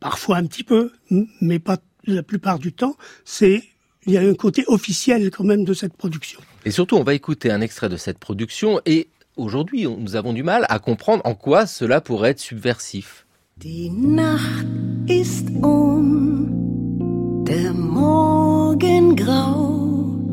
parfois 0.00 0.36
un 0.36 0.46
petit 0.46 0.64
peu, 0.64 0.92
mais 1.40 1.58
pas 1.58 1.78
la 2.04 2.22
plupart 2.22 2.58
du 2.58 2.72
temps. 2.72 2.96
C'est 3.24 3.62
il 4.06 4.14
y 4.14 4.16
a 4.16 4.22
un 4.22 4.34
côté 4.34 4.64
officiel 4.68 5.30
quand 5.30 5.44
même 5.44 5.64
de 5.64 5.74
cette 5.74 5.92
production. 5.92 6.40
Et 6.64 6.70
surtout, 6.70 6.96
on 6.96 7.04
va 7.04 7.14
écouter 7.14 7.50
un 7.50 7.60
extrait 7.60 7.90
de 7.90 7.96
cette 7.96 8.18
production 8.18 8.80
et 8.86 9.08
aujourd'hui, 9.36 9.86
nous 9.86 10.16
avons 10.16 10.32
du 10.32 10.42
mal 10.42 10.64
à 10.70 10.78
comprendre 10.78 11.22
en 11.26 11.34
quoi 11.34 11.66
cela 11.66 12.00
pourrait 12.00 12.30
être 12.30 12.40
subversif. 12.40 13.26
Die 13.58 13.90
Nacht 13.90 14.66
ist 15.08 15.50
um, 15.62 17.44
der 17.44 17.74
Morgen 17.74 19.16
graut, 19.16 20.30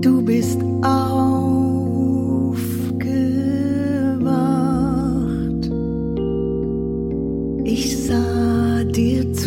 du 0.00 0.22
bist 0.22 0.60
Ich 7.74 7.96
sah 8.06 8.84
dir 8.84 9.32
zu. 9.32 9.41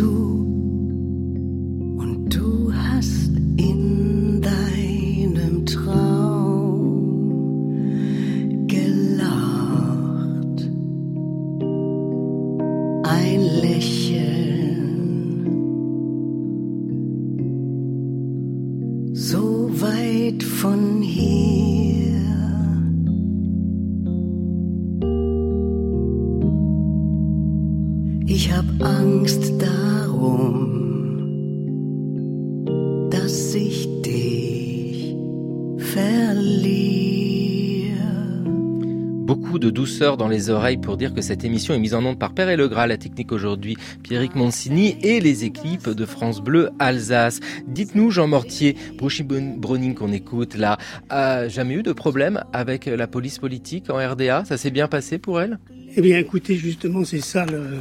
Dans 40.18 40.28
les 40.28 40.50
oreilles 40.50 40.78
pour 40.78 40.98
dire 40.98 41.14
que 41.14 41.22
cette 41.22 41.44
émission 41.44 41.74
est 41.74 41.80
mise 41.80 41.94
en 41.94 42.06
onde 42.06 42.20
par 42.20 42.34
Père 42.34 42.50
et 42.50 42.58
le 42.58 42.68
Gras, 42.68 42.88
la 42.88 42.98
technique 42.98 43.32
aujourd'hui, 43.32 43.78
Pierrick 44.04 44.36
Moncini 44.36 44.98
et 45.02 45.20
les 45.20 45.46
équipes 45.46 45.90
de 45.90 46.06
France 46.06 46.42
Bleu 46.42 46.70
Alsace. 46.80 47.40
Dites-nous, 47.68 48.12
Jean 48.12 48.28
Mortier, 48.28 48.76
Bruchy 48.98 49.24
Browning 49.24 49.96
qu'on 49.96 50.12
écoute 50.12 50.56
là, 50.56 50.78
a 51.10 51.48
jamais 51.48 51.76
eu 51.76 51.84
de 51.84 51.94
problème 51.94 52.44
avec 52.54 52.86
la 52.86 53.08
police 53.08 53.40
politique 53.40 53.90
en 53.90 53.98
RDA 53.98 54.46
Ça 54.46 54.58
s'est 54.58 54.72
bien 54.72 54.88
passé 54.88 55.18
pour 55.18 55.42
elle? 55.42 55.60
Eh 55.96 56.02
bien 56.02 56.18
écoutez, 56.18 56.56
justement, 56.56 57.06
c'est 57.06 57.22
ça 57.22 57.46
le, 57.46 57.80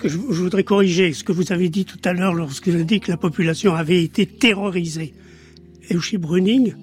que 0.00 0.08
je, 0.08 0.16
voudrais 0.16 0.64
corriger 0.64 1.12
ce 1.12 1.22
que 1.22 1.32
vous 1.32 1.52
avez 1.52 1.68
dit 1.68 1.84
tout 1.84 2.00
à 2.04 2.12
l'heure 2.12 2.34
lorsque 2.34 2.68
avez 2.68 2.84
dit 2.84 3.00
que 3.00 3.10
la 3.10 3.18
population 3.18 3.74
avait 3.74 4.02
été 4.02 4.26
terrorisée. 4.26 5.14
Et 5.90 5.98
chez 6.00 6.18
Bruning 6.18 6.74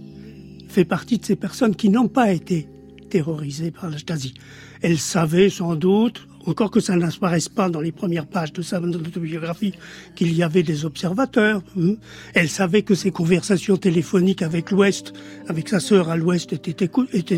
fait 0.69 0.85
partie 0.85 1.17
de 1.17 1.25
ces 1.25 1.35
personnes 1.35 1.75
qui 1.75 1.89
n'ont 1.89 2.07
pas 2.07 2.31
été 2.31 2.67
terrorisées 3.09 3.71
par 3.71 3.89
la 3.89 3.97
Stasi. 3.97 4.33
Elle 4.81 4.97
savait 4.97 5.49
sans 5.49 5.75
doute, 5.75 6.27
encore 6.45 6.71
que 6.71 6.79
ça 6.79 6.95
n'apparaisse 6.95 7.49
pas 7.49 7.69
dans 7.69 7.81
les 7.81 7.91
premières 7.91 8.25
pages 8.25 8.53
de 8.53 8.61
sa 8.61 8.79
autobiographie, 8.79 9.73
qu'il 10.15 10.33
y 10.33 10.43
avait 10.43 10.63
des 10.63 10.85
observateurs. 10.85 11.61
Hein. 11.77 11.95
Elle 12.33 12.49
savait 12.49 12.83
que 12.83 12.95
ses 12.95 13.11
conversations 13.11 13.77
téléphoniques 13.77 14.41
avec 14.41 14.71
l'Ouest, 14.71 15.13
avec 15.47 15.67
sa 15.67 15.79
sœur 15.79 16.09
à 16.09 16.15
l'Ouest, 16.15 16.53
étaient, 16.53 16.89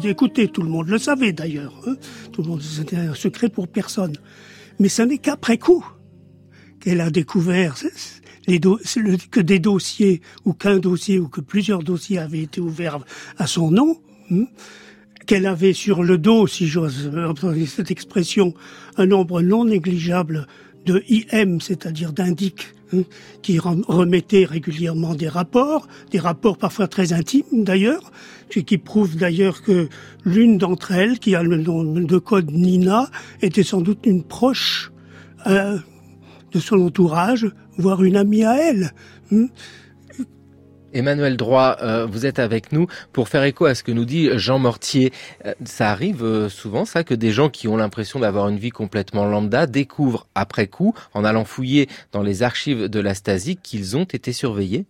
écoutées. 0.10 0.48
Tout 0.48 0.62
le 0.62 0.70
monde 0.70 0.90
le 0.90 0.98
savait 1.00 1.34
d'ailleurs. 1.34 1.74
Hein. 1.88 1.96
Tout 2.32 2.44
le 2.44 2.50
monde, 2.50 2.62
c'était 2.62 2.98
un 2.98 3.16
secret 3.16 3.50
pour 3.50 3.68
personne. 3.68 4.14
Mais 4.80 4.90
ce 4.90 5.02
n'est 5.02 5.18
qu'après 5.18 5.58
coup 5.58 5.86
qu'elle 6.80 7.02
a 7.02 7.10
découvert 7.10 7.76
que 8.48 9.40
des 9.40 9.60
dossiers 9.60 10.22
ou 10.46 10.54
qu'un 10.54 10.78
dossier 10.78 11.20
ou 11.20 11.28
que 11.28 11.42
plusieurs 11.42 11.84
dossiers 11.84 12.20
avaient 12.20 12.44
été 12.44 12.62
ouverts 12.62 13.00
à 13.38 13.48
son 13.48 13.72
nom, 13.72 14.02
hein, 14.32 14.46
qu'elle 15.30 15.46
avait 15.46 15.74
sur 15.74 16.02
le 16.02 16.18
dos, 16.18 16.48
si 16.48 16.66
j'ose 16.66 17.12
employer 17.16 17.68
cette 17.68 17.92
expression, 17.92 18.56
un 18.98 19.06
nombre 19.06 19.44
non 19.44 19.64
négligeable 19.64 20.48
de 20.88 21.04
IM, 21.08 21.62
c'est-à-dire 21.62 22.14
d'indiques, 22.14 22.74
hein, 22.94 23.04
qui 23.44 23.60
remettaient 23.60 24.46
régulièrement 24.46 25.14
des 25.14 25.28
rapports, 25.28 25.88
des 26.10 26.18
rapports 26.18 26.58
parfois 26.58 26.88
très 26.88 27.14
intimes 27.14 27.64
d'ailleurs, 27.64 28.12
qui 28.50 28.80
prouvent 28.80 29.18
d'ailleurs 29.18 29.62
que 29.62 29.88
l'une 30.26 30.58
d'entre 30.58 30.94
elles, 30.94 31.20
qui 31.20 31.36
a 31.36 31.44
le 31.44 31.58
nom 31.58 31.84
de 31.84 32.18
code 32.18 32.50
Nina, 32.50 33.12
était 33.44 33.62
sans 33.62 33.82
doute 33.82 34.08
une 34.08 34.24
proche 34.24 34.92
euh, 35.46 35.78
de 36.52 36.60
son 36.60 36.82
entourage, 36.82 37.48
voire 37.78 38.04
une 38.04 38.16
amie 38.16 38.46
à 38.46 38.58
elle. 38.58 38.94
Hmm. 39.30 39.46
Emmanuel 40.94 41.38
Droit, 41.38 41.78
euh, 41.82 42.06
vous 42.06 42.26
êtes 42.26 42.40
avec 42.40 42.72
nous 42.72 42.88
pour 43.14 43.30
faire 43.30 43.44
écho 43.44 43.66
à 43.66 43.76
ce 43.76 43.84
que 43.84 43.92
nous 43.92 44.06
dit 44.06 44.30
Jean 44.38 44.60
Mortier. 44.60 45.12
Euh, 45.46 45.54
ça 45.64 45.92
arrive 45.92 46.24
euh, 46.24 46.50
souvent, 46.50 46.86
ça, 46.86 47.04
que 47.04 47.14
des 47.14 47.32
gens 47.32 47.50
qui 47.50 47.68
ont 47.68 47.78
l'impression 47.78 48.20
d'avoir 48.20 48.50
une 48.50 48.58
vie 48.58 48.70
complètement 48.70 49.26
lambda 49.26 49.68
découvrent 49.68 50.28
après 50.36 50.68
coup, 50.68 50.94
en 51.14 51.24
allant 51.24 51.46
fouiller 51.46 51.88
dans 52.12 52.24
les 52.24 52.44
archives 52.44 52.88
de 52.88 53.00
la 53.00 53.14
Stasi, 53.14 53.58
qu'ils 53.58 53.98
ont 53.98 54.06
été 54.06 54.34
surveillés? 54.34 54.86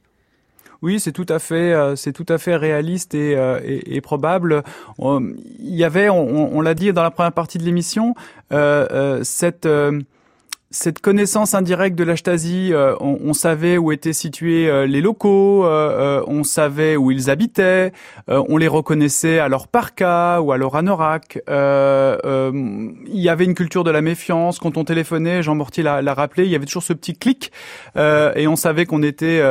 Oui, 0.81 1.01
c'est 1.01 1.11
tout 1.11 1.25
à 1.27 1.39
fait, 1.39 1.75
c'est 1.97 2.13
tout 2.13 2.25
à 2.29 2.37
fait 2.37 2.55
réaliste 2.55 3.13
et, 3.13 3.35
et, 3.65 3.99
probable. 3.99 4.63
Il 4.97 5.75
y 5.75 5.83
avait, 5.83 6.07
on, 6.07 6.55
on 6.55 6.61
l'a 6.61 6.73
dit 6.73 6.93
dans 6.93 7.03
la 7.03 7.11
première 7.11 7.33
partie 7.33 7.57
de 7.57 7.65
l'émission, 7.65 8.15
cette 8.49 9.67
cette 10.71 10.99
connaissance 10.99 11.55
indirecte 11.55 11.97
de 11.97 12.03
la 12.03 12.13
euh, 12.27 12.95
on, 12.99 13.33
savait 13.33 13.77
où 13.77 13.91
étaient 13.91 14.13
situés 14.13 14.69
euh, 14.69 14.85
les 14.85 15.01
locaux, 15.01 15.65
euh, 15.65 16.23
on 16.27 16.43
savait 16.43 16.95
où 16.95 17.09
ils 17.09 17.31
habitaient, 17.31 17.91
on 18.27 18.57
les 18.57 18.67
reconnaissait 18.67 19.39
à 19.39 19.47
leur 19.47 19.67
parka 19.67 20.41
ou 20.41 20.51
à 20.51 20.57
leur 20.57 20.75
anorak. 20.75 21.41
il 21.47 23.19
y 23.19 23.29
avait 23.29 23.45
une 23.45 23.55
culture 23.55 23.83
de 23.83 23.89
la 23.89 24.01
méfiance. 24.01 24.59
Quand 24.59 24.77
on 24.77 24.83
téléphonait, 24.83 25.41
Jean 25.41 25.55
Mortier 25.55 25.81
l'a 25.81 26.13
rappelé, 26.13 26.45
il 26.45 26.51
y 26.51 26.55
avait 26.55 26.65
toujours 26.65 26.83
ce 26.83 26.93
petit 26.93 27.13
clic 27.13 27.51
et 27.95 28.47
on 28.47 28.55
savait 28.55 28.85
qu'on 28.85 29.01
était 29.01 29.41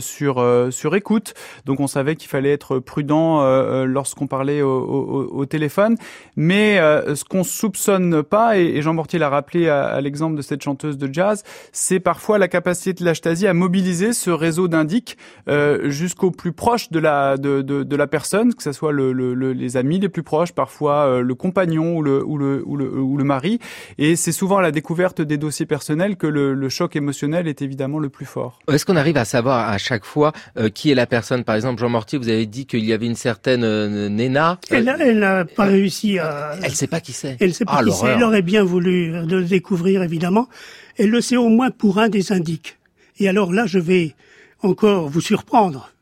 sur 0.00 0.44
sur 0.70 0.94
écoute. 0.94 1.34
Donc 1.66 1.80
on 1.80 1.86
savait 1.86 2.16
qu'il 2.16 2.30
fallait 2.30 2.52
être 2.52 2.78
prudent 2.78 3.42
lorsqu'on 3.84 4.26
parlait 4.26 4.62
au, 4.62 5.44
téléphone. 5.46 5.96
Mais 6.36 6.78
ce 6.78 7.24
qu'on 7.24 7.44
soupçonne 7.44 8.22
pas, 8.22 8.56
et, 8.56 8.80
Jean 8.80 8.94
Mortier 8.94 9.18
l'a 9.18 9.28
rappelé 9.28 9.68
à 9.68 10.00
l'exemple 10.00 10.36
de 10.36 10.42
cette 10.42 10.61
chanteuse 10.62 10.98
de 10.98 11.12
jazz, 11.12 11.42
c'est 11.72 12.00
parfois 12.00 12.38
la 12.38 12.48
capacité 12.48 12.92
de 12.92 13.04
la 13.04 13.14
Stasi 13.14 13.46
à 13.46 13.54
mobiliser 13.54 14.12
ce 14.12 14.30
réseau 14.30 14.68
d'indiques 14.68 15.16
euh, 15.48 15.90
jusqu'au 15.90 16.30
plus 16.30 16.52
proche 16.52 16.90
de 16.90 16.98
la 16.98 17.36
de, 17.36 17.62
de, 17.62 17.82
de, 17.82 17.96
la 17.96 18.06
personne, 18.06 18.54
que 18.54 18.62
ce 18.62 18.72
soit 18.72 18.92
le, 18.92 19.12
le, 19.12 19.34
les 19.52 19.76
amis 19.76 19.98
les 19.98 20.08
plus 20.08 20.22
proches, 20.22 20.52
parfois 20.52 21.06
euh, 21.06 21.22
le 21.22 21.34
compagnon 21.34 21.96
ou 21.96 22.02
le 22.02 22.24
ou 22.24 22.38
le 22.38 22.62
ou 22.64 22.76
le, 22.76 22.90
ou 22.92 23.16
le 23.16 23.24
mari. 23.24 23.58
Et 23.98 24.16
c'est 24.16 24.32
souvent 24.32 24.58
à 24.58 24.62
la 24.62 24.70
découverte 24.70 25.20
des 25.20 25.36
dossiers 25.36 25.66
personnels 25.66 26.16
que 26.16 26.26
le, 26.26 26.54
le 26.54 26.68
choc 26.68 26.96
émotionnel 26.96 27.48
est 27.48 27.62
évidemment 27.62 27.98
le 27.98 28.08
plus 28.08 28.26
fort. 28.26 28.58
Est-ce 28.70 28.84
qu'on 28.84 28.96
arrive 28.96 29.16
à 29.16 29.24
savoir 29.24 29.68
à 29.68 29.78
chaque 29.78 30.04
fois 30.04 30.32
euh, 30.56 30.68
qui 30.68 30.90
est 30.90 30.94
la 30.94 31.06
personne? 31.06 31.44
Par 31.44 31.54
exemple, 31.56 31.80
Jean 31.80 31.88
Mortier, 31.88 32.18
vous 32.18 32.28
avez 32.28 32.46
dit 32.46 32.66
qu'il 32.66 32.84
y 32.84 32.92
avait 32.92 33.06
une 33.06 33.16
certaine 33.16 33.64
euh, 33.64 34.08
Nena. 34.08 34.58
Elle 34.70 34.84
n'a 35.18 35.44
pas 35.44 35.64
réussi 35.64 36.18
à. 36.18 36.54
Elle 36.62 36.72
sait 36.72 36.86
pas 36.86 37.00
qui 37.00 37.12
c'est. 37.12 37.36
Elle 37.40 37.54
sait 37.54 37.64
pas 37.64 37.78
ah, 37.78 37.84
qui 37.84 37.92
c'est. 37.92 38.06
Elle 38.06 38.22
aurait 38.22 38.42
bien 38.42 38.64
voulu 38.64 39.12
le 39.26 39.44
découvrir 39.44 40.02
évidemment 40.02 40.48
elle 40.96 41.10
le 41.10 41.20
sait 41.20 41.36
au 41.36 41.48
moins 41.48 41.70
pour 41.70 41.98
un 41.98 42.08
des 42.08 42.32
indiques. 42.32 42.78
Et 43.18 43.28
alors 43.28 43.52
là, 43.52 43.66
je 43.66 43.78
vais 43.78 44.14
encore 44.62 45.08
vous 45.08 45.20
surprendre. 45.20 45.92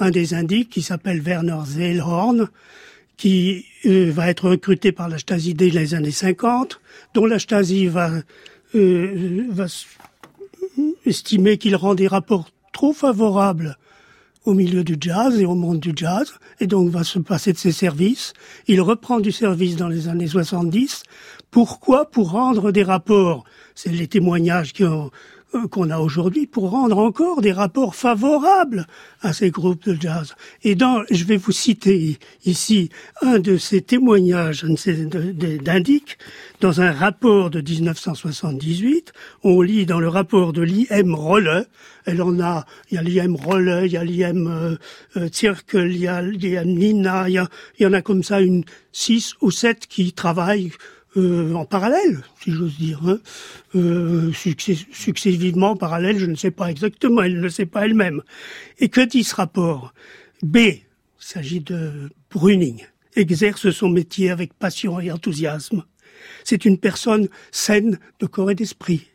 Un 0.00 0.10
des 0.10 0.34
indiques 0.34 0.70
qui 0.70 0.82
s'appelle 0.82 1.20
Werner 1.20 1.58
Zellhorn, 1.64 2.48
qui 3.16 3.64
euh, 3.84 4.10
va 4.12 4.30
être 4.30 4.48
recruté 4.48 4.92
par 4.92 5.08
la 5.08 5.18
Stasi 5.18 5.54
dès 5.54 5.70
les 5.70 5.94
années 5.94 6.12
50, 6.12 6.80
dont 7.14 7.26
la 7.26 7.38
Stasi 7.38 7.86
va, 7.86 8.12
euh, 8.74 9.44
va 9.50 9.66
estimer 11.04 11.58
qu'il 11.58 11.74
rend 11.74 11.94
des 11.94 12.06
rapports 12.06 12.50
trop 12.72 12.92
favorables 12.92 13.76
au 14.44 14.54
milieu 14.54 14.84
du 14.84 14.96
jazz 14.98 15.38
et 15.40 15.44
au 15.44 15.54
monde 15.54 15.80
du 15.80 15.92
jazz, 15.94 16.32
et 16.60 16.66
donc 16.66 16.90
va 16.90 17.04
se 17.04 17.18
passer 17.18 17.52
de 17.52 17.58
ses 17.58 17.72
services. 17.72 18.32
Il 18.66 18.80
reprend 18.80 19.20
du 19.20 19.32
service 19.32 19.76
dans 19.76 19.88
les 19.88 20.08
années 20.08 20.28
70. 20.28 21.02
Pourquoi 21.50 22.10
Pour 22.10 22.32
rendre 22.32 22.72
des 22.72 22.82
rapports? 22.82 23.44
C'est 23.74 23.90
les 23.90 24.06
témoignages 24.06 24.72
qui 24.72 24.84
ont 24.84 25.10
euh, 25.54 25.66
qu'on 25.66 25.88
a 25.88 25.98
aujourd'hui 25.98 26.46
pour 26.46 26.68
rendre 26.68 26.98
encore 26.98 27.40
des 27.40 27.52
rapports 27.52 27.94
favorables 27.94 28.86
à 29.22 29.32
ces 29.32 29.50
groupes 29.50 29.88
de 29.88 29.98
jazz. 29.98 30.34
Et 30.62 30.74
dans, 30.74 31.04
je 31.10 31.24
vais 31.24 31.38
vous 31.38 31.52
citer 31.52 32.18
ici 32.44 32.90
un 33.22 33.38
de 33.38 33.56
ces 33.56 33.80
témoignages 33.80 34.64
d'indique 34.64 36.18
dans 36.60 36.82
un 36.82 36.92
rapport 36.92 37.48
de 37.48 37.62
1978. 37.62 39.14
On 39.42 39.62
lit 39.62 39.86
dans 39.86 40.00
le 40.00 40.08
rapport 40.08 40.52
de 40.52 40.60
l'IM 40.60 41.14
Rolle. 41.14 41.64
Elle 42.04 42.20
en 42.20 42.38
a, 42.40 42.66
il 42.90 42.96
y 42.96 42.98
a 42.98 43.02
l'IM 43.02 43.34
Rolle, 43.34 43.84
il 43.86 43.92
y 43.92 43.96
a 43.96 44.04
l'IM 44.04 44.48
euh, 44.48 44.76
euh 45.16 45.30
il 45.72 45.96
y 45.96 46.08
a 46.08 46.20
l'IM 46.20 46.66
Nina, 46.66 47.26
il 47.26 47.36
y, 47.36 47.40
il 47.78 47.82
y 47.84 47.86
en 47.86 47.94
a 47.94 48.02
comme 48.02 48.22
ça 48.22 48.42
une 48.42 48.64
six 48.92 49.34
ou 49.40 49.50
sept 49.50 49.86
qui 49.86 50.12
travaillent 50.12 50.72
euh, 51.16 51.54
en 51.54 51.64
parallèle, 51.64 52.22
si 52.42 52.52
j'ose 52.52 52.76
dire, 52.76 53.00
hein. 53.06 53.18
euh, 53.74 54.30
successivement 54.32 55.74
parallèle, 55.74 56.18
je 56.18 56.26
ne 56.26 56.34
sais 56.34 56.50
pas 56.50 56.70
exactement, 56.70 57.22
elle 57.22 57.40
ne 57.40 57.48
sait 57.48 57.66
pas 57.66 57.86
elle-même. 57.86 58.22
Et 58.78 58.90
que 58.90 59.00
dit 59.00 59.24
ce 59.24 59.34
rapport? 59.34 59.94
B, 60.42 60.56
il 60.56 60.82
s'agit 61.18 61.60
de 61.60 62.10
Bruning, 62.30 62.86
exerce 63.16 63.70
son 63.70 63.88
métier 63.88 64.30
avec 64.30 64.52
passion 64.52 65.00
et 65.00 65.10
enthousiasme. 65.10 65.84
C'est 66.44 66.64
une 66.64 66.78
personne 66.78 67.28
saine 67.52 67.98
de 68.20 68.26
corps 68.26 68.50
et 68.50 68.54
d'esprit. 68.54 69.06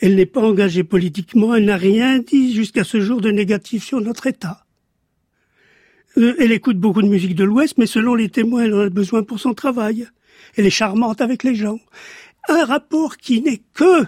Elle 0.00 0.14
n'est 0.14 0.26
pas 0.26 0.42
engagée 0.42 0.84
politiquement, 0.84 1.54
elle 1.54 1.64
n'a 1.64 1.76
rien 1.76 2.20
dit 2.20 2.54
jusqu'à 2.54 2.84
ce 2.84 3.00
jour 3.00 3.20
de 3.20 3.30
négatif 3.30 3.84
sur 3.84 4.00
notre 4.00 4.28
État. 4.28 4.64
Euh, 6.16 6.34
elle 6.38 6.52
écoute 6.52 6.78
beaucoup 6.78 7.02
de 7.02 7.08
musique 7.08 7.34
de 7.34 7.44
l'Ouest, 7.44 7.76
mais 7.76 7.86
selon 7.86 8.14
les 8.14 8.28
témoins, 8.28 8.64
elle 8.64 8.74
en 8.74 8.80
a 8.80 8.88
besoin 8.88 9.24
pour 9.24 9.40
son 9.40 9.52
travail 9.52 10.06
elle 10.56 10.66
est 10.66 10.70
charmante 10.70 11.20
avec 11.20 11.42
les 11.42 11.54
gens. 11.54 11.78
Un 12.48 12.64
rapport 12.64 13.16
qui 13.16 13.40
n'est 13.40 13.62
que 13.72 14.06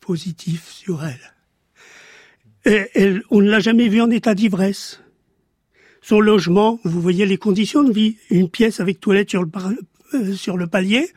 positif 0.00 0.70
sur 0.70 1.04
elle. 1.04 2.90
elle 2.94 3.22
on 3.30 3.40
ne 3.40 3.50
l'a 3.50 3.60
jamais 3.60 3.88
vue 3.88 4.00
en 4.00 4.10
état 4.10 4.34
d'ivresse. 4.34 5.00
Son 6.02 6.20
logement, 6.20 6.80
vous 6.84 7.00
voyez 7.00 7.26
les 7.26 7.36
conditions 7.36 7.82
de 7.82 7.92
vie, 7.92 8.16
une 8.30 8.48
pièce 8.48 8.80
avec 8.80 9.00
toilette 9.00 9.30
sur 9.30 9.42
le, 9.42 9.50
euh, 10.14 10.32
sur 10.32 10.56
le 10.56 10.66
palier. 10.66 11.10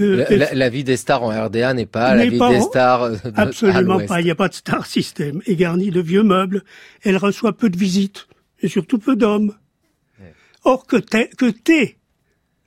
Euh, 0.00 0.24
la, 0.54 0.70
vie 0.70 0.84
des 0.84 0.96
stars 0.96 1.22
en 1.22 1.28
RDA 1.28 1.74
n'est 1.74 1.86
pas 1.86 2.14
la 2.14 2.26
vie 2.26 2.38
des 2.38 2.60
stars. 2.60 3.02
Euh, 3.02 3.16
absolument 3.36 4.00
pas. 4.06 4.20
Il 4.20 4.24
n'y 4.24 4.30
a 4.30 4.34
pas 4.34 4.48
de 4.48 4.54
star 4.54 4.86
system. 4.86 5.42
Et 5.46 5.54
garni 5.54 5.90
de 5.90 6.00
vieux 6.00 6.22
meubles. 6.22 6.64
Elle 7.02 7.18
reçoit 7.18 7.52
peu 7.52 7.68
de 7.68 7.76
visites 7.76 8.26
et 8.60 8.68
surtout 8.68 8.98
peu 8.98 9.16
d'hommes. 9.16 9.54
Or 10.64 10.86
que 10.86 10.96
t'es, 10.96 11.28
que 11.36 11.50
t'es 11.50 11.98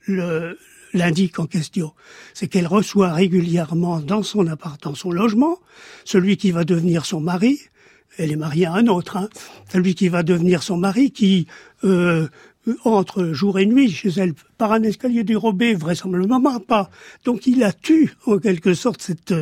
l'indique 0.08 1.38
en 1.38 1.46
question. 1.46 1.92
C'est 2.34 2.48
qu'elle 2.48 2.66
reçoit 2.66 3.12
régulièrement 3.12 4.00
dans 4.00 4.22
son 4.22 4.46
appart, 4.46 4.82
dans 4.82 4.94
son 4.94 5.10
logement, 5.10 5.58
celui 6.04 6.36
qui 6.36 6.50
va 6.50 6.64
devenir 6.64 7.04
son 7.06 7.20
mari. 7.20 7.60
Elle 8.18 8.32
est 8.32 8.36
mariée 8.36 8.66
à 8.66 8.72
un 8.74 8.86
autre, 8.86 9.16
hein, 9.18 9.28
celui 9.70 9.94
qui 9.94 10.08
va 10.08 10.22
devenir 10.22 10.62
son 10.62 10.78
mari, 10.78 11.10
qui 11.10 11.46
euh, 11.84 12.28
entre 12.84 13.26
jour 13.32 13.58
et 13.58 13.66
nuit 13.66 13.90
chez 13.92 14.08
elle 14.16 14.32
par 14.58 14.72
un 14.72 14.82
escalier 14.82 15.22
dérobé, 15.22 15.74
vraisemblablement 15.74 16.58
pas. 16.60 16.90
Donc 17.24 17.46
il 17.46 17.62
a 17.62 17.72
tué 17.72 18.08
en 18.26 18.38
quelque 18.38 18.72
sorte 18.74 19.02
cette, 19.02 19.34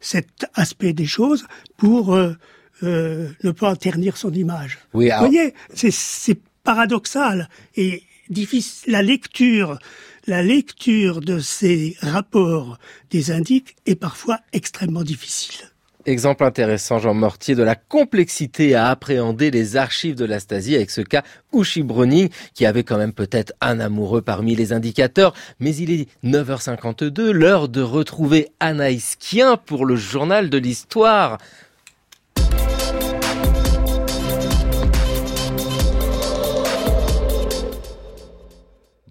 cet 0.00 0.46
aspect 0.54 0.92
des 0.92 1.06
choses 1.06 1.46
pour 1.78 2.14
euh, 2.14 2.34
euh, 2.82 3.28
ne 3.42 3.50
pas 3.50 3.74
ternir 3.76 4.16
son 4.18 4.32
image. 4.32 4.78
Oui, 4.94 5.10
alors- 5.10 5.24
Vous 5.26 5.32
voyez, 5.32 5.54
c'est- 5.74 5.90
c'est 5.90 6.38
paradoxal 6.62 7.48
et 7.76 8.02
difficile. 8.30 8.92
La 8.92 9.02
lecture, 9.02 9.78
la 10.26 10.42
lecture 10.42 11.20
de 11.20 11.38
ces 11.38 11.96
rapports 12.00 12.78
des 13.10 13.30
indiques 13.30 13.76
est 13.86 13.96
parfois 13.96 14.40
extrêmement 14.52 15.02
difficile. 15.02 15.70
Exemple 16.06 16.44
intéressant, 16.44 16.98
Jean 16.98 17.12
Mortier, 17.12 17.54
de 17.54 17.62
la 17.62 17.74
complexité 17.74 18.74
à 18.74 18.88
appréhender 18.88 19.50
les 19.50 19.76
archives 19.76 20.14
de 20.14 20.24
la 20.24 20.40
Stasi 20.40 20.74
avec 20.74 20.90
ce 20.90 21.02
cas 21.02 21.22
Ushi 21.52 21.82
Browning, 21.82 22.30
qui 22.54 22.64
avait 22.64 22.82
quand 22.82 22.96
même 22.96 23.12
peut-être 23.12 23.52
un 23.60 23.78
amoureux 23.78 24.22
parmi 24.22 24.54
les 24.54 24.72
indicateurs. 24.72 25.34
Mais 25.60 25.74
il 25.76 25.90
est 25.90 26.08
9h52, 26.24 27.30
l'heure 27.30 27.68
de 27.68 27.82
retrouver 27.82 28.48
Anaïs 28.58 29.16
Kien 29.16 29.58
pour 29.58 29.84
le 29.84 29.96
journal 29.96 30.48
de 30.48 30.56
l'histoire. 30.56 31.36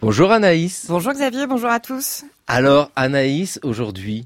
Bonjour 0.07 0.31
Anaïs. 0.31 0.85
Bonjour 0.87 1.11
Xavier, 1.11 1.47
bonjour 1.47 1.69
à 1.69 1.81
tous. 1.81 2.23
Alors 2.47 2.91
Anaïs, 2.95 3.59
aujourd'hui, 3.61 4.25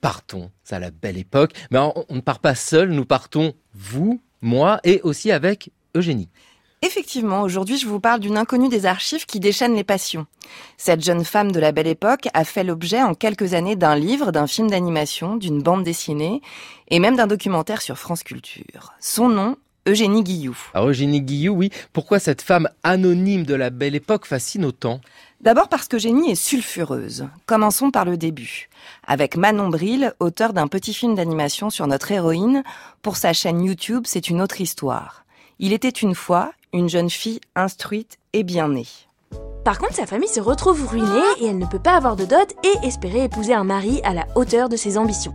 partons 0.00 0.52
à 0.70 0.78
la 0.78 0.92
belle 0.92 1.18
époque. 1.18 1.50
Mais 1.72 1.80
on, 1.80 2.04
on 2.08 2.14
ne 2.14 2.20
part 2.20 2.38
pas 2.38 2.54
seul, 2.54 2.90
nous 2.90 3.04
partons, 3.04 3.54
vous, 3.74 4.20
moi 4.40 4.78
et 4.84 5.00
aussi 5.02 5.32
avec 5.32 5.72
Eugénie. 5.96 6.28
Effectivement, 6.82 7.42
aujourd'hui, 7.42 7.76
je 7.76 7.88
vous 7.88 7.98
parle 7.98 8.20
d'une 8.20 8.38
inconnue 8.38 8.68
des 8.68 8.86
archives 8.86 9.26
qui 9.26 9.40
déchaîne 9.40 9.74
les 9.74 9.82
passions. 9.82 10.28
Cette 10.76 11.02
jeune 11.02 11.24
femme 11.24 11.50
de 11.50 11.58
la 11.58 11.72
belle 11.72 11.88
époque 11.88 12.28
a 12.32 12.44
fait 12.44 12.62
l'objet 12.62 13.02
en 13.02 13.14
quelques 13.14 13.54
années 13.54 13.74
d'un 13.74 13.96
livre, 13.96 14.30
d'un 14.30 14.46
film 14.46 14.70
d'animation, 14.70 15.34
d'une 15.34 15.60
bande 15.60 15.82
dessinée 15.82 16.40
et 16.86 17.00
même 17.00 17.16
d'un 17.16 17.26
documentaire 17.26 17.82
sur 17.82 17.98
France 17.98 18.22
Culture. 18.22 18.92
Son 19.00 19.28
nom, 19.28 19.56
Eugénie 19.86 20.22
Guilloux. 20.22 20.58
Alors 20.74 20.88
Eugénie 20.88 21.22
Guillou, 21.22 21.54
oui, 21.54 21.70
pourquoi 21.92 22.18
cette 22.18 22.42
femme 22.42 22.68
anonyme 22.82 23.44
de 23.44 23.54
la 23.54 23.70
belle 23.70 23.94
époque 23.94 24.26
fascine 24.26 24.64
autant 24.64 25.00
D'abord 25.40 25.68
parce 25.68 25.88
qu'Eugénie 25.88 26.30
est 26.30 26.34
sulfureuse. 26.34 27.26
Commençons 27.46 27.90
par 27.90 28.04
le 28.04 28.18
début. 28.18 28.68
Avec 29.06 29.36
Manon 29.36 29.68
Bril, 29.68 30.12
auteur 30.20 30.52
d'un 30.52 30.68
petit 30.68 30.92
film 30.92 31.14
d'animation 31.14 31.70
sur 31.70 31.86
notre 31.86 32.12
héroïne, 32.12 32.62
pour 33.00 33.16
sa 33.16 33.32
chaîne 33.32 33.64
YouTube, 33.64 34.04
c'est 34.06 34.28
une 34.28 34.42
autre 34.42 34.60
histoire. 34.60 35.24
Il 35.58 35.72
était 35.72 35.88
une 35.88 36.14
fois 36.14 36.52
une 36.74 36.90
jeune 36.90 37.10
fille 37.10 37.40
instruite 37.56 38.18
et 38.34 38.42
bien 38.42 38.68
née. 38.68 38.86
Par 39.64 39.78
contre, 39.78 39.94
sa 39.94 40.06
famille 40.06 40.28
se 40.28 40.40
retrouve 40.40 40.86
ruinée 40.86 41.06
et 41.40 41.46
elle 41.46 41.58
ne 41.58 41.66
peut 41.66 41.78
pas 41.78 41.96
avoir 41.96 42.16
de 42.16 42.24
dot 42.26 42.54
et 42.64 42.86
espérer 42.86 43.24
épouser 43.24 43.54
un 43.54 43.64
mari 43.64 44.00
à 44.04 44.12
la 44.12 44.26
hauteur 44.34 44.68
de 44.68 44.76
ses 44.76 44.98
ambitions. 44.98 45.34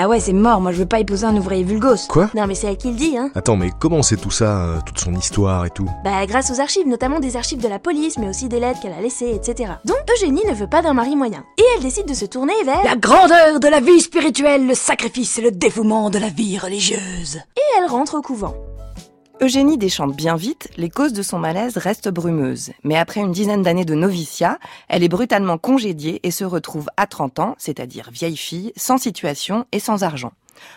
Ah 0.00 0.06
ouais, 0.08 0.20
c'est 0.20 0.32
mort, 0.32 0.60
moi 0.60 0.70
je 0.70 0.78
veux 0.78 0.86
pas 0.86 1.00
épouser 1.00 1.24
un 1.24 1.36
ouvrier 1.36 1.64
vulgos. 1.64 2.06
Quoi 2.08 2.30
Non 2.36 2.46
mais 2.46 2.54
c'est 2.54 2.68
elle 2.68 2.76
qui 2.76 2.88
le 2.90 2.96
dit, 2.96 3.18
hein 3.18 3.32
Attends, 3.34 3.56
mais 3.56 3.72
comment 3.80 4.00
c'est 4.04 4.16
tout 4.16 4.30
ça, 4.30 4.58
euh, 4.62 4.78
toute 4.86 5.00
son 5.00 5.12
histoire 5.12 5.66
et 5.66 5.70
tout 5.70 5.90
Bah 6.04 6.24
grâce 6.24 6.52
aux 6.52 6.60
archives, 6.60 6.86
notamment 6.86 7.18
des 7.18 7.34
archives 7.36 7.60
de 7.60 7.66
la 7.66 7.80
police, 7.80 8.16
mais 8.16 8.28
aussi 8.28 8.48
des 8.48 8.60
lettres 8.60 8.78
qu'elle 8.80 8.92
a 8.92 9.00
laissées, 9.00 9.34
etc. 9.34 9.72
Donc 9.84 9.96
Eugénie 10.14 10.44
ne 10.46 10.54
veut 10.54 10.68
pas 10.68 10.82
d'un 10.82 10.94
mari 10.94 11.16
moyen. 11.16 11.42
Et 11.58 11.64
elle 11.74 11.82
décide 11.82 12.06
de 12.06 12.14
se 12.14 12.26
tourner 12.26 12.54
vers... 12.64 12.84
La 12.84 12.94
grandeur 12.94 13.58
de 13.58 13.66
la 13.66 13.80
vie 13.80 14.00
spirituelle, 14.00 14.68
le 14.68 14.74
sacrifice 14.74 15.36
et 15.38 15.42
le 15.42 15.50
dévouement 15.50 16.10
de 16.10 16.20
la 16.20 16.28
vie 16.28 16.58
religieuse. 16.58 17.40
Et 17.56 17.78
elle 17.78 17.90
rentre 17.90 18.14
au 18.14 18.22
couvent. 18.22 18.54
Eugénie 19.40 19.78
déchante 19.78 20.16
bien 20.16 20.34
vite, 20.34 20.68
les 20.76 20.90
causes 20.90 21.12
de 21.12 21.22
son 21.22 21.38
malaise 21.38 21.76
restent 21.76 22.08
brumeuses. 22.08 22.72
Mais 22.82 22.96
après 22.96 23.20
une 23.20 23.30
dizaine 23.30 23.62
d'années 23.62 23.84
de 23.84 23.94
noviciat, 23.94 24.58
elle 24.88 25.04
est 25.04 25.08
brutalement 25.08 25.58
congédiée 25.58 26.18
et 26.24 26.32
se 26.32 26.42
retrouve 26.42 26.90
à 26.96 27.06
30 27.06 27.38
ans, 27.38 27.54
c'est-à-dire 27.56 28.10
vieille 28.10 28.36
fille, 28.36 28.72
sans 28.76 28.98
situation 28.98 29.64
et 29.70 29.78
sans 29.78 30.02
argent. 30.02 30.32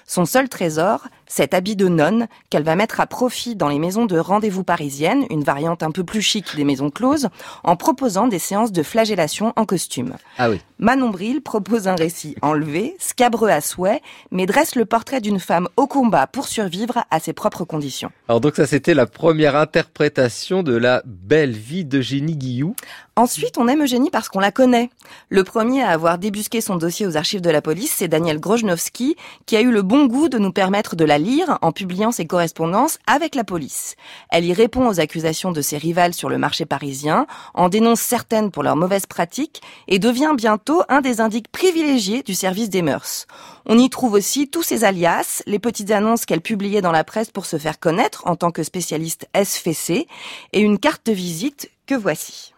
Son 0.05 0.26
seul 0.26 0.47
trésor, 0.47 1.07
cet 1.32 1.53
habit 1.53 1.77
de 1.77 1.88
nonne 1.88 2.27
qu'elle 2.49 2.63
va 2.63 2.75
mettre 2.75 2.99
à 2.99 3.07
profit 3.07 3.55
dans 3.55 3.69
les 3.69 3.79
maisons 3.79 4.05
de 4.05 4.19
rendez-vous 4.19 4.65
parisiennes, 4.65 5.23
une 5.29 5.45
variante 5.45 5.82
un 5.82 5.91
peu 5.91 6.03
plus 6.03 6.21
chic 6.21 6.57
des 6.57 6.65
maisons 6.65 6.89
closes, 6.89 7.29
en 7.63 7.77
proposant 7.77 8.27
des 8.27 8.38
séances 8.38 8.73
de 8.73 8.84
flagellation 8.84 9.53
en 9.55 9.65
costume. 9.65 10.15
Ah 10.38 10.49
oui. 10.49 10.59
Manon 10.77 11.09
Bril 11.09 11.41
propose 11.41 11.88
un 11.88 11.95
récit 11.95 12.36
enlevé, 12.41 12.97
scabreux 12.99 13.49
à 13.49 13.61
souhait, 13.61 14.01
mais 14.32 14.45
dresse 14.45 14.75
le 14.75 14.84
portrait 14.84 15.21
d'une 15.21 15.39
femme 15.39 15.69
au 15.77 15.88
combat 15.88 16.27
pour 16.27 16.49
survivre 16.49 17.05
à 17.09 17.21
ses 17.21 17.32
propres 17.32 17.63
conditions. 17.63 18.11
Alors 18.27 18.41
donc 18.41 18.57
ça 18.57 18.67
c'était 18.67 18.93
la 18.93 19.05
première 19.05 19.55
interprétation 19.55 20.63
de 20.63 20.75
la 20.75 21.01
belle 21.05 21.51
vie 21.51 21.86
d'Eugénie 21.86 22.36
Guillou. 22.36 22.75
Ensuite, 23.17 23.57
on 23.57 23.67
aime 23.67 23.84
Eugénie 23.84 24.09
parce 24.09 24.29
qu'on 24.29 24.39
la 24.39 24.53
connaît. 24.53 24.89
Le 25.29 25.43
premier 25.43 25.84
à 25.84 25.89
avoir 25.89 26.17
débusqué 26.17 26.61
son 26.61 26.77
dossier 26.77 27.05
aux 27.05 27.17
archives 27.17 27.41
de 27.41 27.49
la 27.49 27.61
police, 27.61 27.93
c'est 27.97 28.07
Daniel 28.07 28.39
Grojnowski, 28.39 29.17
qui 29.45 29.57
a 29.57 29.61
eu 29.61 29.69
le 29.69 29.82
bon 29.82 30.05
goût 30.05 30.29
de 30.29 30.38
nous 30.38 30.53
permettre 30.53 30.95
de 30.95 31.03
la 31.03 31.17
en 31.61 31.72
publiant 31.72 32.11
ses 32.11 32.26
correspondances 32.26 32.97
avec 33.07 33.36
la 33.36 33.43
police. 33.43 33.95
Elle 34.30 34.45
y 34.45 34.53
répond 34.53 34.88
aux 34.88 34.99
accusations 34.99 35.51
de 35.51 35.61
ses 35.61 35.78
rivales 35.78 36.13
sur 36.13 36.30
le 36.30 36.38
marché 36.38 36.65
parisien, 36.65 37.28
en 37.53 37.69
dénonce 37.69 38.01
certaines 38.01 38.51
pour 38.51 38.63
leurs 38.63 38.76
mauvaises 38.76 39.05
pratiques 39.05 39.61
et 39.88 39.99
devient 39.99 40.34
bientôt 40.36 40.82
un 40.89 41.01
des 41.01 41.22
indices 41.22 41.41
privilégiés 41.51 42.24
du 42.24 42.34
service 42.34 42.69
des 42.69 42.82
mœurs. 42.82 43.28
On 43.65 43.78
y 43.78 43.89
trouve 43.89 44.13
aussi 44.13 44.49
tous 44.49 44.63
ses 44.63 44.84
alias, 44.84 45.43
les 45.45 45.59
petites 45.59 45.91
annonces 45.91 46.26
qu'elle 46.26 46.41
publiait 46.41 46.82
dans 46.82 46.91
la 46.91 47.03
presse 47.03 47.30
pour 47.30 47.45
se 47.45 47.57
faire 47.57 47.80
connaître 47.80 48.24
en 48.26 48.36
tant 48.36 48.51
que 48.51 48.63
spécialiste 48.63 49.28
SFC 49.36 50.07
et 50.53 50.59
une 50.59 50.80
carte 50.80 51.05
de 51.05 51.13
visite 51.13 51.69
que 51.86 51.95
voici. 51.95 52.53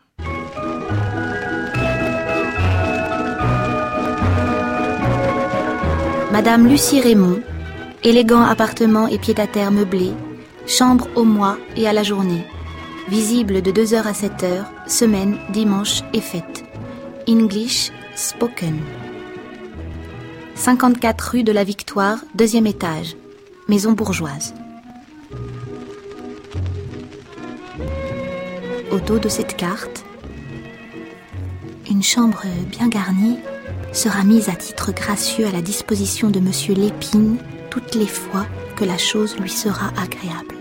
Madame 6.33 6.67
Lucie 6.67 6.99
Raymond, 6.99 7.41
élégant 8.03 8.43
appartement 8.43 9.07
et 9.07 9.17
pied-à-terre 9.17 9.71
meublé, 9.71 10.11
chambre 10.67 11.07
au 11.15 11.23
mois 11.23 11.57
et 11.75 11.87
à 11.87 11.93
la 11.93 12.03
journée, 12.03 12.45
visible 13.07 13.61
de 13.61 13.71
2h 13.71 14.03
à 14.03 14.11
7h, 14.11 14.65
semaine, 14.87 15.37
dimanche 15.49 16.01
et 16.13 16.21
fête. 16.21 16.63
English 17.27 17.91
spoken. 18.15 18.79
54 20.55 21.21
rue 21.31 21.43
de 21.43 21.51
la 21.51 21.63
Victoire, 21.63 22.19
deuxième 22.35 22.67
étage, 22.67 23.15
maison 23.67 23.93
bourgeoise. 23.93 24.53
Au 28.91 28.99
dos 28.99 29.17
de 29.17 29.29
cette 29.29 29.55
carte, 29.55 30.05
une 31.89 32.03
chambre 32.03 32.43
bien 32.69 32.87
garnie 32.87 33.39
sera 33.91 34.23
mise 34.23 34.49
à 34.49 34.53
titre 34.53 34.91
gracieux 34.91 35.47
à 35.47 35.51
la 35.51 35.61
disposition 35.61 36.29
de 36.29 36.39
Monsieur 36.39 36.73
Lépine 36.75 37.37
toutes 37.73 37.95
les 37.95 38.05
fois 38.05 38.45
que 38.75 38.85
la 38.85 38.99
chose 38.99 39.35
lui 39.39 39.49
sera 39.49 39.87
agréable. 39.99 40.52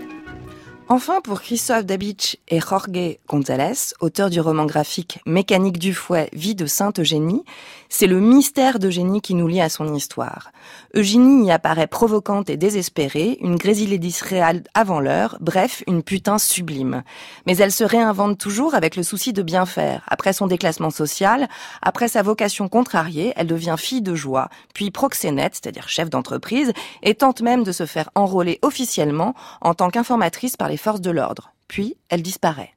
Enfin, 0.95 1.21
pour 1.21 1.41
Christophe 1.41 1.87
Dabich 1.87 2.37
et 2.49 2.59
Jorge 2.59 3.17
González, 3.27 3.95
auteurs 3.99 4.29
du 4.29 4.39
roman 4.39 4.67
graphique 4.67 5.21
Mécanique 5.25 5.79
du 5.79 5.91
fouet, 5.91 6.29
vie 6.33 6.53
de 6.53 6.67
Sainte 6.67 6.99
Eugénie, 6.99 7.43
c'est 7.89 8.05
le 8.05 8.19
mystère 8.19 8.77
d'Eugénie 8.77 9.21
qui 9.21 9.33
nous 9.33 9.47
lie 9.47 9.61
à 9.61 9.69
son 9.69 9.95
histoire. 9.95 10.51
Eugénie 10.95 11.47
y 11.47 11.51
apparaît 11.51 11.87
provocante 11.87 12.49
et 12.51 12.57
désespérée, 12.57 13.39
une 13.41 13.55
grésilédis 13.55 14.19
réelle 14.21 14.63
avant 14.75 14.99
l'heure, 14.99 15.37
bref, 15.41 15.83
une 15.87 16.03
putain 16.03 16.37
sublime. 16.37 17.01
Mais 17.47 17.57
elle 17.57 17.71
se 17.71 17.83
réinvente 17.83 18.37
toujours 18.37 18.75
avec 18.75 18.95
le 18.95 19.01
souci 19.01 19.33
de 19.33 19.41
bien 19.41 19.65
faire. 19.65 20.03
Après 20.07 20.33
son 20.33 20.45
déclassement 20.45 20.91
social, 20.91 21.47
après 21.81 22.07
sa 22.07 22.21
vocation 22.21 22.67
contrariée, 22.67 23.33
elle 23.35 23.47
devient 23.47 23.75
fille 23.79 24.03
de 24.03 24.13
joie, 24.13 24.49
puis 24.75 24.91
proxénète, 24.91 25.55
c'est-à-dire 25.55 25.89
chef 25.89 26.11
d'entreprise, 26.11 26.71
et 27.01 27.15
tente 27.15 27.41
même 27.41 27.63
de 27.63 27.71
se 27.71 27.87
faire 27.87 28.11
enrôler 28.13 28.59
officiellement 28.61 29.33
en 29.61 29.73
tant 29.73 29.89
qu'informatrice 29.89 30.55
par 30.55 30.69
les 30.69 30.77
forces 30.83 31.01
de 31.01 31.11
l'ordre. 31.11 31.53
Puis, 31.69 31.95
elle 32.09 32.21
disparaît. 32.21 32.73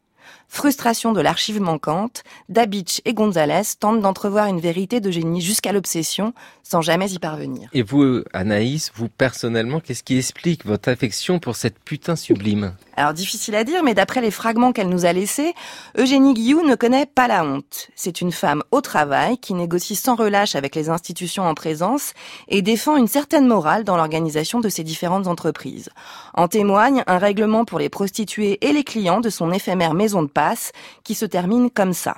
Frustration 0.49 1.13
de 1.13 1.21
l'archive 1.21 1.61
manquante, 1.61 2.23
Dabich 2.49 3.03
et 3.05 3.15
Gonzalez 3.15 3.63
tentent 3.79 4.01
d'entrevoir 4.01 4.47
une 4.47 4.61
vérité 4.61 5.01
de 5.01 5.11
génie 5.11 5.41
jusqu'à 5.41 5.73
l'obsession, 5.73 6.33
sans 6.63 6.81
jamais 6.81 7.11
y 7.11 7.19
parvenir. 7.19 7.69
Et 7.73 7.83
vous, 7.83 8.23
Anaïs, 8.33 8.91
vous 8.95 9.09
personnellement, 9.09 9.81
qu'est-ce 9.81 10.03
qui 10.03 10.19
explique 10.19 10.65
votre 10.65 10.89
affection 10.89 11.39
pour 11.39 11.57
cette 11.57 11.79
putain 11.79 12.17
sublime? 12.17 12.75
Alors 12.97 13.13
difficile 13.13 13.55
à 13.55 13.65
dire, 13.65 13.83
mais 13.83 13.95
d'après 13.95 14.23
les 14.23 14.31
fragments 14.31 14.73
qu'elle 14.73 14.89
nous 14.89 15.05
a 15.05 15.13
laissés, 15.13 15.53
Eugénie 15.99 16.33
Guillou 16.33 16.63
ne 16.67 16.75
connaît 16.75 17.07
pas 17.07 17.29
la 17.29 17.45
honte. 17.45 17.89
C'est 17.95 18.23
une 18.23 18.33
femme 18.33 18.63
au 18.71 18.81
travail 18.81 19.37
qui 19.39 19.53
négocie 19.53 19.97
sans 19.97 20.15
relâche 20.15 20.57
avec 20.57 20.75
les 20.75 20.89
institutions 20.89 21.45
en 21.45 21.55
présence 21.55 22.15
et 22.49 22.63
défend 22.63 22.97
une 22.97 23.07
certaine 23.07 23.47
morale 23.47 23.85
dans 23.85 23.97
l'organisation 23.97 24.61
de 24.61 24.71
ses 24.71 24.83
différentes 24.83 25.27
entreprises. 25.27 25.91
En 26.33 26.49
témoigne 26.49 27.05
un 27.07 27.19
règlement 27.19 27.65
pour 27.65 27.79
les 27.79 27.91
prostituées 27.91 28.59
et 28.67 28.73
les 28.73 28.85
clients 28.85 29.21
de 29.21 29.29
son 29.29 29.53
éphémère 29.53 29.93
maison 29.93 30.23
de 30.23 30.29
qui 31.05 31.15
se 31.15 31.27
termine 31.27 31.71
comme 31.71 31.93
ça. 31.93 32.17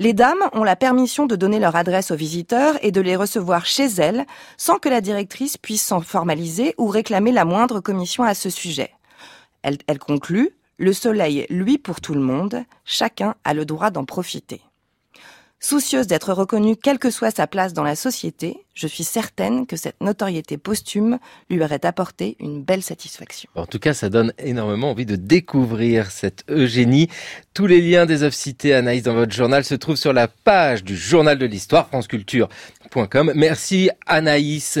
Les 0.00 0.12
dames 0.12 0.48
ont 0.52 0.62
la 0.62 0.76
permission 0.76 1.26
de 1.26 1.34
donner 1.34 1.58
leur 1.58 1.74
adresse 1.74 2.12
aux 2.12 2.16
visiteurs 2.16 2.78
et 2.82 2.92
de 2.92 3.00
les 3.00 3.16
recevoir 3.16 3.66
chez 3.66 3.86
elles 3.86 4.26
sans 4.56 4.78
que 4.78 4.88
la 4.88 5.00
directrice 5.00 5.56
puisse 5.56 5.84
s'en 5.84 6.00
formaliser 6.00 6.74
ou 6.78 6.86
réclamer 6.86 7.32
la 7.32 7.44
moindre 7.44 7.80
commission 7.80 8.22
à 8.22 8.34
ce 8.34 8.48
sujet. 8.48 8.92
Elle 9.62 9.98
conclut, 9.98 10.50
le 10.76 10.92
soleil, 10.92 11.46
lui 11.50 11.78
pour 11.78 12.00
tout 12.00 12.14
le 12.14 12.20
monde, 12.20 12.62
chacun 12.84 13.34
a 13.42 13.54
le 13.54 13.64
droit 13.64 13.90
d'en 13.90 14.04
profiter. 14.04 14.60
Soucieuse 15.60 16.06
d'être 16.06 16.32
reconnue 16.32 16.76
quelle 16.76 17.00
que 17.00 17.10
soit 17.10 17.32
sa 17.32 17.48
place 17.48 17.72
dans 17.72 17.82
la 17.82 17.96
société, 17.96 18.58
je 18.74 18.86
suis 18.86 19.02
certaine 19.02 19.66
que 19.66 19.76
cette 19.76 20.00
notoriété 20.00 20.56
posthume 20.56 21.18
lui 21.50 21.60
aurait 21.60 21.84
apporté 21.84 22.36
une 22.38 22.62
belle 22.62 22.82
satisfaction. 22.82 23.50
En 23.56 23.66
tout 23.66 23.80
cas, 23.80 23.92
ça 23.92 24.08
donne 24.08 24.32
énormément 24.38 24.92
envie 24.92 25.04
de 25.04 25.16
découvrir 25.16 26.12
cette 26.12 26.44
Eugénie. 26.48 27.08
Tous 27.54 27.66
les 27.66 27.80
liens 27.80 28.06
des 28.06 28.22
œuvres 28.22 28.34
citées, 28.34 28.72
Anaïs, 28.72 29.02
dans 29.02 29.14
votre 29.14 29.32
journal 29.32 29.64
se 29.64 29.74
trouvent 29.74 29.96
sur 29.96 30.12
la 30.12 30.28
page 30.28 30.84
du 30.84 30.96
Journal 30.96 31.36
de 31.36 31.46
l'Histoire, 31.46 31.88
franceculture.com. 31.88 33.32
Merci 33.34 33.90
Anaïs. 34.06 34.78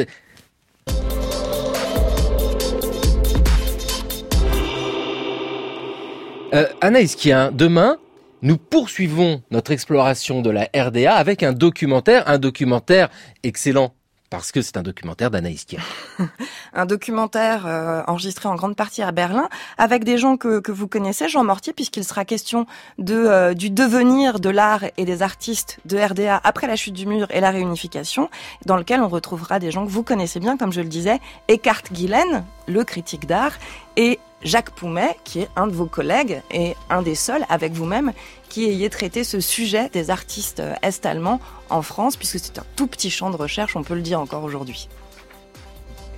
Euh, 6.54 6.66
Anaïs 6.80 7.16
Kien, 7.16 7.50
demain, 7.52 7.98
nous 8.42 8.56
poursuivons 8.56 9.42
notre 9.50 9.72
exploration 9.72 10.42
de 10.42 10.50
la 10.50 10.68
RDA 10.74 11.14
avec 11.14 11.42
un 11.42 11.52
documentaire, 11.52 12.28
un 12.28 12.38
documentaire 12.38 13.08
excellent 13.42 13.94
parce 14.30 14.52
que 14.52 14.60
c'est 14.60 14.76
un 14.76 14.82
documentaire 14.82 15.30
d'Anaïs 15.30 15.64
Kien. 15.64 15.80
un 16.74 16.86
documentaire 16.86 17.66
euh, 17.66 18.02
enregistré 18.06 18.48
en 18.48 18.56
grande 18.56 18.76
partie 18.76 19.02
à 19.02 19.10
Berlin 19.10 19.48
avec 19.78 20.04
des 20.04 20.18
gens 20.18 20.36
que, 20.36 20.70
vous 20.70 20.86
connaissez, 20.86 21.28
Jean 21.28 21.44
Mortier, 21.44 21.72
puisqu'il 21.72 22.04
sera 22.04 22.24
question 22.24 22.66
euh, 23.08 23.54
du 23.54 23.70
devenir 23.70 24.38
de 24.38 24.50
l'art 24.50 24.84
et 24.96 25.04
des 25.04 25.22
artistes 25.22 25.78
de 25.86 25.96
RDA 25.96 26.40
après 26.44 26.66
la 26.66 26.76
chute 26.76 26.94
du 26.94 27.06
mur 27.06 27.26
et 27.30 27.40
la 27.40 27.50
réunification, 27.50 28.28
dans 28.66 28.76
lequel 28.76 29.00
on 29.00 29.08
retrouvera 29.08 29.58
des 29.58 29.70
gens 29.70 29.86
que 29.86 29.90
vous 29.90 30.02
connaissez 30.02 30.40
bien, 30.40 30.56
comme 30.56 30.72
je 30.72 30.82
le 30.82 30.88
disais, 30.88 31.20
Eckhart 31.48 31.84
Gillen, 31.92 32.44
le 32.66 32.84
critique 32.84 33.26
d'art, 33.26 33.52
et 33.96 34.18
Jacques 34.42 34.70
Poumet, 34.70 35.16
qui 35.24 35.40
est 35.40 35.48
un 35.56 35.66
de 35.66 35.72
vos 35.72 35.86
collègues 35.86 36.42
et 36.50 36.74
un 36.90 37.02
des 37.02 37.14
seuls 37.14 37.44
avec 37.48 37.72
vous-même 37.72 38.12
qui 38.48 38.64
ayez 38.64 38.88
traité 38.88 39.24
ce 39.24 39.40
sujet 39.40 39.88
des 39.92 40.10
artistes 40.10 40.62
est-allemands 40.82 41.40
en 41.70 41.82
France, 41.82 42.16
puisque 42.16 42.38
c'est 42.38 42.58
un 42.58 42.64
tout 42.76 42.86
petit 42.86 43.10
champ 43.10 43.30
de 43.30 43.36
recherche, 43.36 43.76
on 43.76 43.82
peut 43.82 43.94
le 43.94 44.02
dire 44.02 44.20
encore 44.20 44.44
aujourd'hui. 44.44 44.88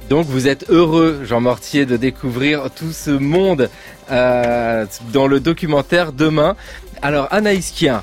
Donc 0.09 0.27
vous 0.27 0.49
êtes 0.49 0.69
heureux, 0.71 1.21
Jean 1.25 1.41
Mortier, 1.41 1.87
de 1.87 1.97
découvrir 1.97 2.71
tout 2.71 2.93
ce 2.93 3.11
monde 3.11 3.71
euh, 4.11 4.85
dans 5.13 5.29
le 5.29 5.39
documentaire 5.39 6.13
demain. 6.13 6.57
Alors 7.01 7.29
Anaïs 7.31 7.71
Kien, 7.71 8.03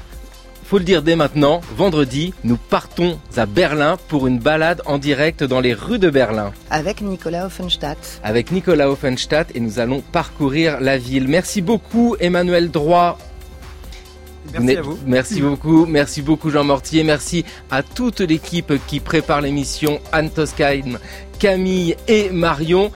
faut 0.68 0.80
le 0.80 0.84
dire 0.84 1.02
dès 1.02 1.16
maintenant, 1.16 1.62
vendredi, 1.78 2.34
nous 2.44 2.58
partons 2.58 3.18
à 3.38 3.46
Berlin 3.46 3.98
pour 4.10 4.28
une 4.28 4.38
balade 4.38 4.82
en 4.86 4.98
direct 4.98 5.42
dans 5.46 5.62
les 5.62 5.74
rues 5.74 5.98
de 5.98 6.10
Berlin. 6.10 6.52
Avec 6.70 7.00
Nicolas 7.00 7.46
Offenstadt. 7.46 8.20
Avec 8.22 8.52
Nicolas 8.52 8.92
Offenstadt 8.92 9.56
et 9.56 9.62
nous 9.62 9.80
allons 9.80 10.02
parcourir 10.02 10.82
la 10.82 10.98
ville. 10.98 11.30
Merci 11.30 11.62
beaucoup 11.62 12.18
Emmanuel 12.20 12.70
Droit. 12.70 13.18
Merci 14.52 14.78
à 14.78 14.82
vous. 14.82 14.98
Merci 15.06 15.42
beaucoup, 15.42 15.86
merci 15.86 16.22
beaucoup 16.22 16.50
Jean 16.50 16.66
Mortier, 16.66 17.04
merci 17.04 17.46
à 17.72 17.82
toute 17.82 18.20
l'équipe 18.20 18.74
qui 18.88 19.00
prépare 19.00 19.42
l'émission, 19.42 20.00
Anne 20.12 20.30
Toscain, 20.30 20.82
Camille 21.40 21.96
et 22.10 22.30
Marion. 22.30 22.86